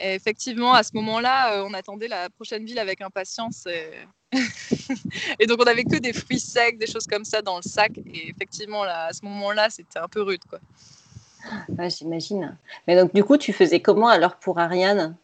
Et 0.00 0.14
effectivement, 0.14 0.74
à 0.74 0.82
ce 0.82 0.90
moment-là, 0.94 1.54
euh, 1.54 1.66
on 1.68 1.74
attendait 1.74 2.08
la 2.08 2.30
prochaine 2.30 2.64
ville 2.64 2.78
avec 2.78 3.00
impatience. 3.00 3.66
Et, 3.66 3.90
donc, 5.46 5.60
on 5.60 5.64
n'avait 5.64 5.84
que 5.84 5.96
des 5.96 6.12
fruits 6.12 6.38
secs, 6.38 6.78
des 6.78 6.86
choses 6.86 7.06
comme 7.06 7.24
ça 7.24 7.42
dans 7.42 7.56
le 7.56 7.62
sac. 7.62 7.98
Et 7.98 8.30
effectivement, 8.30 8.84
là, 8.84 9.06
à 9.06 9.12
ce 9.12 9.24
moment-là, 9.24 9.70
c'était 9.70 9.98
un 9.98 10.06
peu 10.06 10.22
rude. 10.22 10.44
Quoi. 10.48 10.60
J'imagine. 11.88 12.56
Mais 12.86 12.94
donc, 12.94 13.12
du 13.12 13.24
coup, 13.24 13.36
tu 13.38 13.52
faisais 13.52 13.80
comment 13.80 14.08
alors 14.08 14.36
pour 14.36 14.60
Ariane? 14.60 15.16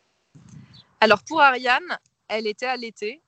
Alors, 1.01 1.23
pour 1.23 1.41
Ariane, 1.41 1.99
elle 2.27 2.49
était 2.49 2.67
à 2.67 2.77
l'été. 2.77 3.21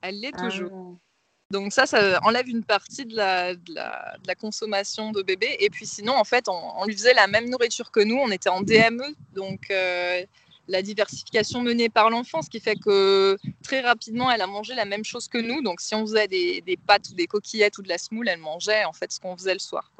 Elle 0.00 0.20
l'est 0.20 0.36
toujours. 0.36 0.70
Ah. 0.72 1.08
Donc 1.50 1.72
ça, 1.72 1.86
ça 1.86 2.20
enlève 2.24 2.46
une 2.48 2.62
partie 2.62 3.06
de 3.06 3.16
la, 3.16 3.54
de 3.54 3.74
la, 3.74 4.34
consommation 4.34 5.12
de 5.12 5.22
bébé. 5.22 5.56
Et 5.60 5.70
puis 5.70 5.86
sinon, 5.86 6.14
en 6.14 6.24
fait, 6.24 6.46
on, 6.48 6.84
lui 6.84 6.94
faisait 6.94 7.14
la 7.14 7.26
même 7.26 7.48
nourriture 7.48 7.90
que 7.90 8.00
nous. 8.00 8.16
On 8.16 8.30
était 8.30 8.50
en 8.50 8.60
DME, 8.60 9.14
donc 9.34 9.70
euh, 9.70 10.22
la 10.68 10.82
diversification 10.82 11.62
menée 11.62 11.88
par 11.88 12.10
l'enfant, 12.10 12.42
ce 12.42 12.50
qui 12.50 12.60
fait 12.60 12.76
que 12.76 13.38
très 13.62 13.80
rapidement, 13.80 14.30
elle 14.30 14.42
a 14.42 14.46
mangé 14.46 14.74
la 14.74 14.84
même 14.84 15.04
chose 15.04 15.26
que 15.26 15.38
nous. 15.38 15.62
Donc 15.62 15.80
si 15.80 15.94
on 15.94 16.02
faisait 16.02 16.28
des, 16.28 16.60
des 16.60 16.76
pâtes 16.76 17.08
ou 17.10 17.14
des 17.14 17.26
coquillettes 17.26 17.78
ou 17.78 17.82
de 17.82 17.88
la 17.88 17.96
semoule, 17.96 18.28
elle 18.28 18.40
mangeait 18.40 18.84
en 18.84 18.92
fait 18.92 19.10
ce 19.10 19.18
qu'on 19.18 19.34
faisait 19.34 19.54
le 19.54 19.58
soir. 19.58 19.90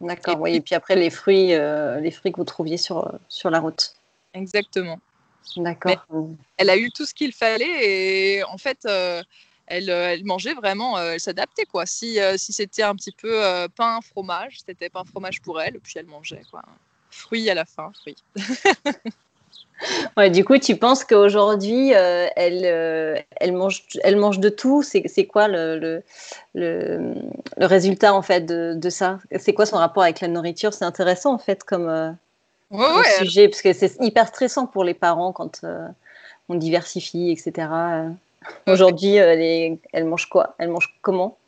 D'accord, 0.00 0.36
et 0.36 0.40
oui. 0.40 0.54
Et 0.54 0.60
puis 0.62 0.74
après, 0.74 0.96
les 0.96 1.10
fruits, 1.10 1.52
euh, 1.52 2.00
les 2.00 2.10
fruits 2.10 2.32
que 2.32 2.38
vous 2.38 2.44
trouviez 2.44 2.78
sur, 2.78 3.12
sur 3.28 3.50
la 3.50 3.60
route. 3.60 3.94
Exactement. 4.32 4.98
D'accord. 5.56 5.96
Elle 6.56 6.70
a 6.70 6.76
eu 6.76 6.90
tout 6.90 7.06
ce 7.06 7.14
qu'il 7.14 7.32
fallait 7.32 8.36
et 8.38 8.44
en 8.44 8.58
fait... 8.58 8.78
Euh, 8.86 9.22
euh, 9.70 10.08
elle, 10.12 10.24
mangeait 10.24 10.54
vraiment, 10.54 10.98
euh, 10.98 11.12
elle 11.12 11.20
s'adaptait 11.20 11.64
quoi. 11.64 11.86
Si, 11.86 12.20
euh, 12.20 12.36
si 12.36 12.52
c'était 12.52 12.82
un 12.82 12.94
petit 12.94 13.12
peu 13.12 13.40
pain, 13.76 14.00
fromage, 14.02 14.58
c'était 14.66 14.88
pain, 14.88 15.04
fromage 15.04 15.40
pour 15.42 15.60
elle, 15.60 15.78
puis 15.80 15.94
elle 15.96 16.06
mangeait 16.06 16.42
quoi. 16.50 16.62
Fruits 17.10 17.48
à 17.50 17.54
la 17.54 17.64
fin, 17.64 17.92
fruits. 18.00 18.16
ouais, 20.16 20.30
du 20.30 20.44
coup, 20.44 20.58
tu 20.58 20.76
penses 20.76 21.04
qu'aujourd'hui, 21.04 21.90
elle, 21.90 23.24
elle, 23.36 23.52
mange, 23.52 23.84
elle 24.02 24.16
mange 24.16 24.38
de 24.38 24.48
tout? 24.48 24.82
C'est 24.82 25.26
quoi 25.26 25.48
le, 25.48 25.78
le, 25.78 26.02
le, 26.54 27.66
résultat 27.66 28.14
en 28.14 28.22
fait 28.22 28.42
de, 28.42 28.74
de 28.74 28.90
ça? 28.90 29.18
C'est 29.38 29.54
quoi 29.54 29.66
son 29.66 29.76
rapport 29.76 30.02
avec 30.02 30.20
la 30.20 30.28
nourriture? 30.28 30.72
C'est 30.72 30.84
intéressant 30.84 31.32
en 31.34 31.38
fait 31.38 31.64
comme, 31.64 32.16
sujet, 33.18 33.48
parce 33.48 33.62
que 33.62 33.72
c'est 33.72 33.96
hyper 34.00 34.28
stressant 34.28 34.66
pour 34.66 34.84
les 34.84 34.94
parents 34.94 35.32
quand 35.32 35.64
on 36.48 36.54
diversifie, 36.54 37.30
etc. 37.30 37.68
Aujourd'hui, 38.66 39.14
elle, 39.16 39.78
elle 39.92 40.04
mange 40.04 40.28
quoi? 40.28 40.54
Elle 40.58 40.70
mange 40.70 40.96
comment? 41.02 41.38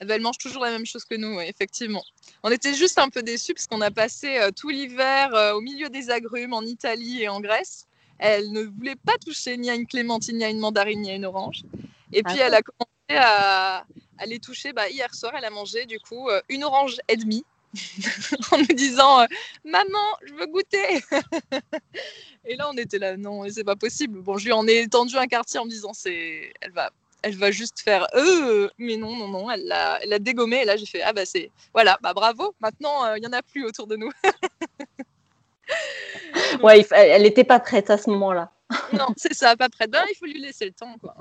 Eh 0.00 0.06
ben, 0.06 0.14
elle 0.14 0.22
mange 0.22 0.38
toujours 0.38 0.64
la 0.64 0.70
même 0.70 0.86
chose 0.86 1.04
que 1.04 1.14
nous, 1.14 1.40
effectivement. 1.40 2.02
On 2.42 2.50
était 2.50 2.72
juste 2.72 2.98
un 2.98 3.10
peu 3.10 3.22
déçus 3.22 3.52
parce 3.52 3.66
qu'on 3.66 3.82
a 3.82 3.90
passé 3.90 4.38
euh, 4.38 4.50
tout 4.50 4.70
l'hiver 4.70 5.34
euh, 5.34 5.52
au 5.52 5.60
milieu 5.60 5.90
des 5.90 6.08
agrumes 6.08 6.54
en 6.54 6.62
Italie 6.62 7.22
et 7.22 7.28
en 7.28 7.40
Grèce. 7.40 7.86
Elle 8.18 8.50
ne 8.52 8.62
voulait 8.62 8.96
pas 8.96 9.18
toucher 9.18 9.58
ni 9.58 9.68
à 9.68 9.74
une 9.74 9.86
clémentine, 9.86 10.38
ni 10.38 10.44
à 10.44 10.48
une 10.48 10.58
mandarine, 10.58 11.02
ni 11.02 11.10
à 11.10 11.14
une 11.14 11.26
orange. 11.26 11.64
Et 12.12 12.22
puis, 12.22 12.38
ah 12.40 12.46
elle 12.46 12.54
a 12.54 12.62
commencé 12.62 13.22
à, 13.22 13.84
les 14.26 14.38
toucher. 14.38 14.72
Bah, 14.72 14.88
hier 14.88 15.14
soir, 15.14 15.32
elle 15.36 15.44
a 15.44 15.50
mangé 15.50 15.84
du 15.84 16.00
coup 16.00 16.30
euh, 16.30 16.40
une 16.48 16.64
orange 16.64 16.98
et 17.08 17.16
demie 17.16 17.44
en 18.52 18.58
nous 18.58 18.74
disant 18.74 19.26
Maman, 19.64 20.16
je 20.26 20.34
veux 20.34 20.46
goûter 20.46 21.04
Et 22.44 22.56
là, 22.56 22.68
on 22.72 22.76
était 22.76 22.98
là, 22.98 23.16
non, 23.16 23.44
c'est 23.48 23.64
pas 23.64 23.76
possible. 23.76 24.20
Bon, 24.20 24.38
je 24.38 24.46
lui 24.46 24.52
en 24.52 24.66
ai 24.66 24.88
tendu 24.88 25.16
un 25.16 25.26
quartier 25.26 25.60
en 25.60 25.64
me 25.64 25.70
disant 25.70 25.92
c'est, 25.92 26.52
Elle 26.60 26.72
va 26.72 26.90
elle 27.22 27.36
va 27.36 27.50
juste 27.50 27.80
faire 27.80 28.06
euh, 28.14 28.70
mais 28.78 28.96
non, 28.96 29.14
non, 29.14 29.28
non, 29.28 29.50
elle 29.50 29.66
l'a, 29.66 29.98
elle 30.02 30.18
dégommé. 30.22 30.62
Et 30.62 30.64
là, 30.64 30.76
j'ai 30.76 30.86
fait 30.86 31.02
ah 31.02 31.12
bah 31.12 31.26
c'est, 31.26 31.50
voilà, 31.74 31.98
bah 32.02 32.14
bravo. 32.14 32.54
Maintenant, 32.60 33.14
il 33.14 33.22
y 33.22 33.26
en 33.26 33.32
a 33.32 33.42
plus 33.42 33.66
autour 33.66 33.86
de 33.86 33.96
nous. 33.96 34.10
ouais, 36.62 36.86
elle 36.92 37.22
n'était 37.22 37.44
pas 37.44 37.60
prête 37.60 37.90
à 37.90 37.98
ce 37.98 38.08
moment-là. 38.10 38.50
non, 38.92 39.06
c'est 39.16 39.34
ça, 39.34 39.56
pas 39.56 39.68
prête. 39.68 39.90
Ben, 39.90 40.04
il 40.10 40.16
faut 40.16 40.26
lui 40.26 40.40
laisser 40.40 40.64
le 40.64 40.72
temps, 40.72 40.96
quoi. 40.98 41.16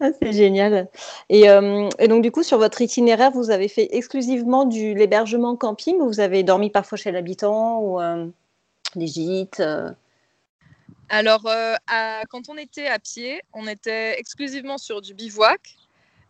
Ah, 0.00 0.10
c'est 0.20 0.32
génial. 0.32 0.88
Euh, 1.30 1.88
et, 1.98 2.08
donc, 2.08 2.22
du 2.22 2.30
coup, 2.30 2.42
sur 2.42 2.58
votre 2.58 2.80
itinéraire, 2.80 3.30
vous 3.30 3.50
avez 3.50 3.68
fait 3.68 3.88
exclusivement 3.92 4.64
du 4.64 4.94
l'hébergement 4.94 5.56
camping 5.56 5.96
ou 5.96 6.06
vous 6.06 6.20
avez 6.20 6.42
dormi 6.42 6.70
parfois 6.70 6.96
chez 6.96 7.12
l'habitant 7.12 7.80
ou 7.80 8.00
euh, 8.00 8.26
des 8.96 9.06
gîtes 9.06 9.60
euh? 9.60 9.90
Alors, 11.08 11.42
quand 12.30 12.48
on 12.48 12.56
était 12.56 12.86
à 12.86 13.00
pied, 13.00 13.40
on 13.52 13.66
était 13.66 14.18
exclusivement 14.18 14.78
sur 14.78 15.00
du 15.00 15.12
bivouac. 15.12 15.74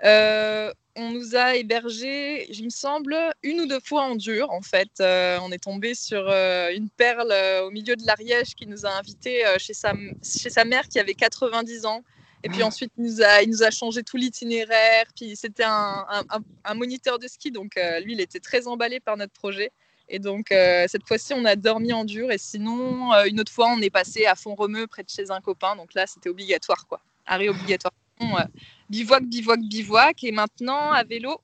on 0.02 1.10
nous 1.10 1.36
a 1.36 1.54
hébergés, 1.54 2.50
il 2.50 2.64
me 2.64 2.70
semble, 2.70 3.14
une 3.42 3.60
ou 3.60 3.66
deux 3.66 3.80
fois 3.80 4.04
en 4.04 4.16
dur. 4.16 4.50
En 4.50 4.62
fait, 4.62 4.88
on 5.00 5.52
est 5.52 5.62
tombé 5.62 5.94
sur 5.94 6.26
une 6.28 6.88
perle 6.88 7.34
au 7.62 7.70
milieu 7.70 7.94
de 7.94 8.06
l'Ariège 8.06 8.54
qui 8.54 8.66
nous 8.66 8.86
a 8.86 8.90
invités 8.98 9.44
chez, 9.58 9.74
sa, 9.74 9.92
chez 10.22 10.48
sa 10.48 10.64
mère 10.64 10.88
qui 10.88 10.98
avait 10.98 11.12
90 11.12 11.84
ans 11.84 12.02
et 12.42 12.48
puis 12.48 12.62
ensuite, 12.62 12.92
il 12.96 13.04
nous 13.50 13.62
a, 13.62 13.70
changé 13.70 14.02
tout 14.02 14.16
l'itinéraire. 14.16 15.04
Puis 15.14 15.36
c'était 15.36 15.64
un, 15.64 16.06
un, 16.64 16.74
moniteur 16.74 17.18
de 17.18 17.28
ski, 17.28 17.50
donc 17.50 17.76
euh, 17.76 18.00
lui, 18.00 18.14
il 18.14 18.20
était 18.20 18.40
très 18.40 18.66
emballé 18.66 19.00
par 19.00 19.16
notre 19.16 19.32
projet. 19.32 19.72
Et 20.08 20.18
donc, 20.18 20.50
euh, 20.50 20.86
cette 20.88 21.06
fois-ci, 21.06 21.34
on 21.34 21.44
a 21.44 21.54
dormi 21.54 21.92
en 21.92 22.04
dur. 22.04 22.30
Et 22.30 22.38
sinon, 22.38 23.12
euh, 23.12 23.24
une 23.24 23.40
autre 23.40 23.52
fois, 23.52 23.68
on 23.68 23.80
est 23.80 23.90
passé 23.90 24.24
à 24.26 24.34
Font-Romeu, 24.34 24.86
près 24.86 25.02
de 25.02 25.10
chez 25.10 25.30
un 25.30 25.40
copain. 25.40 25.76
Donc 25.76 25.94
là, 25.94 26.06
c'était 26.06 26.30
obligatoire, 26.30 26.86
quoi. 26.86 27.00
Arrêt 27.26 27.48
obligatoire. 27.48 27.92
bivouac, 28.88 29.24
bivouac, 29.24 29.60
bivouac. 29.60 30.24
Et 30.24 30.32
maintenant, 30.32 30.92
à 30.92 31.04
vélo, 31.04 31.38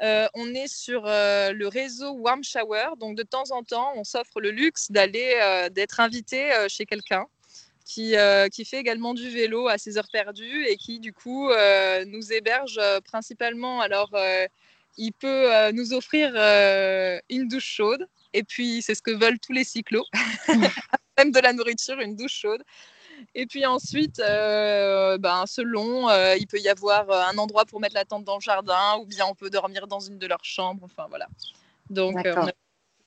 on 0.00 0.54
est 0.54 0.66
sur 0.66 1.04
le 1.04 1.66
réseau 1.66 2.12
Warm 2.12 2.42
Shower. 2.42 2.88
Donc, 2.98 3.16
de 3.16 3.22
temps 3.22 3.50
en 3.50 3.62
temps, 3.62 3.92
on 3.96 4.04
s'offre 4.04 4.40
le 4.40 4.50
luxe 4.50 4.90
d'aller, 4.90 5.68
d'être 5.70 6.00
invité 6.00 6.50
chez 6.68 6.86
quelqu'un 6.86 7.26
qui, 7.84 8.14
qui 8.52 8.64
fait 8.64 8.78
également 8.78 9.14
du 9.14 9.28
vélo 9.30 9.68
à 9.68 9.78
ses 9.78 9.98
heures 9.98 10.08
perdues 10.12 10.66
et 10.66 10.76
qui, 10.76 11.00
du 11.00 11.12
coup, 11.12 11.50
nous 12.06 12.32
héberge 12.32 12.80
principalement. 13.04 13.80
Alors, 13.80 14.10
il 14.96 15.12
peut 15.12 15.70
nous 15.72 15.92
offrir 15.92 16.32
une 17.28 17.48
douche 17.48 17.66
chaude. 17.66 18.06
Et 18.32 18.42
puis, 18.42 18.82
c'est 18.82 18.94
ce 18.94 19.02
que 19.02 19.10
veulent 19.10 19.38
tous 19.38 19.52
les 19.52 19.64
cyclos. 19.64 20.06
Même 21.18 21.30
de 21.30 21.40
la 21.40 21.52
nourriture, 21.52 22.00
une 22.00 22.16
douche 22.16 22.34
chaude. 22.40 22.62
Et 23.34 23.46
puis 23.46 23.64
ensuite, 23.66 24.20
euh, 24.20 25.18
ben, 25.18 25.44
selon, 25.46 26.08
euh, 26.08 26.36
il 26.36 26.46
peut 26.46 26.58
y 26.58 26.68
avoir 26.68 27.10
euh, 27.10 27.22
un 27.22 27.38
endroit 27.38 27.64
pour 27.64 27.80
mettre 27.80 27.94
la 27.94 28.04
tente 28.04 28.24
dans 28.24 28.36
le 28.36 28.40
jardin, 28.40 28.98
ou 29.00 29.06
bien 29.06 29.26
on 29.26 29.34
peut 29.34 29.50
dormir 29.50 29.86
dans 29.86 30.00
une 30.00 30.18
de 30.18 30.26
leurs 30.26 30.44
chambres. 30.44 30.84
Enfin 30.84 31.06
voilà. 31.08 31.28
Donc, 31.90 32.16
on 32.24 32.46
a 32.46 32.52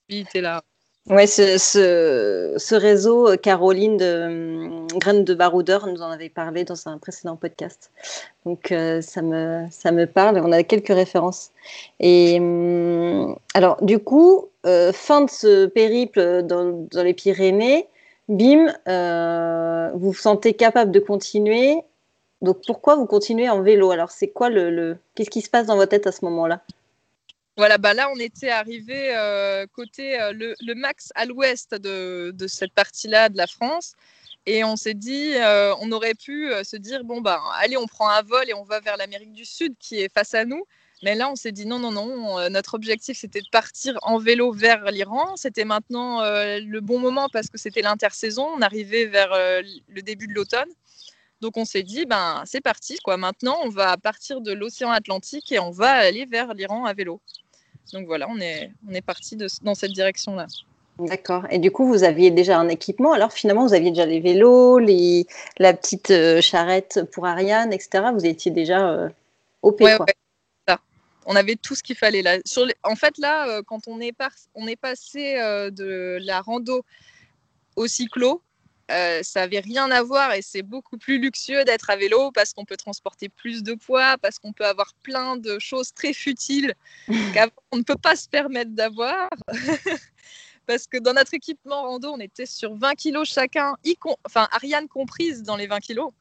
possibilité 0.06 0.40
là. 0.40 0.62
Ouais, 1.10 1.26
ce, 1.26 2.74
réseau, 2.74 3.36
Caroline 3.36 3.96
de 3.96 4.98
Graines 4.98 5.24
de 5.24 5.34
Baroudeur 5.34 5.86
nous 5.86 6.02
en 6.02 6.10
avait 6.10 6.28
parlé 6.28 6.64
dans 6.64 6.86
un 6.86 6.98
précédent 6.98 7.36
podcast. 7.36 7.90
Donc, 8.44 8.74
ça, 9.00 9.22
me, 9.22 9.66
ça 9.70 9.90
me 9.90 10.06
parle. 10.06 10.40
On 10.44 10.52
a 10.52 10.62
quelques 10.62 10.88
références. 10.88 11.50
Et 11.98 12.38
hum, 12.38 13.36
alors, 13.54 13.82
du 13.82 13.98
coup, 13.98 14.48
fin 14.92 15.22
de 15.22 15.30
ce 15.30 15.66
périple 15.66 16.42
dans, 16.42 16.86
les 17.02 17.14
Pyrénées, 17.14 17.88
bim, 18.28 18.72
euh, 18.86 19.90
vous 19.94 20.10
vous 20.10 20.14
sentez 20.14 20.54
capable 20.54 20.90
de 20.90 21.00
continuer. 21.00 21.82
Donc 22.40 22.58
pourquoi 22.66 22.94
vous 22.96 23.06
continuez 23.06 23.48
en 23.48 23.62
vélo? 23.62 23.90
Alors 23.90 24.10
c'est 24.10 24.28
quoi 24.28 24.48
le, 24.48 24.96
qu'est-ce 25.14 25.30
qui 25.30 25.40
se 25.40 25.50
passe 25.50 25.66
dans 25.66 25.76
votre 25.76 25.90
tête 25.90 26.06
à 26.06 26.12
ce 26.12 26.24
moment-là? 26.24 26.60
Voilà, 27.58 27.76
bah 27.76 27.92
là 27.92 28.08
on 28.10 28.18
était 28.18 28.50
arrivé 28.50 29.14
euh, 29.14 29.66
côté 29.74 30.18
euh, 30.18 30.32
le, 30.32 30.74
max 30.74 31.12
à 31.14 31.26
l'ouest 31.26 31.74
de, 31.74 32.32
cette 32.46 32.72
partie-là 32.72 33.28
de 33.28 33.36
la 33.36 33.46
France. 33.46 33.92
Et 34.46 34.64
on 34.64 34.76
s'est 34.76 34.94
dit, 34.94 35.34
on 35.80 35.92
aurait 35.92 36.14
pu 36.14 36.50
se 36.64 36.76
dire, 36.76 37.04
bon, 37.04 37.20
bah, 37.20 37.42
allez, 37.56 37.76
on 37.76 37.86
prend 37.86 38.08
un 38.08 38.22
vol 38.22 38.48
et 38.48 38.54
on 38.54 38.64
va 38.64 38.80
vers 38.80 38.96
l'Amérique 38.96 39.34
du 39.34 39.44
Sud 39.44 39.74
qui 39.78 40.00
est 40.00 40.10
face 40.10 40.32
à 40.32 40.46
nous. 40.46 40.64
Mais 41.02 41.14
là, 41.14 41.30
on 41.30 41.36
s'est 41.36 41.52
dit 41.52 41.66
non, 41.66 41.78
non, 41.78 41.92
non. 41.92 42.38
Euh, 42.38 42.48
notre 42.48 42.74
objectif, 42.74 43.18
c'était 43.18 43.40
de 43.40 43.48
partir 43.50 43.96
en 44.02 44.18
vélo 44.18 44.52
vers 44.52 44.90
l'Iran. 44.90 45.36
C'était 45.36 45.64
maintenant 45.64 46.22
euh, 46.22 46.58
le 46.60 46.80
bon 46.80 46.98
moment 46.98 47.28
parce 47.32 47.48
que 47.48 47.58
c'était 47.58 47.82
l'intersaison. 47.82 48.48
On 48.56 48.62
arrivait 48.62 49.06
vers 49.06 49.32
euh, 49.32 49.62
le 49.88 50.02
début 50.02 50.26
de 50.26 50.34
l'automne. 50.34 50.68
Donc, 51.40 51.56
on 51.56 51.64
s'est 51.64 51.84
dit, 51.84 52.04
ben, 52.04 52.42
c'est 52.46 52.60
parti. 52.60 52.98
Quoi. 53.04 53.16
Maintenant, 53.16 53.58
on 53.62 53.68
va 53.68 53.96
partir 53.96 54.40
de 54.40 54.52
l'océan 54.52 54.90
Atlantique 54.90 55.52
et 55.52 55.60
on 55.60 55.70
va 55.70 55.90
aller 55.90 56.26
vers 56.26 56.52
l'Iran 56.52 56.84
à 56.84 56.94
vélo. 56.94 57.20
Donc, 57.92 58.06
voilà, 58.06 58.28
on 58.28 58.38
est, 58.40 58.70
on 58.88 58.94
est 58.94 59.02
parti 59.02 59.36
dans 59.36 59.74
cette 59.74 59.92
direction-là. 59.92 60.46
D'accord. 60.98 61.44
Et 61.50 61.58
du 61.58 61.70
coup, 61.70 61.86
vous 61.86 62.02
aviez 62.02 62.30
déjà 62.30 62.58
un 62.58 62.68
équipement. 62.68 63.12
Alors, 63.12 63.32
finalement, 63.32 63.66
vous 63.66 63.74
aviez 63.74 63.90
déjà 63.90 64.06
les 64.06 64.20
vélos, 64.20 64.78
les, 64.78 65.26
la 65.58 65.72
petite 65.72 66.12
charrette 66.40 67.02
pour 67.12 67.26
Ariane, 67.26 67.72
etc. 67.72 68.06
Vous 68.12 68.26
étiez 68.26 68.50
déjà 68.50 69.08
au 69.62 69.72
quoi. 69.72 69.98
Ouais 69.98 70.14
on 71.28 71.36
avait 71.36 71.56
tout 71.56 71.74
ce 71.74 71.82
qu'il 71.82 71.94
fallait 71.94 72.22
là. 72.22 72.38
Sur 72.46 72.66
En 72.82 72.96
fait, 72.96 73.18
là, 73.18 73.48
euh, 73.48 73.62
quand 73.62 73.86
on 73.86 74.00
est, 74.00 74.14
on 74.54 74.66
est 74.66 74.76
passé 74.76 75.36
euh, 75.38 75.70
de 75.70 76.18
la 76.22 76.40
rando 76.40 76.84
au 77.76 77.86
cyclo, 77.86 78.42
euh, 78.90 79.22
ça 79.22 79.40
n'avait 79.40 79.60
rien 79.60 79.90
à 79.90 80.02
voir 80.02 80.32
et 80.32 80.42
c'est 80.42 80.62
beaucoup 80.62 80.96
plus 80.96 81.18
luxueux 81.18 81.64
d'être 81.64 81.90
à 81.90 81.96
vélo 81.96 82.30
parce 82.32 82.52
qu'on 82.52 82.64
peut 82.64 82.76
transporter 82.76 83.28
plus 83.28 83.62
de 83.62 83.74
poids, 83.74 84.16
parce 84.18 84.38
qu'on 84.38 84.52
peut 84.52 84.64
avoir 84.64 84.94
plein 85.02 85.36
de 85.36 85.58
choses 85.58 85.92
très 85.92 86.12
futiles 86.12 86.74
qu'on 87.70 87.76
ne 87.76 87.82
peut 87.82 87.96
pas 87.96 88.16
se 88.16 88.28
permettre 88.28 88.70
d'avoir. 88.70 89.28
parce 90.66 90.86
que 90.86 90.98
dans 90.98 91.12
notre 91.12 91.34
équipement 91.34 91.82
rando, 91.82 92.12
on 92.12 92.20
était 92.20 92.46
sur 92.46 92.74
20 92.74 92.94
kilos 92.94 93.28
chacun, 93.28 93.74
enfin 94.24 94.48
Ariane 94.52 94.88
comprise 94.88 95.42
dans 95.42 95.56
les 95.56 95.66
20 95.66 95.80
kilos. 95.80 96.12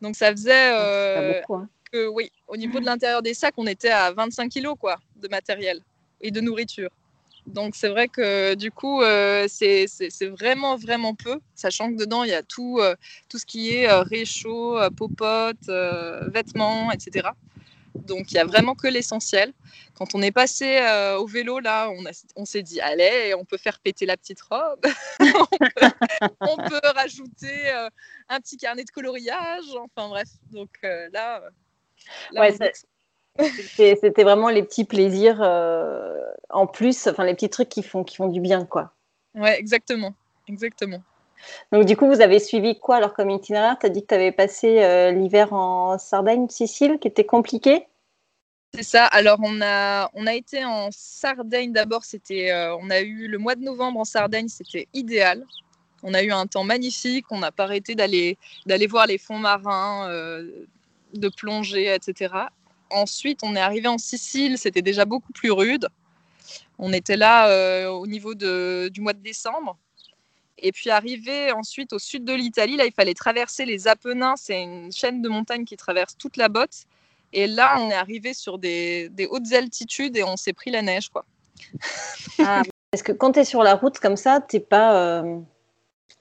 Donc 0.00 0.16
ça 0.16 0.32
faisait... 0.32 1.40
beaucoup, 1.40 1.54
hein 1.54 1.68
oui, 2.12 2.32
au 2.48 2.56
niveau 2.56 2.80
de 2.80 2.84
l'intérieur 2.86 3.22
des 3.22 3.34
sacs, 3.34 3.54
on 3.56 3.66
était 3.66 3.90
à 3.90 4.12
25 4.12 4.48
kilos 4.48 4.76
quoi, 4.78 4.98
de 5.16 5.28
matériel 5.28 5.80
et 6.20 6.30
de 6.30 6.40
nourriture. 6.40 6.90
Donc 7.46 7.74
c'est 7.74 7.88
vrai 7.88 8.08
que 8.08 8.54
du 8.54 8.70
coup, 8.70 9.02
euh, 9.02 9.46
c'est 9.48 9.86
vraiment, 10.28 10.76
vraiment 10.76 11.14
peu, 11.14 11.40
sachant 11.54 11.90
que 11.90 11.96
dedans, 11.96 12.24
il 12.24 12.30
y 12.30 12.34
a 12.34 12.42
tout, 12.42 12.78
euh, 12.80 12.94
tout 13.28 13.38
ce 13.38 13.46
qui 13.46 13.74
est 13.74 13.88
euh, 13.88 14.02
réchaud, 14.02 14.78
popote, 14.96 15.66
vêtements, 16.32 16.92
etc. 16.92 17.28
Donc 17.94 18.30
il 18.32 18.36
y 18.36 18.38
a 18.38 18.44
vraiment 18.44 18.74
que 18.74 18.86
l'essentiel. 18.86 19.52
Quand 19.94 20.14
on 20.14 20.22
est 20.22 20.32
passé 20.32 20.80
au 21.18 21.26
vélo, 21.26 21.58
là, 21.58 21.90
on, 21.90 22.04
on 22.36 22.44
s'est 22.44 22.62
dit, 22.62 22.80
allez, 22.80 23.34
on 23.34 23.44
peut 23.44 23.58
faire 23.58 23.78
péter 23.80 24.06
la 24.06 24.16
petite 24.16 24.40
robe, 24.40 24.80
on, 26.40 26.56
peut, 26.56 26.80
rajouter 26.94 27.70
un 28.28 28.40
petit 28.40 28.56
carnet 28.56 28.84
de 28.84 28.90
coloriage, 28.90 29.64
enfin 29.76 30.08
bref. 30.08 30.28
Donc 30.52 30.70
là, 30.82 31.42
ouais, 32.34 32.56
c'était 33.38 34.24
vraiment 34.24 34.48
les 34.48 34.62
petits 34.62 34.84
plaisirs 34.84 35.40
euh, 35.40 36.20
en 36.50 36.66
plus, 36.66 37.06
enfin 37.06 37.24
les 37.24 37.34
petits 37.34 37.50
trucs 37.50 37.68
qui 37.68 37.82
font, 37.82 38.04
qui 38.04 38.16
font 38.16 38.28
du 38.28 38.40
bien, 38.40 38.64
quoi. 38.64 38.92
Ouais, 39.34 39.58
exactement, 39.58 40.14
exactement. 40.48 41.02
Donc 41.72 41.86
du 41.86 41.96
coup, 41.96 42.06
vous 42.06 42.20
avez 42.20 42.38
suivi 42.38 42.78
quoi 42.78 42.96
alors 42.96 43.14
comme 43.14 43.30
itinéraire? 43.30 43.76
Tu 43.78 43.86
as 43.86 43.88
dit 43.88 44.02
que 44.02 44.08
tu 44.08 44.14
avais 44.14 44.32
passé 44.32 44.82
euh, 44.82 45.10
l'hiver 45.10 45.52
en 45.52 45.98
Sardaigne, 45.98 46.48
Sicile, 46.48 46.98
qui 47.00 47.08
était 47.08 47.24
compliqué? 47.24 47.86
C'est 48.74 48.84
ça. 48.84 49.06
Alors 49.06 49.38
on 49.42 49.60
a 49.60 50.10
on 50.14 50.26
a 50.26 50.34
été 50.34 50.64
en 50.64 50.90
Sardaigne 50.92 51.72
d'abord. 51.72 52.04
C'était 52.04 52.52
euh, 52.52 52.76
on 52.76 52.90
a 52.90 53.00
eu 53.00 53.26
le 53.28 53.38
mois 53.38 53.54
de 53.54 53.62
novembre 53.62 54.00
en 54.00 54.04
Sardaigne. 54.04 54.48
C'était 54.48 54.86
idéal. 54.94 55.44
On 56.04 56.14
a 56.14 56.22
eu 56.22 56.30
un 56.30 56.46
temps 56.46 56.64
magnifique. 56.64 57.26
On 57.30 57.38
n'a 57.38 57.50
pas 57.50 57.64
arrêté 57.64 57.94
d'aller 57.94 58.38
d'aller 58.66 58.86
voir 58.86 59.06
les 59.06 59.18
fonds 59.18 59.38
marins, 59.38 60.08
de 60.08 61.28
plongée, 61.28 61.92
etc. 61.92 62.48
Ensuite, 62.92 63.40
on 63.42 63.56
est 63.56 63.60
arrivé 63.60 63.88
en 63.88 63.98
Sicile, 63.98 64.58
c'était 64.58 64.82
déjà 64.82 65.04
beaucoup 65.04 65.32
plus 65.32 65.50
rude. 65.50 65.88
On 66.78 66.92
était 66.92 67.16
là 67.16 67.48
euh, 67.48 67.88
au 67.88 68.06
niveau 68.06 68.34
du 68.34 69.00
mois 69.00 69.12
de 69.12 69.22
décembre. 69.22 69.78
Et 70.58 70.70
puis 70.72 70.90
arrivé 70.90 71.50
ensuite 71.52 71.92
au 71.92 71.98
sud 71.98 72.24
de 72.24 72.32
l'Italie, 72.32 72.76
là, 72.76 72.84
il 72.84 72.92
fallait 72.92 73.14
traverser 73.14 73.64
les 73.64 73.88
Apennins. 73.88 74.34
C'est 74.36 74.62
une 74.62 74.92
chaîne 74.92 75.22
de 75.22 75.28
montagnes 75.28 75.64
qui 75.64 75.76
traverse 75.76 76.16
toute 76.16 76.36
la 76.36 76.48
botte. 76.48 76.84
Et 77.32 77.46
là, 77.46 77.76
on 77.78 77.90
est 77.90 77.94
arrivé 77.94 78.34
sur 78.34 78.58
des, 78.58 79.10
hautes 79.30 79.52
altitudes 79.52 80.16
et 80.16 80.22
on 80.22 80.36
s'est 80.36 80.52
pris 80.52 80.70
la 80.70 80.82
neige, 80.82 81.08
quoi. 81.08 81.24
ah, 82.38 82.62
parce 82.90 83.02
que 83.02 83.12
quand 83.12 83.32
tu 83.32 83.40
es 83.40 83.44
sur 83.44 83.62
la 83.62 83.74
route 83.74 83.98
comme 83.98 84.16
ça, 84.16 84.40
t'es 84.40 84.60
pas, 84.60 84.96
euh, 84.96 85.40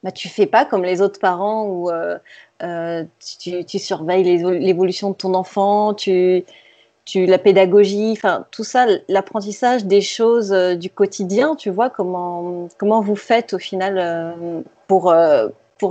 bah, 0.03 0.11
tu 0.11 0.29
fais 0.29 0.47
pas 0.47 0.65
comme 0.65 0.83
les 0.83 1.01
autres 1.01 1.19
parents 1.19 1.65
où 1.65 1.89
euh, 1.91 2.17
euh, 2.63 3.03
tu, 3.39 3.79
surveilles 3.79 4.23
l'évolution 4.23 5.11
de 5.11 5.15
ton 5.15 5.33
enfant, 5.33 5.93
tu, 5.93 6.43
la 7.15 7.37
pédagogie, 7.37 8.17
tout 8.51 8.63
ça, 8.63 8.87
l'apprentissage 9.07 9.85
des 9.85 10.01
choses 10.01 10.53
euh, 10.53 10.75
du 10.75 10.89
quotidien, 10.89 11.55
tu 11.55 11.69
vois, 11.69 11.89
comment, 11.89 12.67
comment 12.77 13.01
vous 13.01 13.15
faites 13.15 13.53
au 13.53 13.59
final 13.59 14.63
pour 14.87 15.13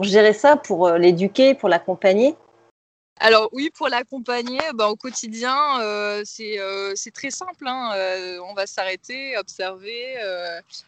gérer 0.02 0.32
ça, 0.32 0.56
pour 0.56 0.90
l'éduquer, 0.90 1.54
pour 1.54 1.68
l'accompagner? 1.68 2.34
Alors 3.22 3.50
oui, 3.52 3.68
pour 3.68 3.88
l'accompagner, 3.88 4.60
bah, 4.74 4.88
au 4.88 4.96
quotidien, 4.96 5.78
euh, 5.82 6.24
euh, 6.40 6.92
c'est 6.96 7.10
très 7.10 7.30
simple. 7.30 7.66
Hein. 7.66 7.92
Euh, 7.94 8.38
on 8.48 8.54
va 8.54 8.66
s'arrêter, 8.66 9.36
observer. 9.36 10.16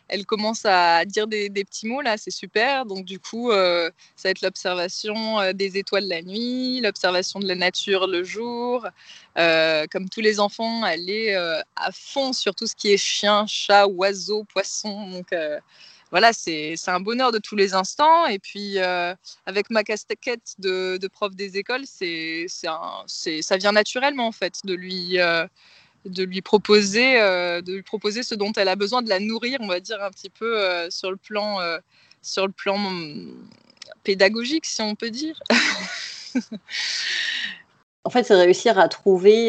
elle 0.09 0.25
commence 0.25 0.65
à 0.65 1.05
dire 1.05 1.27
des, 1.27 1.51
petits 1.51 1.87
mots, 1.87 2.01
là, 2.01 2.17
c'est 2.17 2.31
super. 2.31 2.87
Donc 2.87 3.05
du 3.05 3.19
coup, 3.21 3.51
ça 3.51 3.91
va 4.25 4.31
être 4.31 4.41
l'observation 4.41 5.53
des 5.53 5.77
étoiles 5.77 6.09
la 6.09 6.23
nuit, 6.23 6.81
l'observation 6.81 7.39
de 7.39 7.47
la 7.47 7.55
nature 7.55 8.07
le 8.07 8.25
jour. 8.25 8.87
comme 9.37 10.09
tous 10.11 10.21
les 10.23 10.41
enfants, 10.41 10.87
elle 10.87 11.11
est 11.11 11.35
à 11.35 11.93
fond 11.93 12.33
sur 12.33 12.55
tout 12.55 12.67
ce 12.67 12.75
qui 12.75 12.93
est 12.93 12.97
chien, 12.97 13.47
chat, 13.47 13.87
oiseau, 13.87 14.45
poisson. 14.45 15.11
Donc 15.11 15.35
voilà, 16.13 16.35
c'est 16.35 16.77
un 16.89 17.01
bonheur 17.01 17.33
de 17.33 17.39
tous 17.39 17.57
les 17.57 17.73
instants. 17.73 18.27
Et 18.27 18.39
puis, 18.39 18.75
euh, 18.77 19.15
avec 19.47 19.71
ma 19.71 19.83
casquette 19.83 20.55
de, 20.59 20.99
de 20.99 21.09
prof 21.09 21.35
des 21.35 21.57
écoles, 21.57 21.85
c'est 21.87 22.47
ça 22.49 23.57
vient 23.57 23.73
naturellement, 23.73 24.27
en 24.27 24.33
fait, 24.33 24.61
de 24.65 24.75
lui, 24.75 25.19
euh, 25.19 25.47
de 26.05 26.23
lui, 26.23 26.43
proposer, 26.43 27.19
euh, 27.19 27.63
de 27.63 27.73
lui 27.73 27.83
proposer 27.83 28.23
ce 28.23 28.35
dont 28.35 28.53
elle 28.53 28.69
a 28.69 28.77
besoin, 28.77 29.01
de 29.01 29.09
la 29.09 29.21
nourrir, 29.21 29.59
on 29.63 29.69
va 29.69 29.81
dire, 29.81 30.03
un 30.03 30.11
petit 30.11 30.29
peu 30.29 30.87
sur, 30.91 31.11
le 31.11 31.17
plan, 31.17 31.61
sur 32.21 32.47
le 32.47 32.53
plan 32.53 32.77
hum, 32.77 33.49
pédagogique, 34.05 34.67
si 34.67 34.83
on 34.83 34.95
peut 34.95 35.11
dire. 35.11 35.41
en 38.05 38.11
fait, 38.11 38.25
c'est 38.25 38.35
réussir 38.35 38.79
à 38.79 38.89
trouver 38.89 39.49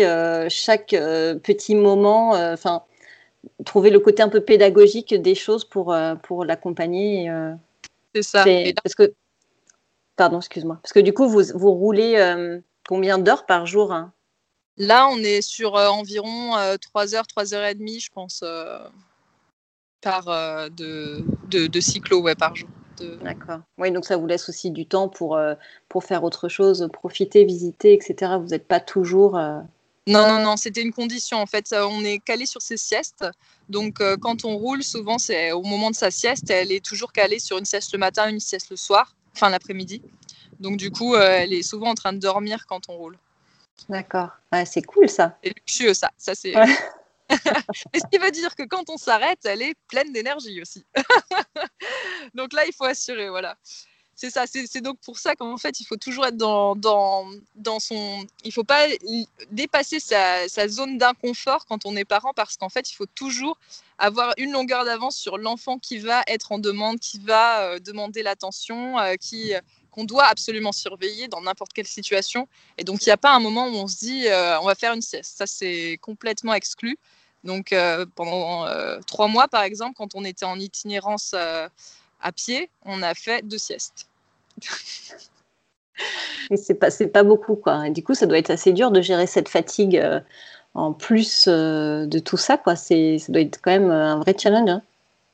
chaque 0.50 0.92
petit 0.92 1.76
moment, 1.76 2.56
trouver 3.66 3.90
le 3.90 4.00
côté 4.00 4.24
un 4.24 4.30
peu 4.30 4.42
pédagogique 4.42 5.14
des 5.14 5.36
choses 5.36 5.66
pour, 5.66 5.94
euh, 5.94 6.16
pour 6.16 6.46
l'accompagner. 6.46 7.30
Euh, 7.30 7.54
c'est 8.14 8.24
ça. 8.24 8.46
Parce 8.84 8.96
que, 8.96 9.14
pardon, 10.16 10.38
excuse-moi. 10.38 10.80
Parce 10.82 10.94
que 10.94 11.00
du 11.00 11.14
coup, 11.14 11.28
vous, 11.28 11.44
vous 11.56 11.72
roulez 11.72 12.16
euh, 12.18 12.60
combien 12.88 13.18
d'heures 13.18 13.46
par 13.46 13.66
jour 13.66 13.94
hein? 13.94 14.12
Là, 14.78 15.08
on 15.08 15.18
est 15.18 15.44
sur 15.44 15.76
environ 15.76 16.54
3 16.82 17.14
heures, 17.14 17.28
3 17.28 17.54
heures 17.54 17.66
et 17.66 17.76
demie, 17.76 18.00
je 18.00 18.10
pense, 18.12 18.44
par, 20.02 20.26
de, 20.72 21.24
de, 21.48 21.80
cyclo 21.80 22.24
ouais, 22.24 22.34
par 22.34 22.56
jour. 22.56 22.68
D'accord. 23.22 23.60
Oui, 23.78 23.92
donc 23.92 24.04
ça 24.04 24.18
vous 24.18 24.26
laisse 24.26 24.50
aussi 24.50 24.72
du 24.72 24.88
temps 24.88 25.10
pour, 25.10 25.40
pour 25.90 26.04
faire 26.04 26.24
autre 26.24 26.50
chose, 26.50 26.90
profiter, 26.92 27.46
visiter, 27.46 27.94
etc. 27.94 28.32
Vous 28.40 28.48
n'êtes 28.48 28.68
pas 28.68 28.80
toujours... 28.80 29.40
Non, 30.06 30.28
non, 30.28 30.44
non, 30.44 30.58
c'était 30.58 30.82
une 30.82 30.92
condition. 30.92 31.38
En 31.38 31.46
fait, 31.46 31.74
on 31.74 32.04
est 32.04 32.20
calé 32.20 32.46
sur 32.46 32.62
ses 32.62 32.78
siestes. 32.78 33.26
Donc, 33.70 34.02
quand 34.22 34.44
on 34.44 34.58
roule, 34.58 34.84
souvent, 34.84 35.18
c'est 35.18 35.52
au 35.54 35.64
moment 35.64 35.90
de 35.92 35.96
sa 35.96 36.12
sieste, 36.12 36.50
elle 36.50 36.72
est 36.72 36.84
toujours 36.84 37.14
calée 37.14 37.40
sur 37.40 37.58
une 37.58 37.66
sieste 37.66 37.94
le 37.94 38.00
matin, 38.00 38.30
une 38.30 38.42
sieste 38.42 38.70
le 38.70 38.76
soir, 38.76 39.16
enfin 39.34 39.50
l'après-midi. 39.50 40.02
Donc, 40.60 40.78
du 40.78 40.92
coup, 40.92 41.16
elle 41.16 41.54
est 41.54 41.64
souvent 41.64 41.92
en 41.92 41.96
train 41.96 42.12
de 42.12 42.20
dormir 42.20 42.66
quand 42.68 42.90
on 42.90 42.98
roule. 42.98 43.18
D'accord. 43.88 44.30
c'est 44.66 44.82
cool 44.82 45.08
ça. 45.08 45.38
Et 45.42 45.50
luxueux, 45.50 45.94
ça. 45.94 46.10
Ça, 46.18 46.36
c'est. 46.36 46.52
Et 46.52 46.54
ce 48.00 48.06
qui 48.12 48.18
veut 48.18 48.32
dire 48.32 48.56
que 48.56 48.64
quand 48.64 48.90
on 48.90 48.98
s'arrête, 48.98 49.40
elle 49.46 49.62
est 49.62 49.76
pleine 49.88 50.12
d'énergie 50.12 50.62
aussi. 50.62 50.86
donc 52.34 52.52
là, 52.52 52.66
il 52.66 52.74
faut 52.74 52.86
assurer, 52.86 53.30
voilà 53.30 53.58
c'est 54.24 54.30
ça. 54.30 54.46
C'est 54.48 54.80
donc 54.80 55.00
pour 55.00 55.20
ça 55.20 55.36
qu'en 55.36 55.58
fait, 55.58 55.82
il 55.82 55.86
faut 55.86 55.98
toujours 55.98 56.26
être 56.26 56.38
dans, 56.38 56.76
dans, 56.76 57.80
son. 57.80 58.26
Il 58.46 58.54
faut 58.54 58.64
pas 58.64 58.86
dépasser 59.52 60.00
sa, 60.00 60.48
sa 60.48 60.70
zone 60.70 60.98
d'inconfort 60.98 61.66
quand 61.66 61.86
on 61.86 61.94
est 61.98 62.06
parent 62.06 62.32
parce 62.34 62.56
qu'en 62.56 62.70
fait, 62.70 62.90
il 62.90 62.96
faut 62.96 63.06
toujours 63.06 63.58
avoir 63.98 64.34
une 64.38 64.54
longueur 64.54 64.86
d'avance 64.86 65.18
sur 65.18 65.38
l'enfant 65.38 65.78
qui 65.78 65.98
va 65.98 66.24
être 66.28 66.54
en 66.54 66.60
demande, 66.60 67.00
qui 67.00 67.20
va 67.20 67.64
euh, 67.64 67.80
demander 67.80 68.24
l'attention, 68.24 68.98
euh, 68.98 69.16
qui 69.16 69.54
qu'on 69.92 70.06
doit 70.06 70.26
absolument 70.26 70.72
surveiller 70.72 71.28
dans 71.28 71.42
n'importe 71.42 71.74
quelle 71.74 71.86
situation. 71.86 72.48
Et 72.78 72.86
donc, 72.86 73.06
il 73.06 73.10
n'y 73.10 73.14
a 73.14 73.18
pas 73.18 73.34
un 73.34 73.40
moment 73.40 73.68
où 73.68 73.76
on 73.76 73.88
se 73.88 73.98
dit 73.98 74.28
euh, 74.28 74.58
on 74.62 74.66
va 74.66 74.76
faire 74.76 74.94
une 74.94 75.02
sieste. 75.02 75.38
Ça, 75.38 75.46
c'est 75.48 76.00
complètement 76.02 76.54
exclu. 76.54 76.98
Donc, 77.44 77.76
pendant 78.16 78.66
trois 79.06 79.28
mois, 79.28 79.50
par 79.50 79.64
exemple, 79.64 79.96
quand 79.98 80.16
on 80.16 80.24
était 80.24 80.46
en 80.46 80.58
itinérance 80.58 81.34
à 81.34 82.32
pied, 82.32 82.70
on 82.86 83.04
a 83.04 83.14
fait 83.14 83.46
deux 83.46 83.58
siestes. 83.58 84.08
c'est 86.56 86.76
pas, 86.76 86.90
pas 87.12 87.24
beaucoup, 87.24 87.56
quoi. 87.56 87.90
du 87.90 88.04
coup, 88.04 88.14
ça 88.14 88.26
doit 88.26 88.38
être 88.38 88.50
assez 88.50 88.74
dur 88.74 88.92
de 88.92 89.02
gérer 89.02 89.28
cette 89.28 89.50
fatigue 89.50 89.98
euh, 89.98 90.20
en 90.74 90.94
plus 90.94 91.46
euh, 91.48 92.06
de 92.06 92.20
tout 92.20 92.38
ça, 92.38 92.58
quoi. 92.58 92.76
Ça 92.76 92.96
doit 93.30 93.42
être 93.42 93.60
quand 93.62 93.72
même 93.72 93.92
euh, 93.92 94.14
un 94.14 94.20
vrai 94.20 94.36
challenge. 94.38 94.70
Hein. 94.70 94.82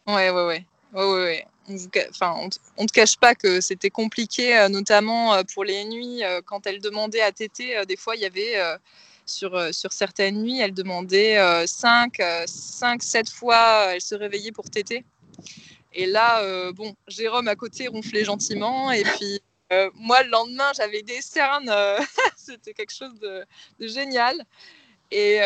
Ouais, 0.07 0.29
ouais, 0.29 0.45
ouais. 0.45 0.65
ouais, 0.93 1.23
ouais, 1.23 1.45
On 1.67 1.73
ne 1.73 2.87
te 2.87 2.93
cache 2.93 3.17
pas 3.17 3.35
que 3.35 3.61
c'était 3.61 3.89
compliqué, 3.89 4.67
notamment 4.69 5.35
pour 5.53 5.63
les 5.63 5.85
nuits, 5.85 6.23
quand 6.45 6.65
elle 6.65 6.81
demandait 6.81 7.21
à 7.21 7.31
téter, 7.31 7.79
des 7.87 7.95
fois, 7.95 8.15
il 8.15 8.21
y 8.21 8.25
avait 8.25 8.55
sur, 9.27 9.71
sur 9.71 9.93
certaines 9.93 10.41
nuits, 10.41 10.59
elle 10.59 10.73
demandait 10.73 11.37
5, 11.67 12.19
5, 12.47 13.03
7 13.03 13.29
fois, 13.29 13.93
elle 13.93 14.01
se 14.01 14.15
réveillait 14.15 14.51
pour 14.51 14.67
téter. 14.71 15.05
Et 15.93 16.05
là, 16.05 16.41
euh, 16.43 16.71
bon, 16.71 16.93
Jérôme 17.07 17.47
à 17.47 17.55
côté 17.55 17.87
ronflait 17.87 18.23
gentiment. 18.23 18.91
Et 18.91 19.03
puis, 19.03 19.39
euh, 19.73 19.89
moi, 19.95 20.23
le 20.23 20.29
lendemain, 20.29 20.71
j'avais 20.75 21.01
des 21.01 21.21
cernes. 21.21 21.69
Euh, 21.69 21.99
c'était 22.37 22.73
quelque 22.73 22.93
chose 22.93 23.19
de, 23.19 23.45
génial. 23.79 24.35
Et, 25.11 25.39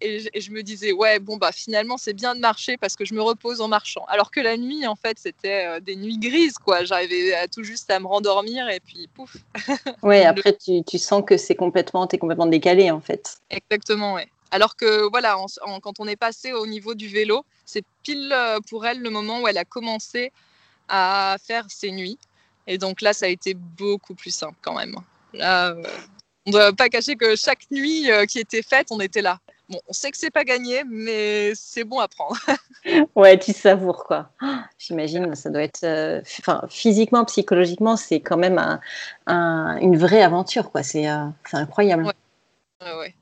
et, 0.00 0.40
je 0.40 0.50
me 0.50 0.64
disais, 0.64 0.90
ouais, 0.90 1.20
bon, 1.20 1.36
bah 1.36 1.52
finalement, 1.52 1.96
c'est 1.96 2.14
bien 2.14 2.34
de 2.34 2.40
marcher 2.40 2.76
parce 2.76 2.96
que 2.96 3.04
je 3.04 3.14
me 3.14 3.22
repose 3.22 3.60
en 3.60 3.68
marchant. 3.68 4.04
Alors 4.08 4.32
que 4.32 4.40
la 4.40 4.56
nuit, 4.56 4.88
en 4.88 4.96
fait, 4.96 5.20
c'était 5.20 5.80
des 5.80 5.94
nuits 5.94 6.18
grises, 6.18 6.58
quoi. 6.58 6.82
J'arrivais 6.82 7.46
tout 7.46 7.62
juste 7.62 7.88
à 7.92 8.00
me 8.00 8.08
rendormir 8.08 8.68
et 8.68 8.80
puis 8.80 9.06
pouf. 9.14 9.36
ouais, 10.02 10.24
après, 10.24 10.56
tu, 10.56 10.82
tu 10.82 10.98
sens 10.98 11.22
que 11.24 11.36
c'est 11.36 11.54
complètement, 11.54 12.08
es 12.08 12.18
complètement 12.18 12.46
décalé, 12.46 12.90
en 12.90 13.00
fait. 13.00 13.38
Exactement, 13.50 14.14
ouais. 14.14 14.26
Alors 14.54 14.76
que 14.76 15.10
voilà, 15.10 15.36
quand 15.82 15.98
on 15.98 16.06
est 16.06 16.14
passé 16.14 16.52
au 16.52 16.64
niveau 16.68 16.94
du 16.94 17.08
vélo, 17.08 17.44
c'est 17.64 17.84
pile 18.04 18.32
euh, 18.32 18.60
pour 18.70 18.86
elle 18.86 19.02
le 19.02 19.10
moment 19.10 19.40
où 19.40 19.48
elle 19.48 19.58
a 19.58 19.64
commencé 19.64 20.30
à 20.88 21.38
faire 21.44 21.64
ses 21.68 21.90
nuits. 21.90 22.20
Et 22.68 22.78
donc 22.78 23.00
là, 23.00 23.12
ça 23.12 23.26
a 23.26 23.28
été 23.30 23.54
beaucoup 23.54 24.14
plus 24.14 24.30
simple 24.30 24.54
quand 24.62 24.76
même. 24.76 24.94
Là, 25.32 25.70
euh, 25.70 25.82
on 26.46 26.50
ne 26.50 26.52
doit 26.52 26.72
pas 26.72 26.88
cacher 26.88 27.16
que 27.16 27.34
chaque 27.34 27.68
nuit 27.72 28.08
euh, 28.12 28.26
qui 28.26 28.38
était 28.38 28.62
faite, 28.62 28.86
on 28.92 29.00
était 29.00 29.22
là. 29.22 29.40
Bon, 29.68 29.80
on 29.88 29.92
sait 29.92 30.12
que 30.12 30.18
c'est 30.18 30.30
pas 30.30 30.44
gagné, 30.44 30.84
mais 30.88 31.52
c'est 31.56 31.82
bon 31.82 31.98
à 31.98 32.06
prendre. 32.06 32.36
ouais, 33.16 33.36
tu 33.36 33.52
savoures 33.52 34.04
quoi. 34.04 34.30
J'imagine, 34.78 35.34
ça 35.34 35.50
doit 35.50 35.62
être, 35.62 35.84
enfin, 36.38 36.62
physiquement, 36.70 37.24
psychologiquement, 37.24 37.96
c'est 37.96 38.20
quand 38.20 38.36
même 38.36 38.78
une 39.26 39.96
vraie 39.96 40.22
aventure 40.22 40.70
quoi. 40.70 40.84
C'est 40.84 41.08
incroyable. 41.52 42.04
Ouais. 42.04 42.94
ouais. 42.98 43.14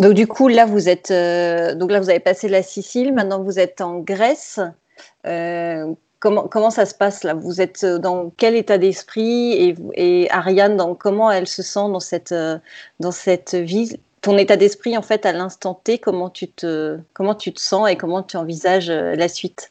Donc 0.00 0.14
du 0.14 0.26
coup, 0.26 0.48
là, 0.48 0.64
vous 0.64 0.88
êtes, 0.88 1.10
euh, 1.10 1.74
donc 1.74 1.90
là, 1.90 2.00
vous 2.00 2.08
avez 2.08 2.20
passé 2.20 2.48
la 2.48 2.62
Sicile. 2.62 3.12
Maintenant, 3.12 3.42
vous 3.42 3.58
êtes 3.58 3.82
en 3.82 3.98
Grèce. 3.98 4.58
Euh, 5.26 5.92
comment, 6.20 6.48
comment 6.48 6.70
ça 6.70 6.86
se 6.86 6.94
passe 6.94 7.22
là? 7.22 7.34
Vous 7.34 7.60
êtes 7.60 7.84
dans 7.84 8.30
quel 8.38 8.56
état 8.56 8.78
d'esprit? 8.78 9.52
Et, 9.52 9.76
et, 9.92 10.30
Ariane, 10.30 10.78
dans, 10.78 10.94
comment 10.94 11.30
elle 11.30 11.46
se 11.46 11.62
sent 11.62 11.90
dans 11.92 12.00
cette, 12.00 12.32
euh, 12.32 12.58
dans 12.98 13.12
cette 13.12 13.54
vie? 13.54 14.00
Ton 14.22 14.38
état 14.38 14.56
d'esprit, 14.56 14.96
en 14.96 15.02
fait, 15.02 15.26
à 15.26 15.32
l'instant 15.32 15.74
T, 15.74 15.98
comment 15.98 16.30
tu 16.30 16.48
te, 16.48 16.98
comment 17.12 17.34
tu 17.34 17.52
te 17.52 17.60
sens 17.60 17.90
et 17.90 17.96
comment 17.96 18.22
tu 18.22 18.38
envisages 18.38 18.90
la 18.90 19.28
suite? 19.28 19.70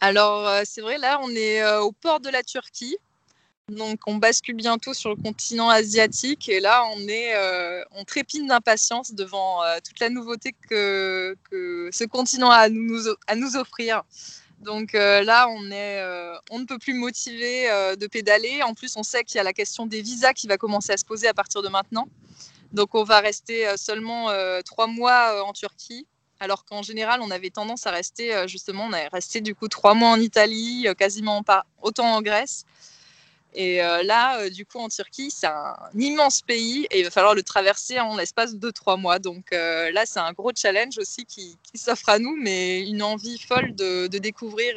Alors, 0.00 0.50
c'est 0.64 0.80
vrai, 0.80 0.96
là, 0.96 1.20
on 1.22 1.30
est 1.30 1.62
au 1.78 1.92
port 1.92 2.20
de 2.20 2.30
la 2.30 2.42
Turquie. 2.42 2.96
Donc, 3.72 3.98
on 4.06 4.14
bascule 4.14 4.54
bientôt 4.54 4.94
sur 4.94 5.10
le 5.10 5.16
continent 5.16 5.68
asiatique 5.68 6.48
et 6.48 6.60
là, 6.60 6.84
on 6.94 7.00
est, 7.08 7.34
euh, 7.34 7.82
on 7.96 8.04
trépine 8.04 8.46
d'impatience 8.46 9.12
devant 9.12 9.64
euh, 9.64 9.78
toute 9.84 9.98
la 9.98 10.08
nouveauté 10.08 10.54
que, 10.70 11.36
ce 11.50 12.04
continent 12.04 12.48
a 12.48 12.58
à 12.58 12.68
nous, 12.68 13.56
offrir. 13.56 14.04
Donc 14.60 14.94
euh, 14.94 15.24
là, 15.24 15.48
on 15.48 15.72
est, 15.72 16.00
on 16.52 16.60
ne 16.60 16.64
peut 16.64 16.78
plus 16.78 16.94
motiver 16.94 17.66
de 17.98 18.06
pédaler. 18.06 18.62
En 18.62 18.72
plus, 18.72 18.96
on 18.96 19.02
sait 19.02 19.24
qu'il 19.24 19.38
y 19.38 19.40
a 19.40 19.42
la 19.42 19.52
question 19.52 19.84
des 19.86 20.00
visas 20.00 20.32
qui 20.32 20.46
va 20.46 20.58
commencer 20.58 20.92
à 20.92 20.96
se 20.96 21.04
poser 21.04 21.26
à 21.26 21.34
partir 21.34 21.60
de 21.60 21.68
maintenant. 21.68 22.06
Donc, 22.72 22.94
on 22.94 23.02
va 23.02 23.18
rester 23.18 23.66
seulement 23.76 24.28
trois 24.64 24.86
mois 24.86 25.44
en 25.44 25.52
Turquie. 25.52 26.06
Alors 26.38 26.64
qu'en 26.66 26.82
général, 26.82 27.20
on 27.20 27.32
avait 27.32 27.50
tendance 27.50 27.84
à 27.88 27.90
rester, 27.90 28.46
justement, 28.46 28.84
on 28.84 28.92
est 28.92 29.08
resté 29.08 29.40
du 29.40 29.56
coup 29.56 29.66
trois 29.66 29.94
mois 29.94 30.10
en 30.10 30.20
Italie, 30.20 30.86
quasiment 30.96 31.42
pas 31.42 31.66
autant 31.82 32.14
en 32.14 32.22
Grèce. 32.22 32.64
Et 33.56 33.82
euh, 33.82 34.02
là, 34.02 34.38
euh, 34.38 34.50
du 34.50 34.66
coup, 34.66 34.78
en 34.78 34.88
Turquie, 34.88 35.30
c'est 35.30 35.46
un 35.46 35.74
immense 35.98 36.42
pays 36.42 36.86
et 36.90 37.00
il 37.00 37.04
va 37.04 37.10
falloir 37.10 37.34
le 37.34 37.42
traverser 37.42 37.98
en 37.98 38.16
l'espace 38.16 38.56
de 38.56 38.70
trois 38.70 38.98
mois. 38.98 39.18
Donc 39.18 39.46
euh, 39.52 39.90
là, 39.92 40.02
c'est 40.04 40.20
un 40.20 40.32
gros 40.32 40.52
challenge 40.54 40.98
aussi 40.98 41.24
qui, 41.24 41.56
s'offre 41.74 42.10
à 42.10 42.18
nous, 42.18 42.36
mais 42.36 42.86
une 42.86 43.02
envie 43.02 43.38
folle 43.38 43.74
de, 43.74 44.06
découvrir 44.08 44.74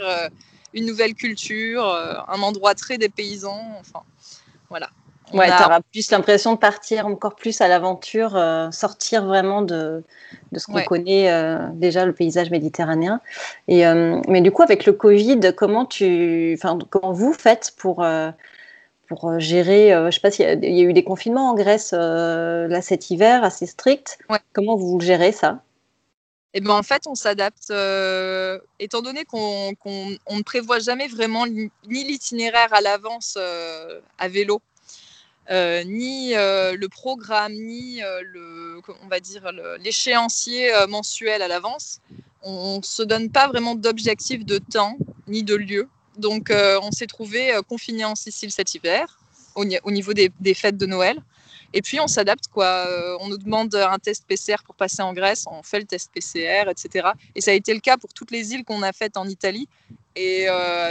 une 0.74 0.86
nouvelle 0.86 1.14
culture, 1.14 1.86
un 2.28 2.42
endroit 2.42 2.76
très 2.76 2.98
dépaysant. 2.98 3.72
Enfin, 3.80 4.04
voilà. 4.70 4.90
Ouais, 5.34 5.48
tu 5.48 5.64
auras 5.64 5.82
plus 5.82 6.10
l'impression 6.12 6.54
de 6.54 6.58
partir 6.58 7.06
encore 7.06 7.36
plus 7.36 7.62
à 7.62 7.68
l'aventure, 7.68 8.32
sortir 8.72 9.26
vraiment 9.26 9.62
de, 9.62 10.04
de 10.52 10.60
ce 10.60 10.66
qu'on 10.66 10.84
connaît 10.84 11.58
déjà, 11.74 12.06
le 12.06 12.14
paysage 12.14 12.52
méditerranéen. 12.52 13.22
Et, 13.70 13.86
mais 14.28 14.42
du 14.42 14.52
coup, 14.52 14.62
avec 14.62 14.86
le 14.86 14.94
Covid, 14.94 15.40
comment, 15.56 15.86
tu, 15.86 16.60
comment 16.90 17.14
vous 17.14 17.34
faites 17.34 17.74
pour 17.78 18.04
pour 19.10 19.28
euh, 19.28 19.40
gérer, 19.40 19.92
euh, 19.92 20.04
je 20.04 20.06
ne 20.06 20.12
sais 20.12 20.20
pas 20.22 20.32
s'il 20.32 20.46
y, 20.46 20.82
a 20.82 20.84
eu 20.84 20.94
des 20.94 21.04
confinements 21.04 21.50
en 21.50 21.56
Grèce 21.56 21.94
euh, 21.94 22.68
là 22.68 22.82
cet 22.82 23.10
hiver 23.10 23.44
assez 23.44 23.66
strict. 23.66 24.20
Comment 24.54 24.78
vous 24.78 25.00
gérez 25.02 25.32
ça? 25.32 25.64
Eh 26.54 26.62
ben, 26.62 26.72
en 26.72 26.84
fait, 26.84 27.06
on 27.06 27.16
s'adapte, 27.16 27.72
étant 28.80 29.02
donné 29.02 29.26
qu'on 29.26 29.76
ne 29.86 30.42
prévoit 30.44 30.80
jamais 30.80 31.08
vraiment 31.08 31.46
ni 31.46 31.70
l'itinéraire 31.88 32.74
à 32.74 32.82
l'avance 32.82 33.38
à 34.18 34.28
vélo, 34.28 34.60
ni 35.52 36.34
le 36.34 36.88
programme, 36.88 37.54
ni 37.54 38.02
le, 38.02 38.82
on 39.04 39.08
va 39.10 39.20
dire 39.20 39.52
l'échéancier 39.80 40.72
mensuel 40.88 41.44
à 41.44 41.48
l'avance. 41.48 42.02
On 42.42 42.78
ne 42.78 42.84
se 42.84 43.04
donne 43.04 43.30
pas 43.30 43.48
vraiment 43.48 43.76
d'objectif 43.76 44.44
de 44.44 44.58
temps 44.58 44.98
ni 45.28 45.44
de 45.44 45.54
lieu. 45.54 45.88
Donc, 46.20 46.52
euh, 46.52 46.80
on 46.84 46.92
s'est 46.92 47.08
trouvé 47.08 47.54
euh, 47.54 47.62
confiné 47.62 48.04
en 48.06 48.16
Sicile 48.16 48.52
cet 48.52 48.76
hiver, 48.76 49.20
au, 49.56 49.66
niveau 49.66 50.14
des, 50.14 50.54
fêtes 50.54 50.78
de 50.78 50.86
Noël. 50.86 51.18
Et 51.74 51.82
puis, 51.82 52.00
on 52.00 52.08
s'adapte, 52.08 52.48
quoi. 52.48 52.66
Euh, 52.66 53.18
on 53.22 53.30
nous 53.30 53.38
demande 53.38 53.74
un 53.76 53.98
test 54.00 54.26
PCR 54.28 54.58
pour 54.66 54.76
passer 54.76 55.02
en 55.02 55.14
Grèce, 55.14 55.46
on 55.50 55.64
fait 55.64 55.80
le 55.80 55.86
test 55.86 56.12
PCR, 56.14 56.70
etc. 56.70 57.10
Et 57.36 57.42
ça 57.42 57.52
a 57.52 57.54
été 57.54 57.74
le 57.74 57.80
cas 57.80 57.98
pour 57.98 58.14
toutes 58.14 58.32
les 58.32 58.54
îles 58.54 58.64
qu'on 58.64 58.84
a 58.84 58.92
faites 58.92 59.18
en 59.18 59.28
Italie. 59.28 59.68
Et 60.16 60.48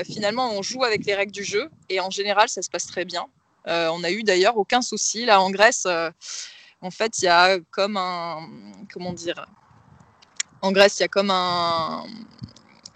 finalement, 0.07 0.53
on 0.53 0.63
joue 0.63 0.85
avec 0.85 1.05
les 1.05 1.15
règles 1.15 1.33
du 1.33 1.45
jeu. 1.45 1.69
Et 1.91 2.01
en 2.01 2.09
général, 2.09 2.49
ça 2.49 2.63
se 2.63 2.71
passe 2.71 2.87
très 2.87 3.05
bien. 3.05 3.27
on 3.67 3.99
n'a 3.99 4.11
eu 4.11 4.23
d'ailleurs 4.23 4.57
aucun 4.57 4.81
souci. 4.81 5.27
Là, 5.27 5.43
en 5.43 5.51
Grèce, 5.51 5.87
en 6.81 6.91
fait, 6.91 7.19
il 7.19 7.25
y 7.25 7.29
a 7.29 7.59
comme 7.71 7.99
un. 7.99 8.49
Comment 8.91 9.13
dire 9.13 9.47
En 10.63 10.73
Grèce, 10.73 10.99
il 10.99 11.03
y 11.03 11.05
a 11.05 11.09
comme 11.09 11.31
un 11.31 12.05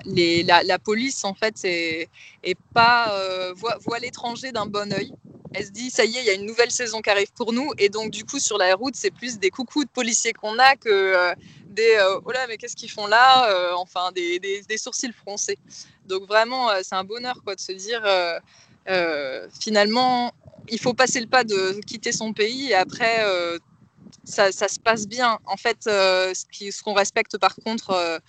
la, 0.04 0.78
police, 0.78 1.24
en 1.24 1.34
fait, 1.34 1.54
est, 1.64 2.08
pas, 2.74 3.12
euh, 3.12 3.54
voit, 3.54 3.98
l'étranger 3.98 4.52
d'un 4.52 4.66
bon 4.66 4.92
oeil. 4.92 5.12
Elle 5.54 5.66
se 5.66 5.70
dit, 5.70 5.90
ça 5.90 6.04
y 6.04 6.16
est, 6.16 6.20
il 6.22 6.26
y 6.26 6.30
a 6.30 6.34
une 6.34 6.46
nouvelle 6.46 6.70
saison 6.70 7.02
qui 7.02 7.10
arrive 7.10 7.32
pour 7.32 7.52
nous. 7.52 7.72
Et 7.78 7.88
donc, 7.88 8.10
du 8.10 8.24
coup, 8.24 8.38
sur 8.38 8.56
la 8.56 8.74
route, 8.74 8.94
c'est 8.96 9.10
plus 9.10 9.38
des 9.38 9.50
coucous 9.50 9.84
de 9.84 9.90
policiers 9.90 10.32
qu'on 10.32 10.58
a 10.58 10.76
que 10.76 10.88
euh, 10.88 11.34
des 11.66 11.98
oh 12.24 12.30
là, 12.30 12.46
mais 12.48 12.56
qu'est-ce 12.56 12.76
qu'ils 12.76 12.90
font 12.90 13.06
là 13.06 13.74
Enfin, 13.76 14.12
des, 14.12 14.64
sourcils 14.76 15.12
froncés. 15.12 15.58
Donc 16.06 16.26
vraiment, 16.26 16.68
c'est 16.82 16.94
un 16.94 17.04
bonheur 17.04 17.42
quoi, 17.44 17.54
de 17.54 17.60
se 17.60 17.72
dire 17.72 18.02
finalement, 19.60 20.32
il 20.68 20.78
faut 20.78 20.94
passer 20.94 21.20
le 21.20 21.26
pas 21.26 21.44
de 21.44 21.80
quitter 21.86 22.12
son 22.12 22.32
pays 22.32 22.70
et 22.70 22.74
après, 22.74 23.24
ça, 24.24 24.52
se 24.52 24.80
passe 24.80 25.06
bien. 25.06 25.38
En 25.46 25.56
fait, 25.56 25.84
ce 25.84 26.82
qu'on 26.82 26.94
respecte 26.94 27.38
par 27.38 27.56
contre 27.56 28.20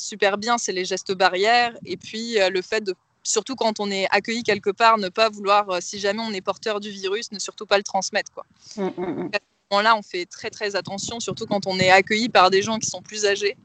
super 0.00 0.38
bien, 0.38 0.58
c'est 0.58 0.72
les 0.72 0.84
gestes 0.84 1.12
barrières 1.12 1.76
et 1.84 1.96
puis 1.96 2.36
le 2.50 2.62
fait 2.62 2.80
de 2.82 2.94
surtout 3.22 3.56
quand 3.56 3.80
on 3.80 3.90
est 3.90 4.06
accueilli 4.10 4.42
quelque 4.42 4.70
part, 4.70 4.98
ne 4.98 5.08
pas 5.08 5.28
vouloir, 5.28 5.68
euh, 5.70 5.78
si 5.80 5.98
jamais 5.98 6.22
on 6.22 6.32
est 6.32 6.40
porteur 6.40 6.80
du 6.80 6.90
virus, 6.90 7.32
ne 7.32 7.38
surtout 7.38 7.66
pas 7.66 7.76
le 7.76 7.82
transmettre. 7.82 8.32
Quoi. 8.32 8.44
Mmh, 8.76 8.82
mmh, 8.82 9.04
mmh. 9.04 9.30
À 9.32 9.38
ce 9.38 9.66
moment-là, 9.70 9.96
on 9.96 10.02
fait 10.02 10.26
très 10.26 10.50
très 10.50 10.76
attention, 10.76 11.20
surtout 11.20 11.46
quand 11.46 11.66
on 11.66 11.78
est 11.78 11.90
accueilli 11.90 12.28
par 12.28 12.50
des 12.50 12.62
gens 12.62 12.78
qui 12.78 12.88
sont 12.88 13.02
plus 13.02 13.26
âgés. 13.26 13.56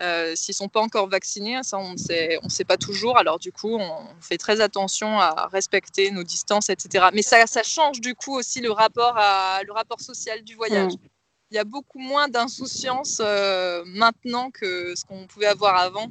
Euh, 0.00 0.34
S'ils 0.36 0.52
ne 0.52 0.56
sont 0.56 0.68
pas 0.68 0.80
encore 0.80 1.08
vaccinés, 1.08 1.58
ça 1.64 1.76
on 1.76 1.94
ne 1.94 1.96
sait, 1.96 2.38
on 2.44 2.48
sait 2.48 2.64
pas 2.64 2.76
toujours. 2.76 3.18
Alors 3.18 3.40
du 3.40 3.50
coup, 3.50 3.76
on 3.76 4.06
fait 4.20 4.38
très 4.38 4.60
attention 4.60 5.18
à 5.18 5.48
respecter 5.50 6.12
nos 6.12 6.22
distances, 6.22 6.70
etc. 6.70 7.06
Mais 7.12 7.22
ça, 7.22 7.48
ça 7.48 7.64
change 7.64 8.00
du 8.00 8.14
coup 8.14 8.36
aussi 8.36 8.60
le 8.60 8.70
rapport, 8.70 9.14
à, 9.16 9.60
le 9.66 9.72
rapport 9.72 10.00
social 10.00 10.44
du 10.44 10.54
voyage. 10.54 10.92
Il 11.50 11.54
y 11.54 11.58
a 11.58 11.64
beaucoup 11.64 11.98
moins 11.98 12.28
d'insouciance 12.28 13.22
euh, 13.24 13.82
maintenant 13.86 14.50
que 14.50 14.94
ce 14.94 15.04
qu'on 15.04 15.26
pouvait 15.26 15.46
avoir 15.46 15.76
avant 15.76 16.10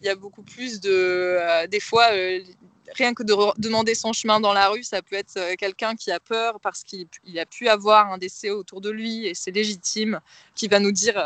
il 0.00 0.06
y 0.06 0.10
a 0.10 0.14
beaucoup 0.14 0.42
plus 0.42 0.80
de. 0.80 0.90
Euh, 0.92 1.66
des 1.66 1.80
fois, 1.80 2.12
euh, 2.12 2.40
rien 2.94 3.14
que 3.14 3.22
de 3.22 3.34
demander 3.58 3.94
son 3.94 4.12
chemin 4.12 4.38
dans 4.40 4.52
la 4.52 4.68
rue, 4.68 4.84
ça 4.84 5.02
peut 5.02 5.16
être 5.16 5.56
quelqu'un 5.56 5.96
qui 5.96 6.12
a 6.12 6.20
peur 6.20 6.60
parce 6.60 6.84
qu'il 6.84 7.08
a 7.38 7.46
pu 7.46 7.68
avoir 7.68 8.12
un 8.12 8.18
décès 8.18 8.50
autour 8.50 8.80
de 8.80 8.90
lui 8.90 9.26
et 9.26 9.34
c'est 9.34 9.50
légitime, 9.50 10.20
qui 10.54 10.68
va 10.68 10.78
nous 10.78 10.92
dire 10.92 11.16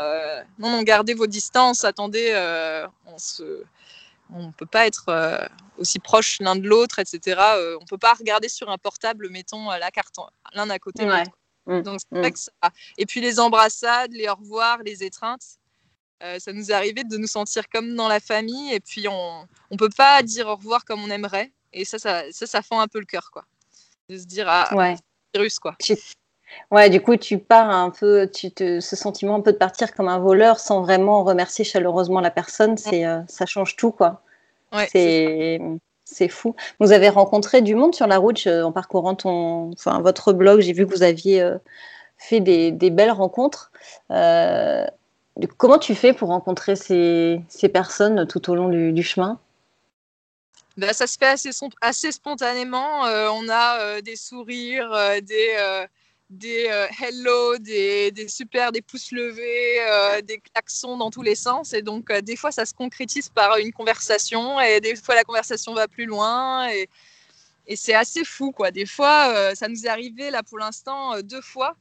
non, 0.57 0.69
non, 0.71 0.81
gardez 0.83 1.13
vos 1.13 1.27
distances, 1.27 1.83
attendez, 1.83 2.33
on 3.05 3.17
se. 3.17 3.63
On 4.33 4.47
ne 4.47 4.51
peut 4.53 4.65
pas 4.65 4.87
être 4.87 5.49
aussi 5.77 5.99
proche 5.99 6.39
l'un 6.39 6.55
de 6.55 6.65
l'autre, 6.65 6.99
etc. 6.99 7.19
on 7.77 7.81
ne 7.81 7.87
peut 7.87 7.97
pas 7.97 8.13
regarder 8.13 8.47
sur 8.47 8.69
un 8.69 8.77
portable, 8.77 9.29
mettons 9.29 9.69
la 9.69 9.91
carte 9.91 10.15
l'un 10.53 10.69
à 10.69 10.79
côté 10.79 11.03
de 11.03 11.09
l'autre. 11.11 11.31
Mmh, 11.65 11.81
Donc, 11.81 11.99
mmh. 12.11 12.23
ça... 12.35 12.51
Et 12.97 13.05
puis 13.05 13.21
les 13.21 13.39
embrassades, 13.39 14.13
les 14.13 14.27
au 14.27 14.35
revoir, 14.35 14.79
les 14.83 15.03
étreintes, 15.03 15.57
euh, 16.23 16.37
ça 16.39 16.53
nous 16.53 16.69
est 16.69 16.73
arrivé 16.73 17.03
de 17.03 17.17
nous 17.17 17.27
sentir 17.27 17.67
comme 17.69 17.95
dans 17.95 18.07
la 18.07 18.19
famille 18.19 18.73
et 18.73 18.79
puis 18.79 19.07
on 19.07 19.47
ne 19.71 19.77
peut 19.77 19.89
pas 19.95 20.21
dire 20.21 20.47
au 20.47 20.55
revoir 20.55 20.85
comme 20.85 21.03
on 21.03 21.09
aimerait. 21.09 21.51
Et 21.73 21.85
ça, 21.85 21.99
ça, 21.99 22.23
ça, 22.31 22.45
ça 22.45 22.61
fend 22.61 22.79
un 22.79 22.87
peu 22.87 22.99
le 22.99 23.05
cœur, 23.05 23.31
quoi. 23.31 23.45
De 24.09 24.17
se 24.17 24.25
dire, 24.25 24.45
ah, 24.47 24.69
ouais. 24.75 24.95
virus, 25.33 25.57
quoi. 25.59 25.75
Ouais, 26.69 26.89
du 26.89 27.01
coup, 27.01 27.15
tu 27.15 27.37
pars 27.37 27.69
un 27.69 27.89
peu, 27.89 28.29
tu 28.29 28.51
te, 28.51 28.81
ce 28.81 28.95
sentiment 28.97 29.35
un 29.35 29.41
peu 29.41 29.53
de 29.53 29.57
partir 29.57 29.93
comme 29.93 30.09
un 30.09 30.19
voleur 30.19 30.59
sans 30.59 30.81
vraiment 30.81 31.23
remercier 31.23 31.63
chaleureusement 31.63 32.19
la 32.19 32.31
personne, 32.31 32.77
c'est, 32.77 33.05
euh, 33.05 33.21
ça 33.27 33.45
change 33.45 33.77
tout, 33.77 33.91
quoi. 33.91 34.21
Ouais, 34.73 34.87
c'est, 34.91 35.61
c'est 36.11 36.27
fou. 36.27 36.55
Vous 36.79 36.91
avez 36.91 37.09
rencontré 37.09 37.61
du 37.61 37.75
monde 37.75 37.95
sur 37.95 38.07
la 38.07 38.17
route 38.17 38.45
en 38.47 38.71
parcourant 38.71 39.15
ton, 39.15 39.71
enfin, 39.71 40.01
votre 40.01 40.33
blog. 40.33 40.61
J'ai 40.61 40.73
vu 40.73 40.85
que 40.85 40.93
vous 40.93 41.03
aviez 41.03 41.41
euh, 41.41 41.57
fait 42.17 42.39
des, 42.39 42.71
des, 42.71 42.89
belles 42.89 43.11
rencontres. 43.11 43.71
Euh, 44.11 44.85
Comment 45.57 45.79
tu 45.79 45.95
fais 45.95 46.13
pour 46.13 46.27
rencontrer 46.27 46.75
ces, 46.75 47.41
personnes 47.73 48.27
tout 48.27 48.49
au 48.51 48.55
long 48.55 48.67
du, 48.69 49.03
chemin? 49.03 49.39
Ben, 50.77 50.93
Ça 50.93 51.07
se 51.07 51.17
fait 51.17 51.33
assez, 51.81 52.11
spontanément. 52.11 53.05
Euh, 53.05 53.29
on 53.33 53.47
a 53.49 54.01
des 54.01 54.17
sourires, 54.17 54.91
euh, 54.93 55.19
des, 56.31 56.63
des 56.63 56.89
hello, 57.03 57.57
des, 57.57 58.27
super, 58.27 58.71
des 58.71 58.81
pouces 58.81 59.11
levés, 59.11 60.21
des 60.23 60.39
klaxons 60.39 60.97
dans 60.97 61.11
tous 61.11 61.21
les 61.21 61.35
sens. 61.35 61.73
Et 61.73 61.81
donc, 61.81 62.11
des 62.11 62.35
fois, 62.35 62.51
ça 62.51 62.65
se 62.65 62.73
concrétise 62.73 63.29
par 63.29 63.57
une 63.57 63.71
conversation 63.71 64.59
et 64.59 64.79
des 64.79 64.95
fois, 64.95 65.15
la 65.15 65.23
conversation 65.23 65.73
va 65.73 65.87
plus 65.87 66.05
loin. 66.05 66.69
Et, 66.69 66.89
et 67.67 67.75
c'est 67.75 67.93
assez 67.93 68.23
fou, 68.23 68.51
quoi. 68.51 68.71
Des 68.71 68.85
fois, 68.85 69.53
ça 69.55 69.67
nous 69.67 69.85
est 69.85 69.89
arrivé, 69.89 70.31
là, 70.31 70.41
pour 70.43 70.57
l'instant, 70.57 71.19
deux 71.21 71.41
fois 71.41 71.75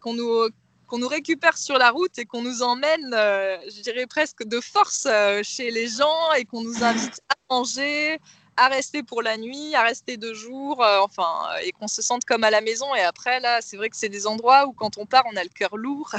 qu'on 0.00 0.14
nous 0.14 0.48
qu'on 0.86 0.98
nous 0.98 1.08
récupère 1.08 1.58
sur 1.58 1.78
la 1.78 1.90
route 1.90 2.18
et 2.18 2.24
qu'on 2.24 2.42
nous 2.42 2.62
emmène, 2.62 3.12
euh, 3.12 3.56
je 3.64 3.80
dirais 3.82 4.06
presque 4.06 4.44
de 4.44 4.60
force 4.60 5.06
euh, 5.06 5.42
chez 5.42 5.70
les 5.70 5.88
gens 5.88 6.32
et 6.38 6.44
qu'on 6.44 6.62
nous 6.62 6.82
invite 6.84 7.20
à 7.28 7.34
manger, 7.54 8.18
à 8.56 8.68
rester 8.68 9.02
pour 9.02 9.22
la 9.22 9.36
nuit, 9.36 9.74
à 9.74 9.82
rester 9.82 10.16
deux 10.16 10.34
jours, 10.34 10.82
euh, 10.82 11.00
enfin, 11.00 11.26
et 11.62 11.72
qu'on 11.72 11.88
se 11.88 12.02
sente 12.02 12.24
comme 12.24 12.44
à 12.44 12.50
la 12.50 12.60
maison. 12.60 12.94
Et 12.94 13.02
après, 13.02 13.40
là, 13.40 13.60
c'est 13.60 13.76
vrai 13.76 13.90
que 13.90 13.96
c'est 13.96 14.08
des 14.08 14.26
endroits 14.26 14.66
où 14.66 14.72
quand 14.72 14.98
on 14.98 15.06
part, 15.06 15.24
on 15.32 15.36
a 15.36 15.42
le 15.42 15.50
cœur 15.50 15.76
lourd 15.76 16.14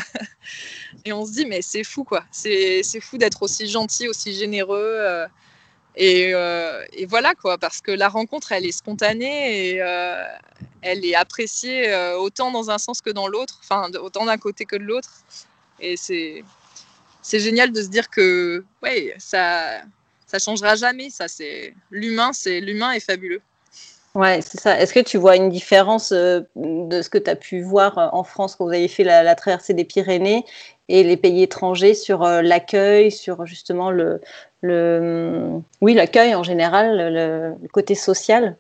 et 1.06 1.14
on 1.14 1.26
se 1.26 1.32
dit, 1.32 1.46
mais 1.46 1.62
c'est 1.62 1.84
fou, 1.84 2.04
quoi. 2.04 2.24
C'est 2.32 2.84
fou 3.02 3.18
d'être 3.18 3.44
aussi 3.44 3.68
gentil, 3.68 4.08
aussi 4.08 4.34
généreux. 4.34 5.28
Euh, 6.00 6.86
et, 6.94 7.06
voilà 7.06 7.34
quoi, 7.36 7.58
parce 7.58 7.82
que 7.82 7.92
la 7.92 8.10
rencontre, 8.10 8.52
elle 8.52 8.66
est 8.66 8.72
spontanée 8.72 9.72
et 9.72 9.82
euh, 9.82 10.24
elle 10.82 11.04
est 11.06 11.16
appréciée 11.16 11.90
euh, 11.90 12.18
autant 12.18 12.52
dans 12.52 12.70
un 12.70 12.78
sens 12.78 13.02
que 13.02 13.10
dans 13.10 13.28
l'autre, 13.28 13.60
enfin 13.64 13.90
autant 14.02 14.26
d'un 14.26 14.38
côté 14.38 14.66
que 14.66 14.76
de 14.76 14.84
l'autre. 14.84 15.10
Et 15.80 15.98
c'est 15.98 16.44
c'est 17.22 17.40
génial 17.40 17.72
de 17.72 17.82
se 17.82 17.88
dire 17.88 18.10
que 18.10 18.64
ouais, 18.84 19.14
ça 19.18 19.82
ça 20.28 20.40
changera 20.40 20.76
jamais. 20.76 21.10
Ça 21.10 21.28
c'est 21.28 21.74
l'humain, 21.90 22.32
c'est 22.34 22.60
l'humain 22.60 22.92
est 22.92 23.00
fabuleux. 23.00 23.42
Ouais, 24.14 24.42
c'est 24.42 24.60
ça. 24.60 24.80
Est-ce 24.80 24.94
que 24.94 25.00
tu 25.00 25.18
vois 25.18 25.36
une 25.36 25.50
différence 25.50 26.12
de 26.12 26.48
ce 26.56 27.10
que 27.10 27.20
tu 27.20 27.30
as 27.30 27.36
pu 27.36 27.62
voir 27.62 28.10
en 28.14 28.24
France 28.24 28.56
quand 28.56 28.66
vous 28.66 28.74
avez 28.74 28.88
fait 28.88 29.04
la 29.04 29.36
traversée 29.36 29.76
des 29.76 29.86
Pyrénées 29.86 30.44
et 30.90 31.04
les 31.04 31.18
pays 31.18 31.44
étrangers 31.44 31.94
sur 31.94 32.24
l'accueil, 32.24 33.12
sur 33.12 33.46
justement 33.46 33.92
le, 33.92 34.20
le, 34.62 35.62
oui, 35.82 35.94
l'accueil 35.94 36.36
en 36.36 36.44
général, 36.44 37.14
le, 37.14 37.68
côté 37.70 37.96
social? 37.96 38.58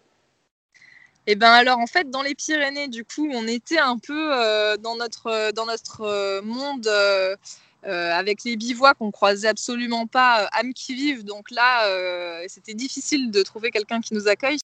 Et 1.30 1.34
eh 1.34 1.36
ben 1.36 1.52
alors 1.52 1.80
en 1.80 1.88
fait 1.88 2.10
dans 2.10 2.22
les 2.22 2.36
Pyrénées 2.36 2.88
du 2.88 3.04
coup 3.04 3.30
on 3.34 3.48
était 3.48 3.80
un 3.80 3.98
peu 3.98 4.34
euh, 4.34 4.78
dans 4.78 4.96
notre 4.96 5.52
dans 5.52 5.66
notre 5.66 6.04
euh, 6.04 6.42
monde 6.42 6.90
euh, 7.88 8.12
avec 8.12 8.44
les 8.44 8.56
bivouacs 8.58 8.98
qu'on 8.98 9.12
croisait 9.12 9.48
absolument 9.48 10.08
pas 10.08 10.50
âme 10.54 10.74
qui 10.74 10.94
vive 10.96 11.24
donc 11.24 11.52
là 11.52 11.88
c'était 12.48 12.74
difficile 12.74 13.32
de 13.32 13.42
trouver 13.44 13.72
quelqu'un 13.72 14.02
qui 14.02 14.14
nous 14.14 14.28
accueille 14.28 14.60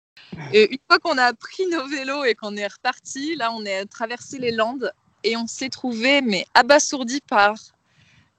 et 0.51 0.71
une 0.71 0.79
fois 0.88 0.99
qu'on 0.99 1.17
a 1.17 1.33
pris 1.33 1.65
nos 1.67 1.88
vélos 1.88 2.25
et 2.25 2.36
qu'on 2.36 2.55
est 2.55 2.67
reparti 2.67 3.36
là 3.36 3.51
on 3.53 3.65
est 3.65 3.86
traversé 3.86 4.39
les 4.39 4.51
Landes 4.51 4.91
et 5.23 5.38
on 5.38 5.47
s'est 5.47 5.69
trouvé 5.69 6.21
mais 6.21 6.45
abasourdi 6.53 7.21
par 7.21 7.55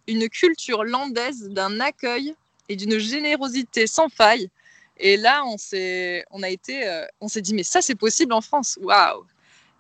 une 0.07 0.29
culture 0.29 0.85
landaise 0.85 1.49
d'un 1.49 1.81
accueil 1.81 2.35
et 2.69 2.77
d'une 2.77 2.99
générosité 2.99 3.87
sans 3.87 4.09
faille. 4.09 4.51
Et 4.97 5.17
là, 5.17 5.45
on 5.47 5.59
s'est, 5.59 6.25
on 6.31 6.43
a 6.43 6.49
été, 6.49 6.87
euh, 6.87 7.05
on 7.21 7.29
s'est 7.29 7.41
dit, 7.41 7.55
mais 7.55 7.65
ça, 7.65 7.83
c'est 7.83 7.95
possible 7.95 8.33
en 8.33 8.41
France. 8.41 8.79
Waouh 8.81 9.25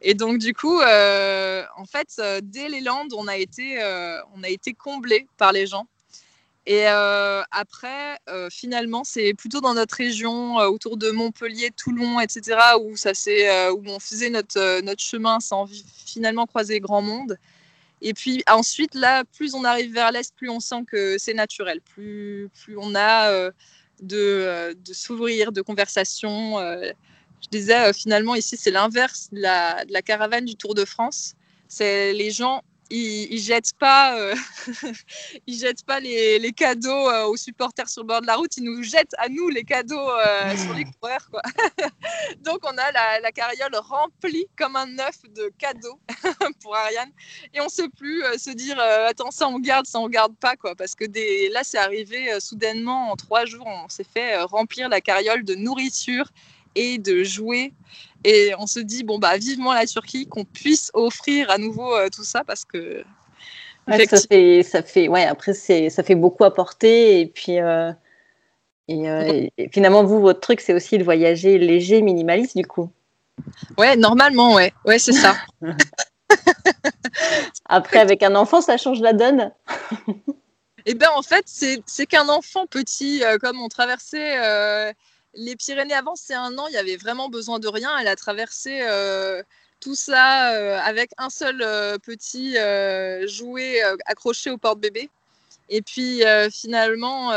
Et 0.00 0.14
donc, 0.14 0.38
du 0.38 0.52
coup, 0.52 0.80
euh, 0.80 1.64
en 1.76 1.86
fait, 1.86 2.08
euh, 2.18 2.40
dès 2.42 2.68
les 2.68 2.80
Landes, 2.80 3.12
on 3.16 3.26
a 3.26 3.36
été, 3.36 3.80
a 3.80 4.22
été 4.44 4.74
comblé 4.74 5.26
par 5.38 5.52
les 5.52 5.66
gens. 5.66 5.86
Et 6.66 6.86
après, 6.86 8.16
finalement, 8.50 9.04
c'est 9.04 9.34
plutôt 9.34 9.60
dans 9.60 9.74
notre 9.74 9.96
région, 9.96 10.56
autour 10.56 10.96
de 10.96 11.10
Montpellier, 11.10 11.70
Toulon, 11.70 12.20
etc., 12.20 12.56
où 12.80 12.96
ça 12.96 13.12
où 13.72 13.82
on 13.86 14.00
faisait 14.00 14.30
notre 14.30 14.80
notre 14.80 15.02
chemin 15.02 15.40
sans 15.40 15.66
finalement 16.06 16.46
croiser 16.46 16.80
grand 16.80 17.02
monde. 17.02 17.36
Et 18.04 18.12
puis 18.12 18.42
ensuite, 18.46 18.94
là, 18.94 19.24
plus 19.24 19.54
on 19.54 19.64
arrive 19.64 19.92
vers 19.94 20.12
l'est, 20.12 20.34
plus 20.36 20.50
on 20.50 20.60
sent 20.60 20.84
que 20.86 21.16
c'est 21.16 21.32
naturel, 21.32 21.80
plus, 21.80 22.50
plus 22.62 22.76
on 22.76 22.94
a 22.94 23.30
euh, 23.30 23.50
de, 24.02 24.18
euh, 24.18 24.74
de 24.74 24.92
s'ouvrir, 24.92 25.52
de 25.52 25.62
conversation. 25.62 26.58
Euh. 27.44 27.50
je 27.52 27.58
disais, 27.58 27.92
finalement, 27.92 28.34
ici, 28.34 28.56
c'est 28.56 28.70
l'inverse 28.70 29.28
de 29.32 29.40
la, 29.40 30.02
caravane 30.02 30.44
du 30.44 30.56
Tour 30.56 30.74
de 30.74 30.84
France. 30.84 31.34
C'est 31.68 32.12
les 32.12 32.30
gens 32.30 32.62
ils, 32.90 33.32
ils 33.32 33.40
jettent 33.40 33.72
pas, 33.78 34.18
euh, 34.18 34.34
ils 35.46 35.58
jettent 35.58 35.84
pas 35.84 36.00
les, 36.00 36.52
cadeaux 36.52 37.08
euh, 37.08 37.24
aux 37.24 37.36
supporters 37.36 37.88
sur 37.88 38.02
le 38.02 38.08
bord 38.08 38.20
de 38.20 38.26
la 38.26 38.36
route, 38.36 38.56
ils 38.56 38.64
nous 38.64 38.82
jettent 38.82 39.14
à 39.18 39.28
nous 39.28 39.48
les 39.48 39.64
cadeaux 39.64 40.10
euh, 40.10 40.56
sur 40.56 40.74
les 40.74 40.84
coureurs. 40.84 41.28
Donc 42.44 42.60
on 42.62 42.76
a 42.76 43.20
la, 43.20 43.32
carriole 43.32 43.74
remplie 43.74 44.46
comme 44.56 44.76
un 44.76 44.98
œuf 45.00 45.22
de 45.34 45.50
cadeaux 45.58 45.98
pour 46.62 46.76
Ariane 46.76 47.10
et 47.52 47.60
on 47.60 47.68
sait 47.68 47.88
plus 47.88 48.22
se 48.38 48.50
dire 48.50 48.78
attends 48.78 49.32
ça 49.32 49.48
on 49.48 49.58
garde, 49.58 49.86
ça 49.86 49.98
on 49.98 50.08
garde 50.08 50.36
pas 50.36 50.54
quoi, 50.54 50.76
parce 50.76 50.94
que 50.94 51.04
là 51.52 51.64
c'est 51.64 51.78
arrivé 51.78 52.38
soudainement 52.38 53.10
en 53.10 53.16
trois 53.16 53.44
jours, 53.44 53.66
on 53.66 53.88
s'est 53.88 54.04
fait 54.04 54.40
remplir 54.42 54.88
la 54.88 55.00
carriole 55.00 55.42
de 55.42 55.56
nourriture 55.56 56.26
et 56.74 56.98
de 56.98 57.22
jouets 57.24 57.72
et 58.24 58.54
on 58.58 58.66
se 58.66 58.80
dit, 58.80 59.04
bon, 59.04 59.18
bah, 59.18 59.36
vivement 59.36 59.74
la 59.74 59.86
Turquie, 59.86 60.26
qu'on 60.26 60.44
puisse 60.44 60.90
offrir 60.94 61.50
à 61.50 61.58
nouveau 61.58 61.94
euh, 61.94 62.08
tout 62.08 62.24
ça 62.24 62.42
parce 62.42 62.64
que. 62.64 63.04
ça 63.86 64.18
fait, 64.28 64.62
ça 64.62 64.82
fait, 64.82 65.08
ouais, 65.08 65.24
après, 65.24 65.52
ça 65.52 66.02
fait 66.02 66.14
beaucoup 66.14 66.44
apporter. 66.44 67.20
Et 67.20 67.26
puis, 67.26 67.60
euh, 67.60 67.92
euh, 68.90 69.46
et, 69.58 69.68
finalement, 69.70 70.04
vous, 70.04 70.20
votre 70.20 70.40
truc, 70.40 70.60
c'est 70.60 70.72
aussi 70.72 70.96
de 70.96 71.04
voyager 71.04 71.58
léger, 71.58 72.00
minimaliste, 72.00 72.56
du 72.56 72.66
coup. 72.66 72.90
Ouais, 73.76 73.94
normalement, 73.96 74.54
ouais. 74.54 74.72
Ouais, 74.86 74.98
c'est 74.98 75.12
ça. 75.12 75.36
Après, 77.68 77.98
avec 77.98 78.22
un 78.22 78.34
enfant, 78.34 78.62
ça 78.62 78.78
change 78.78 79.00
la 79.00 79.12
donne. 79.12 79.52
Eh 80.86 80.94
bien, 80.94 81.10
en 81.14 81.22
fait, 81.22 81.44
c'est 81.46 82.06
qu'un 82.06 82.28
enfant 82.30 82.66
petit, 82.66 83.22
comme 83.42 83.60
on 83.60 83.68
traversait 83.68 84.94
les 85.36 85.56
Pyrénées 85.56 85.94
avant, 85.94 86.16
c'est 86.16 86.34
un 86.34 86.56
an, 86.58 86.66
il 86.68 86.74
y 86.74 86.78
avait 86.78 86.96
vraiment 86.96 87.28
besoin 87.28 87.58
de 87.58 87.68
rien. 87.68 87.96
Elle 87.98 88.08
a 88.08 88.16
traversé 88.16 88.82
tout 89.80 89.94
ça 89.94 90.48
avec 90.84 91.10
un 91.18 91.30
seul 91.30 91.58
petit 92.00 92.56
jouet 93.26 93.82
accroché 94.06 94.50
au 94.50 94.58
porte-bébé. 94.58 95.10
Et 95.70 95.82
puis 95.82 96.22
finalement, 96.52 97.32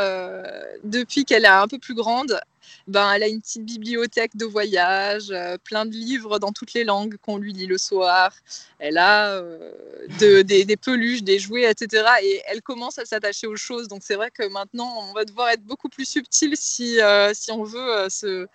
depuis 0.84 1.26
qu'elle 1.26 1.46
est 1.46 1.50
un 1.50 1.68
peu 1.68 1.80
plus 1.80 1.96
grande, 1.96 2.40
ben, 2.88 3.12
elle 3.14 3.24
a 3.24 3.28
une 3.28 3.42
petite 3.42 3.66
bibliothèque 3.66 4.36
de 4.36 4.46
voyage, 4.46 5.30
euh, 5.32 5.58
plein 5.64 5.86
de 5.86 5.92
livres 5.92 6.40
dans 6.40 6.52
toutes 6.52 6.74
les 6.74 6.84
langues 6.84 7.18
qu'on 7.18 7.38
lui 7.38 7.54
lit 7.54 7.66
le 7.66 7.78
soir. 7.78 8.32
Elle 8.80 8.98
a 8.98 9.32
euh, 9.34 9.74
des, 10.44 10.78
peluches, 10.78 11.24
des 11.24 11.40
jouets, 11.40 11.70
etc. 11.70 12.06
Et 12.24 12.42
elle 12.48 12.62
commence 12.62 12.98
à 12.98 13.06
s'attacher 13.06 13.48
aux 13.48 13.56
choses. 13.56 13.88
Donc 13.88 14.02
c'est 14.04 14.16
vrai 14.16 14.32
que 14.32 14.48
maintenant, 14.48 14.92
on 15.10 15.14
va 15.14 15.26
devoir 15.26 15.50
être 15.50 15.64
beaucoup 15.64 15.90
plus 15.90 16.08
subtil 16.08 16.54
si, 16.56 17.02
euh, 17.02 17.32
si 17.34 17.52
on 17.52 17.64
veut 17.64 18.10
se, 18.10 18.48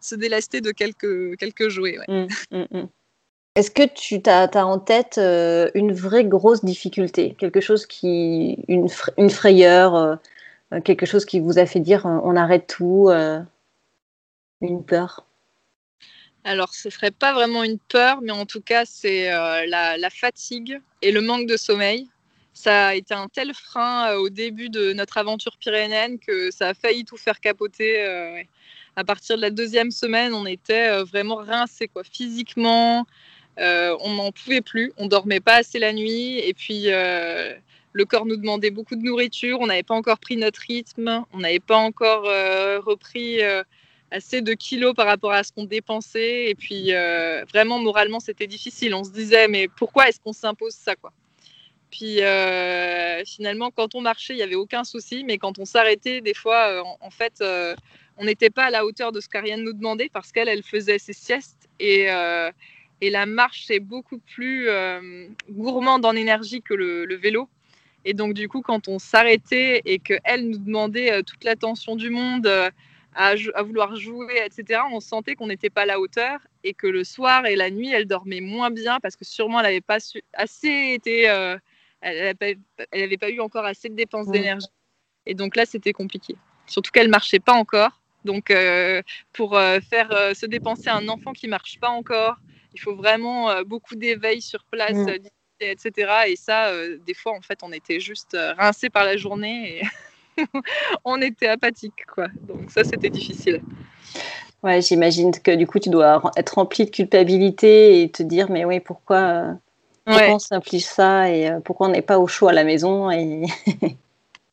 se, 0.00 0.14
délester 0.14 0.60
de 0.60 0.70
quelques, 0.70 1.36
quelques 1.36 1.68
jouets. 1.68 1.98
Mmh, 2.08 2.26
mmh, 2.50 2.64
mmh. 2.70 2.88
Est-ce 3.56 3.70
que 3.70 3.86
tu 3.86 4.20
as, 4.26 4.50
as, 4.52 4.66
en 4.66 4.78
tête 4.78 5.18
une 5.18 5.92
vraie 5.92 6.24
grosse 6.24 6.64
difficulté? 6.64 7.36
Quelque 7.38 7.60
chose 7.60 7.86
qui. 7.86 8.64
une, 8.66 8.88
une 9.16 9.30
frayeur 9.30 10.18
quelque 10.82 11.06
chose 11.06 11.24
qui 11.24 11.38
vous 11.38 11.58
a 11.58 11.66
fait 11.66 11.78
dire 11.78 12.04
on 12.04 12.34
arrête 12.34 12.66
tout 12.66 13.10
une 14.64 14.84
peur 14.84 15.26
alors, 16.44 16.74
ce 16.74 16.90
serait 16.90 17.10
pas 17.10 17.32
vraiment 17.32 17.64
une 17.64 17.78
peur, 17.78 18.20
mais 18.20 18.30
en 18.30 18.44
tout 18.44 18.60
cas, 18.60 18.84
c'est 18.84 19.32
euh, 19.32 19.64
la, 19.66 20.10
fatigue 20.10 20.78
et 21.00 21.10
le 21.10 21.22
manque 21.22 21.46
de 21.46 21.56
sommeil. 21.56 22.06
Ça 22.52 22.88
a 22.88 22.94
été 22.94 23.14
un 23.14 23.28
tel 23.28 23.54
frein 23.54 24.10
euh, 24.10 24.18
au 24.18 24.28
début 24.28 24.68
de 24.68 24.92
notre 24.92 25.16
aventure 25.16 25.56
pyrénéenne 25.58 26.18
que 26.18 26.50
ça 26.50 26.68
a 26.68 26.74
failli 26.74 27.06
tout 27.06 27.16
faire 27.16 27.40
capoter. 27.40 28.04
Euh, 28.04 28.42
à 28.96 29.04
partir 29.04 29.36
de 29.36 29.40
la 29.40 29.50
deuxième 29.50 29.90
semaine, 29.90 30.34
on 30.34 30.46
était 30.46 31.02
vraiment 31.02 31.36
rincés, 31.36 31.88
quoi, 31.88 32.04
physiquement. 32.04 33.06
on 33.58 34.14
n'en 34.14 34.30
pouvait 34.30 34.60
plus, 34.60 34.92
on 34.98 35.06
dormait 35.06 35.40
pas 35.40 35.56
assez 35.56 35.78
la 35.80 35.92
nuit, 35.92 36.38
et 36.38 36.54
puis 36.54 36.84
le 36.86 38.04
corps 38.04 38.24
nous 38.24 38.36
demandait 38.36 38.70
beaucoup 38.70 38.94
de 38.94 39.02
nourriture. 39.02 39.58
On 39.60 39.66
n'avait 39.66 39.82
pas 39.82 39.96
encore 39.96 40.18
pris 40.20 40.36
notre 40.36 40.60
rythme, 40.60 41.24
on 41.32 41.38
n'avait 41.38 41.58
pas 41.58 41.76
encore 41.76 42.22
repris 42.84 43.40
assez 44.14 44.42
de 44.42 44.54
kilos 44.54 44.94
par 44.94 45.06
rapport 45.06 45.32
à 45.32 45.42
ce 45.42 45.52
qu'on 45.52 45.64
dépensait. 45.64 46.50
Et 46.50 46.54
puis, 46.54 46.94
euh, 46.94 47.44
vraiment, 47.52 47.80
moralement, 47.80 48.20
c'était 48.20 48.46
difficile. 48.46 48.94
On 48.94 49.02
se 49.02 49.10
disait, 49.10 49.48
mais 49.48 49.66
pourquoi 49.68 50.08
est-ce 50.08 50.20
qu'on 50.20 50.32
s'impose 50.32 50.74
ça 50.74 50.94
quoi? 50.94 51.12
Puis, 51.90 52.22
euh, 52.22 53.24
finalement, 53.24 53.70
quand 53.70 53.94
on 53.94 54.00
marchait, 54.00 54.34
il 54.34 54.36
n'y 54.36 54.42
avait 54.42 54.54
aucun 54.54 54.84
souci. 54.84 55.24
Mais 55.24 55.38
quand 55.38 55.58
on 55.58 55.64
s'arrêtait, 55.64 56.20
des 56.20 56.34
fois, 56.34 56.68
euh, 56.68 56.82
en, 57.00 57.10
fait, 57.10 57.42
on 58.16 58.24
n'était 58.24 58.50
pas 58.50 58.66
à 58.66 58.70
la 58.70 58.84
hauteur 58.84 59.10
de 59.10 59.20
ce 59.20 59.28
qu'Ariane 59.28 59.62
nous 59.62 59.72
demandait 59.72 60.10
parce 60.12 60.30
qu'elle, 60.30 60.48
elle 60.48 60.62
faisait 60.62 60.98
ses 60.98 61.12
siestes. 61.12 61.68
Et, 61.80 62.06
et 63.00 63.10
la 63.10 63.26
marche, 63.26 63.64
c'est 63.66 63.80
beaucoup 63.80 64.18
plus 64.18 64.68
gourmande 65.50 66.04
en 66.04 66.14
énergie 66.14 66.62
que 66.62 66.74
le, 66.74 67.04
le 67.04 67.16
vélo. 67.16 67.48
Et 68.04 68.12
donc, 68.12 68.34
du 68.34 68.48
coup, 68.48 68.60
quand 68.60 68.88
on 68.88 68.98
s'arrêtait 68.98 69.82
et 69.84 69.98
qu'elle 69.98 70.48
nous 70.50 70.58
demandait 70.58 71.22
toute 71.22 71.42
l'attention 71.44 71.96
du 71.96 72.10
monde, 72.10 72.48
à, 73.14 73.62
vouloir 73.62 73.96
jouer, 73.96 74.42
etc., 74.44 74.80
on 74.90 75.00
sentait 75.00 75.34
qu'on 75.34 75.46
n'était 75.46 75.70
pas 75.70 75.82
à 75.82 75.86
la 75.86 76.00
hauteur 76.00 76.40
et 76.62 76.74
que 76.74 76.86
le 76.86 77.04
soir 77.04 77.46
et 77.46 77.56
la 77.56 77.70
nuit, 77.70 77.90
elle 77.92 78.06
dormait 78.06 78.40
moins 78.40 78.70
bien 78.70 78.98
parce 79.00 79.16
que 79.16 79.24
sûrement 79.24 79.60
elle 79.60 79.66
n'avait 79.66 79.80
pas 79.80 79.98
assez 80.32 80.92
été, 80.94 81.28
euh, 81.28 81.56
elle 82.00 82.36
n'avait 82.92 83.16
pas, 83.16 83.30
eu 83.30 83.40
encore 83.40 83.64
assez 83.64 83.88
de 83.88 83.94
dépenses 83.94 84.28
d'énergie. 84.28 84.66
Et 85.26 85.34
donc 85.34 85.56
là, 85.56 85.64
c'était 85.64 85.92
compliqué. 85.92 86.36
Surtout 86.66 86.90
qu'elle 86.90 87.08
marchait 87.08 87.40
pas 87.40 87.54
encore. 87.54 88.00
Donc 88.24 88.50
euh, 88.50 89.02
pour 89.32 89.56
euh, 89.56 89.80
faire 89.80 90.10
se 90.34 90.46
dépenser 90.46 90.88
un 90.88 91.08
enfant 91.08 91.32
qui 91.32 91.46
marche 91.46 91.78
pas 91.78 91.90
encore, 91.90 92.36
il 92.72 92.80
faut 92.80 92.96
vraiment 92.96 93.62
beaucoup 93.62 93.94
d'éveil 93.94 94.42
sur 94.42 94.64
place, 94.64 94.96
etc. 95.60 96.12
Et 96.26 96.36
ça, 96.36 96.72
des 96.98 97.14
fois, 97.14 97.32
en 97.32 97.40
fait, 97.40 97.60
on 97.62 97.70
était 97.70 98.00
juste 98.00 98.36
rincé 98.58 98.90
par 98.90 99.04
la 99.04 99.16
journée. 99.16 99.78
Et 99.78 99.82
on 101.04 101.20
était 101.20 101.48
apathique, 101.48 102.04
quoi. 102.06 102.28
Donc 102.42 102.70
ça, 102.70 102.84
c'était 102.84 103.10
difficile. 103.10 103.62
Ouais, 104.62 104.80
j'imagine 104.80 105.30
que 105.30 105.50
du 105.50 105.66
coup, 105.66 105.78
tu 105.78 105.90
dois 105.90 106.22
être 106.36 106.54
rempli 106.54 106.86
de 106.86 106.90
culpabilité 106.90 108.02
et 108.02 108.10
te 108.10 108.22
dire, 108.22 108.50
mais 108.50 108.64
oui, 108.64 108.80
pourquoi, 108.80 109.56
pourquoi 110.04 110.34
on 110.34 110.38
s'implique 110.38 110.84
ça 110.84 111.30
et 111.30 111.50
euh, 111.50 111.60
pourquoi 111.60 111.88
on 111.88 111.90
n'est 111.90 112.02
pas 112.02 112.18
au 112.18 112.26
chaud 112.26 112.48
à 112.48 112.52
la 112.52 112.64
maison 112.64 113.10
et... 113.10 113.44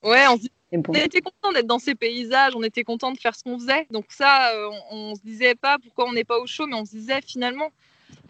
Ouais, 0.04 0.26
on, 0.28 0.40
on 0.74 0.94
était 0.94 1.22
content 1.22 1.52
d'être 1.54 1.68
dans 1.68 1.78
ces 1.78 1.94
paysages, 1.94 2.56
on 2.56 2.64
était 2.64 2.84
content 2.84 3.12
de 3.12 3.20
faire 3.20 3.36
ce 3.36 3.44
qu'on 3.44 3.60
faisait. 3.60 3.86
Donc 3.92 4.06
ça, 4.10 4.52
euh, 4.52 4.70
on, 4.90 5.12
on 5.12 5.16
se 5.16 5.22
disait 5.22 5.54
pas 5.54 5.78
pourquoi 5.78 6.10
on 6.10 6.14
n'est 6.14 6.24
pas 6.24 6.40
au 6.40 6.48
chaud, 6.48 6.66
mais 6.66 6.76
on 6.76 6.86
se 6.86 6.92
disait 6.92 7.22
finalement, 7.22 7.70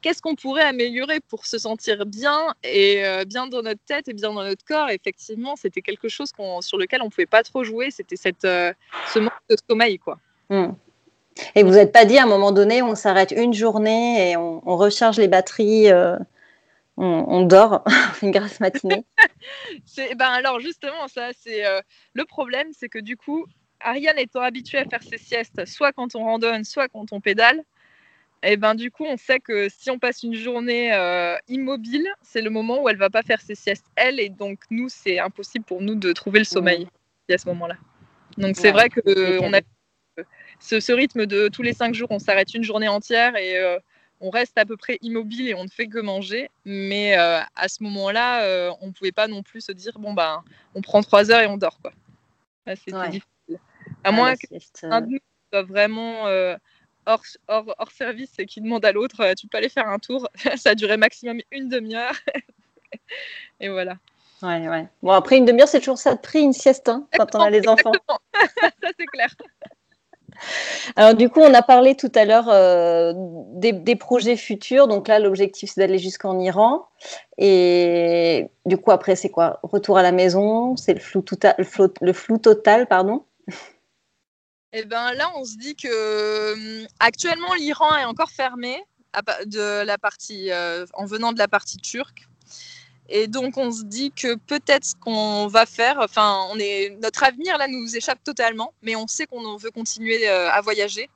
qu'est-ce 0.02 0.22
qu'on 0.22 0.36
pourrait 0.36 0.64
améliorer 0.64 1.20
pour 1.20 1.46
se 1.46 1.58
sentir 1.58 2.06
bien 2.06 2.54
et 2.64 3.06
euh, 3.06 3.24
bien 3.26 3.48
dans 3.48 3.62
notre 3.62 3.84
tête 3.86 4.08
et 4.08 4.14
bien 4.14 4.34
dans 4.34 4.44
notre 4.44 4.66
corps? 4.66 4.90
effectivement, 4.90 5.56
c'était 5.56 5.82
quelque 5.82 6.10
chose 6.10 6.32
sur 6.62 6.78
lequel 6.78 7.02
on 7.02 7.10
pouvait 7.10 7.26
pas 7.26 7.44
trop 7.44 7.64
jouer. 7.64 7.92
C'était 7.92 8.16
cette 8.16 8.46
euh, 8.46 8.74
ce 9.14 9.20
manque 9.20 9.34
de 9.50 9.56
sommeil, 9.70 10.00
quoi. 10.00 10.18
Hmm. 10.50 10.74
Et 11.56 11.64
vous 11.64 11.72
n'êtes 11.72 11.92
pas 11.92 12.06
dit 12.06 12.18
à 12.18 12.24
un 12.24 12.28
moment 12.28 12.52
donné, 12.52 12.82
on 12.82 12.96
s'arrête 12.96 13.32
une 13.32 13.54
journée 13.54 14.32
et 14.32 14.38
on, 14.38 14.60
recharge 14.76 15.18
les 15.18 15.30
batteries, 15.30 15.90
euh, 15.90 16.18
on, 16.98 17.42
dort, 17.42 17.84
une 18.22 18.32
grasse 18.32 18.60
matinée? 18.60 19.06
ben 20.18 20.28
alors 20.28 20.60
justement, 20.60 21.08
ça, 21.08 21.30
c'est 21.40 21.64
le 22.14 22.26
problème, 22.26 22.68
c'est 22.78 22.90
que 22.90 23.00
du 23.00 23.16
coup, 23.16 23.46
Ariane 23.80 24.20
étant 24.20 24.42
habituée 24.42 24.80
à 24.80 24.86
faire 24.86 25.02
ses 25.02 25.18
siestes, 25.18 25.66
soit 25.66 25.94
quand 25.94 26.16
on 26.16 26.26
randonne, 26.26 26.66
soit 26.66 26.90
quand 26.90 27.14
on 27.14 27.22
pédale, 27.22 27.64
et 28.44 28.58
ben 28.58 28.74
du 28.74 28.90
coup, 28.90 29.06
on 29.06 29.18
sait 29.18 29.40
que 29.40 29.70
si 29.70 29.92
on 29.92 30.00
passe 30.00 30.24
une 30.24 30.34
journée 30.34 30.92
euh, 30.94 31.36
immobile, 31.48 32.08
c'est 32.24 32.42
le 32.42 32.50
moment 32.50 32.82
où 32.82 32.90
elle 32.90 32.98
va 32.98 33.12
pas 33.12 33.22
faire 33.22 33.40
ses 33.40 33.54
siestes 33.54 33.86
elle, 33.96 34.20
et 34.20 34.30
donc 34.30 34.60
nous, 34.72 34.90
c'est 34.90 35.20
impossible 35.20 35.64
pour 35.64 35.82
nous 35.82 35.96
de 35.96 36.12
trouver 36.12 36.40
le 36.40 36.46
sommeil 36.46 36.88
à 37.30 37.38
ce 37.38 37.48
moment-là. 37.50 37.76
Donc 38.38 38.58
c'est 38.58 38.72
vrai 38.72 38.90
que 38.90 39.40
on 39.42 39.54
a 39.54 39.62
ce, 40.60 40.92
rythme 40.92 41.26
de 41.26 41.48
tous 41.48 41.62
les 41.62 41.74
cinq 41.74 41.94
jours, 41.94 42.10
on 42.12 42.20
s'arrête 42.20 42.54
une 42.54 42.64
journée 42.64 42.88
entière 42.88 43.36
et 43.38 43.58
euh, 43.58 43.80
on 44.20 44.30
reste 44.30 44.58
à 44.58 44.66
peu 44.66 44.76
près 44.76 44.98
immobile 45.02 45.48
et 45.48 45.54
on 45.54 45.64
ne 45.64 45.70
fait 45.70 45.88
que 45.88 46.00
manger. 46.00 46.50
Mais 46.66 47.18
euh, 47.18 47.40
à 47.56 47.68
ce 47.68 47.84
moment-là, 47.84 48.74
on 48.82 48.88
ne 48.88 48.92
pouvait 48.92 49.12
pas 49.12 49.28
non 49.28 49.44
plus 49.44 49.62
se 49.62 49.72
dire 49.72 50.00
bon 50.00 50.14
ben, 50.14 50.44
on 50.74 50.82
prend 50.82 51.02
trois 51.04 51.32
heures 51.32 51.42
et 51.42 51.48
on 51.48 51.58
dort 51.58 51.80
quoi. 51.80 51.94
C'était 52.68 53.10
difficile. 53.10 53.60
À 54.04 54.10
ah, 54.10 54.12
moins 54.12 54.36
qu'un 54.36 55.02
de 55.02 55.08
nous 55.08 55.20
soit 55.52 55.64
vraiment 55.64 56.28
hors, 57.06 57.24
hors, 57.48 57.92
service 57.92 58.32
et 58.40 58.46
qui 58.46 58.62
demande 58.62 58.86
à 58.86 58.92
l'autre 58.92 59.22
euh, 59.22 59.34
tu 59.34 59.48
peux 59.48 59.58
aller 59.58 59.70
faire 59.70 59.88
un 59.88 60.00
tour. 60.00 60.28
ça 60.56 60.72
a 60.72 60.76
duré 60.76 60.98
maximum 60.98 61.40
une 61.52 61.70
demi-heure. 61.70 62.16
et 63.60 63.70
voilà. 63.70 63.98
Ouais, 64.42 64.68
ouais. 64.68 64.88
Bon, 65.04 65.12
après, 65.12 65.38
une 65.38 65.46
demi-heure, 65.46 65.68
c'est 65.68 65.80
toujours 65.80 66.00
ça 66.00 66.16
de 66.16 66.20
prix, 66.20 66.42
une 66.42 66.54
sieste, 66.54 66.90
hein, 66.90 67.06
quand 67.16 67.36
on 67.36 67.40
a 67.40 67.50
les 67.50 67.68
enfants. 67.68 67.92
ça, 68.34 68.90
c'est 68.98 69.06
clair. 69.06 69.30
Alors, 70.96 71.14
du 71.14 71.30
coup, 71.30 71.42
on 71.42 71.54
a 71.54 71.62
parlé 71.62 71.96
tout 71.96 72.12
à 72.16 72.26
l'heure 72.26 72.50
euh, 72.50 73.14
des, 73.54 73.96
projets 73.96 74.36
futurs. 74.36 74.88
Donc 74.88 75.08
là, 75.08 75.20
l'objectif, 75.20 75.72
c'est 75.74 75.82
d'aller 75.82 76.00
jusqu'en 76.00 76.40
Iran. 76.40 76.88
Et 77.38 78.48
du 78.66 78.78
coup, 78.78 78.90
après, 78.90 79.16
c'est 79.16 79.30
quoi? 79.30 79.60
Retour 79.62 80.00
à 80.00 80.02
la 80.02 80.12
maison 80.12 80.76
C'est 80.76 80.96
le 80.96 81.00
flou, 81.00 81.22
total, 81.22 81.56
le 82.02 82.14
flou 82.14 82.40
total, 82.40 82.88
pardon 82.88 83.24
eh 84.74 84.86
ben 84.86 85.14
là, 85.14 85.32
on 85.36 85.44
se 85.44 85.58
dit 85.58 85.76
que 85.76 86.54
hum, 86.54 86.88
actuellement 87.00 87.54
l'Iran 87.56 87.96
est 87.98 88.06
encore 88.06 88.32
fermé 88.32 88.84
de 89.46 89.84
la 89.84 89.98
partie, 89.98 90.52
euh, 90.52 90.86
en 90.94 91.06
venant 91.06 91.34
de 91.34 91.38
la 91.38 91.48
partie 91.48 91.78
turque. 91.78 92.28
Et 93.10 93.28
donc 93.28 93.58
on 93.58 93.72
se 93.72 93.84
dit 93.84 94.12
que 94.12 94.36
peut-être 94.36 94.86
ce 94.86 94.96
qu'on 94.96 95.48
va 95.48 95.66
faire, 95.66 95.98
enfin, 96.00 96.48
on 96.52 96.58
est, 96.60 96.98
notre 97.02 97.24
avenir 97.24 97.58
là 97.58 97.68
nous 97.68 97.96
échappe 97.98 98.24
totalement, 98.24 98.74
mais 98.82 98.96
on 98.96 99.08
sait 99.08 99.26
qu'on 99.26 99.58
veut 99.58 99.72
continuer 99.72 100.30
euh, 100.30 100.50
à 100.50 100.62
voyager. 100.62 101.10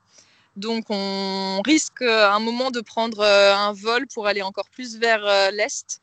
Donc 0.57 0.85
on 0.89 1.61
risque 1.65 2.01
à 2.01 2.33
un 2.33 2.39
moment 2.39 2.71
de 2.71 2.81
prendre 2.81 3.21
euh, 3.21 3.55
un 3.55 3.71
vol 3.71 4.07
pour 4.13 4.27
aller 4.27 4.41
encore 4.41 4.69
plus 4.69 4.97
vers 4.97 5.51
l'est. 5.51 6.01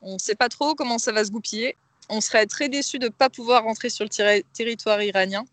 On 0.00 0.14
ne 0.14 0.18
sait 0.18 0.36
pas 0.36 0.48
trop 0.48 0.74
comment 0.74 0.98
ça 0.98 1.10
va 1.10 1.24
se 1.24 1.30
goupiller. 1.30 1.76
On 2.08 2.20
serait 2.20 2.46
très 2.46 2.68
déçu 2.68 2.98
de 3.00 3.06
ne 3.06 3.10
pas 3.10 3.30
pouvoir 3.30 3.64
rentrer 3.64 3.90
sur 3.90 4.04
le 4.04 4.42
territoire 4.52 5.02
iranien. 5.02 5.44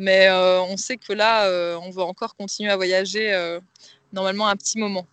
Mais 0.00 0.28
euh, 0.28 0.62
on 0.62 0.78
sait 0.78 0.96
que 0.96 1.12
là, 1.12 1.44
euh, 1.44 1.78
on 1.82 1.90
va 1.90 2.04
encore 2.04 2.34
continuer 2.34 2.70
à 2.70 2.76
voyager 2.76 3.34
euh, 3.34 3.60
normalement 4.14 4.48
un 4.48 4.56
petit 4.56 4.78
moment. 4.78 5.04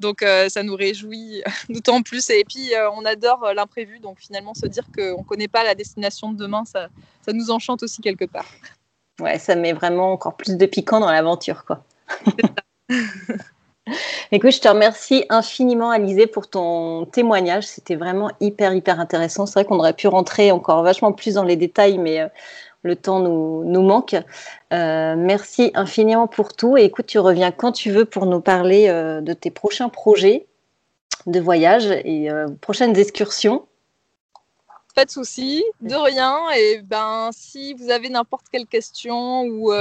Donc 0.00 0.24
ça 0.48 0.62
nous 0.62 0.74
réjouit 0.74 1.42
d'autant 1.68 2.02
plus. 2.02 2.30
Et 2.30 2.42
puis 2.44 2.72
on 2.96 3.04
adore 3.04 3.52
l'imprévu. 3.54 4.00
Donc 4.00 4.18
finalement, 4.18 4.54
se 4.54 4.66
dire 4.66 4.84
qu'on 4.96 5.18
ne 5.18 5.24
connaît 5.24 5.46
pas 5.46 5.62
la 5.62 5.74
destination 5.74 6.32
de 6.32 6.38
demain, 6.38 6.64
ça, 6.64 6.88
ça 7.24 7.32
nous 7.34 7.50
enchante 7.50 7.82
aussi 7.82 8.00
quelque 8.00 8.24
part. 8.24 8.46
Ouais, 9.20 9.38
ça 9.38 9.56
met 9.56 9.74
vraiment 9.74 10.12
encore 10.12 10.36
plus 10.36 10.56
de 10.56 10.66
piquant 10.66 11.00
dans 11.00 11.12
l'aventure. 11.12 11.66
quoi. 11.66 11.84
Écoute, 14.32 14.52
je 14.52 14.60
te 14.60 14.68
remercie 14.68 15.26
infiniment, 15.28 15.90
Alizé, 15.90 16.26
pour 16.26 16.48
ton 16.48 17.04
témoignage. 17.04 17.66
C'était 17.66 17.96
vraiment 17.96 18.30
hyper, 18.40 18.72
hyper 18.74 18.98
intéressant. 18.98 19.44
C'est 19.44 19.60
vrai 19.60 19.64
qu'on 19.66 19.78
aurait 19.78 19.92
pu 19.92 20.08
rentrer 20.08 20.50
encore 20.50 20.82
vachement 20.82 21.12
plus 21.12 21.34
dans 21.34 21.44
les 21.44 21.56
détails, 21.56 21.98
mais 21.98 22.26
le 22.84 22.94
temps 22.94 23.18
nous, 23.18 23.64
nous 23.64 23.82
manque. 23.82 24.14
Euh, 24.72 25.16
merci 25.16 25.72
infiniment 25.74 26.28
pour 26.28 26.54
tout. 26.54 26.76
Et 26.76 26.84
écoute, 26.84 27.06
tu 27.06 27.18
reviens 27.18 27.50
quand 27.50 27.72
tu 27.72 27.90
veux 27.90 28.04
pour 28.04 28.26
nous 28.26 28.40
parler 28.40 28.88
euh, 28.88 29.20
de 29.20 29.32
tes 29.32 29.50
prochains 29.50 29.88
projets 29.88 30.46
de 31.26 31.40
voyage 31.40 31.86
et 32.04 32.28
prochaines 32.60 32.96
excursions. 32.98 33.64
Pas 34.94 35.06
de 35.06 35.10
souci, 35.10 35.64
de 35.80 35.94
rien. 35.94 36.38
Et 36.56 36.82
ben, 36.82 37.30
si 37.32 37.72
vous 37.74 37.90
avez 37.90 38.10
n'importe 38.10 38.44
quelle 38.52 38.66
question 38.66 39.44
ou 39.44 39.72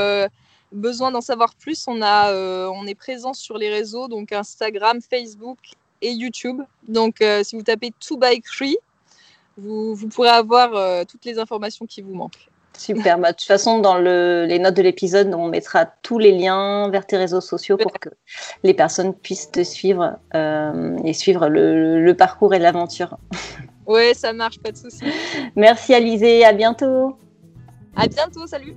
besoin 0.73 1.11
d'en 1.11 1.21
savoir 1.21 1.55
plus, 1.55 1.85
on, 1.87 2.01
a, 2.01 2.31
euh, 2.31 2.69
on 2.73 2.85
est 2.85 2.95
présent 2.95 3.33
sur 3.33 3.57
les 3.57 3.69
réseaux, 3.69 4.07
donc 4.07 4.31
Instagram, 4.31 4.99
Facebook 5.01 5.59
et 6.01 6.11
YouTube. 6.11 6.61
Donc 6.87 7.21
euh, 7.21 7.43
si 7.43 7.55
vous 7.55 7.63
tapez 7.63 7.93
2 8.09 8.17
Bike 8.17 8.45
3, 8.45 8.67
vous, 9.57 9.95
vous, 9.95 10.07
pourrez 10.07 10.29
avoir 10.29 10.75
euh, 10.75 11.03
toutes 11.07 11.25
les 11.25 11.39
informations 11.39 11.85
qui 11.85 12.01
vous 12.01 12.15
manquent. 12.15 12.49
Super. 12.77 13.19
Bah, 13.19 13.31
de 13.31 13.37
toute 13.37 13.47
façon, 13.47 13.79
dans 13.79 13.97
le, 13.97 14.45
les 14.45 14.59
notes 14.59 14.75
de 14.75 14.81
l'épisode, 14.81 15.33
on 15.33 15.47
mettra 15.47 15.85
tous 15.85 16.19
les 16.19 16.31
liens 16.31 16.89
vers 16.89 17.05
tes 17.05 17.17
réseaux 17.17 17.41
sociaux 17.41 17.77
pour 17.77 17.93
que 17.99 18.09
les 18.63 18.73
personnes 18.73 19.13
puissent 19.13 19.51
te 19.51 19.63
suivre 19.63 20.17
et 20.33 21.13
suivre 21.13 21.47
le, 21.47 22.03
le 22.03 22.13
parcours 22.15 22.53
et 22.53 22.59
l'aventure. 22.59 23.17
Ouais, 23.85 24.13
ça 24.13 24.33
marche, 24.33 24.59
pas 24.59 24.71
de 24.71 24.77
souci. 24.77 25.03
Merci 25.55 25.93
Alizé, 25.93 26.45
à 26.45 26.53
bientôt. 26.53 27.17
À 27.95 28.07
bientôt, 28.07 28.47
salut. 28.47 28.75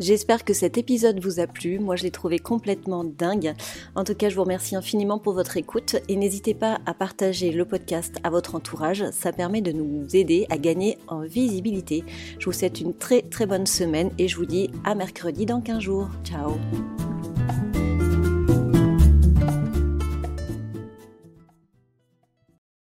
J'espère 0.00 0.44
que 0.44 0.52
cet 0.52 0.78
épisode 0.78 1.20
vous 1.20 1.40
a 1.40 1.46
plu. 1.46 1.78
Moi, 1.78 1.96
je 1.96 2.02
l'ai 2.02 2.10
trouvé 2.10 2.38
complètement 2.38 3.04
dingue. 3.04 3.54
En 3.94 4.04
tout 4.04 4.14
cas, 4.14 4.28
je 4.28 4.34
vous 4.34 4.42
remercie 4.42 4.76
infiniment 4.76 5.18
pour 5.18 5.34
votre 5.34 5.56
écoute 5.56 5.96
et 6.08 6.16
n'hésitez 6.16 6.54
pas 6.54 6.80
à 6.86 6.94
partager 6.94 7.52
le 7.52 7.64
podcast 7.64 8.16
à 8.24 8.30
votre 8.30 8.54
entourage. 8.54 9.04
Ça 9.12 9.32
permet 9.32 9.60
de 9.60 9.72
nous 9.72 10.06
aider 10.14 10.46
à 10.50 10.58
gagner 10.58 10.98
en 11.08 11.20
visibilité. 11.20 12.04
Je 12.38 12.46
vous 12.46 12.52
souhaite 12.52 12.80
une 12.80 12.94
très 12.94 13.22
très 13.22 13.46
bonne 13.46 13.66
semaine 13.66 14.10
et 14.18 14.28
je 14.28 14.36
vous 14.36 14.46
dis 14.46 14.70
à 14.84 14.94
mercredi 14.94 15.46
dans 15.46 15.60
15 15.60 15.80
jours. 15.80 16.08
Ciao 16.24 16.54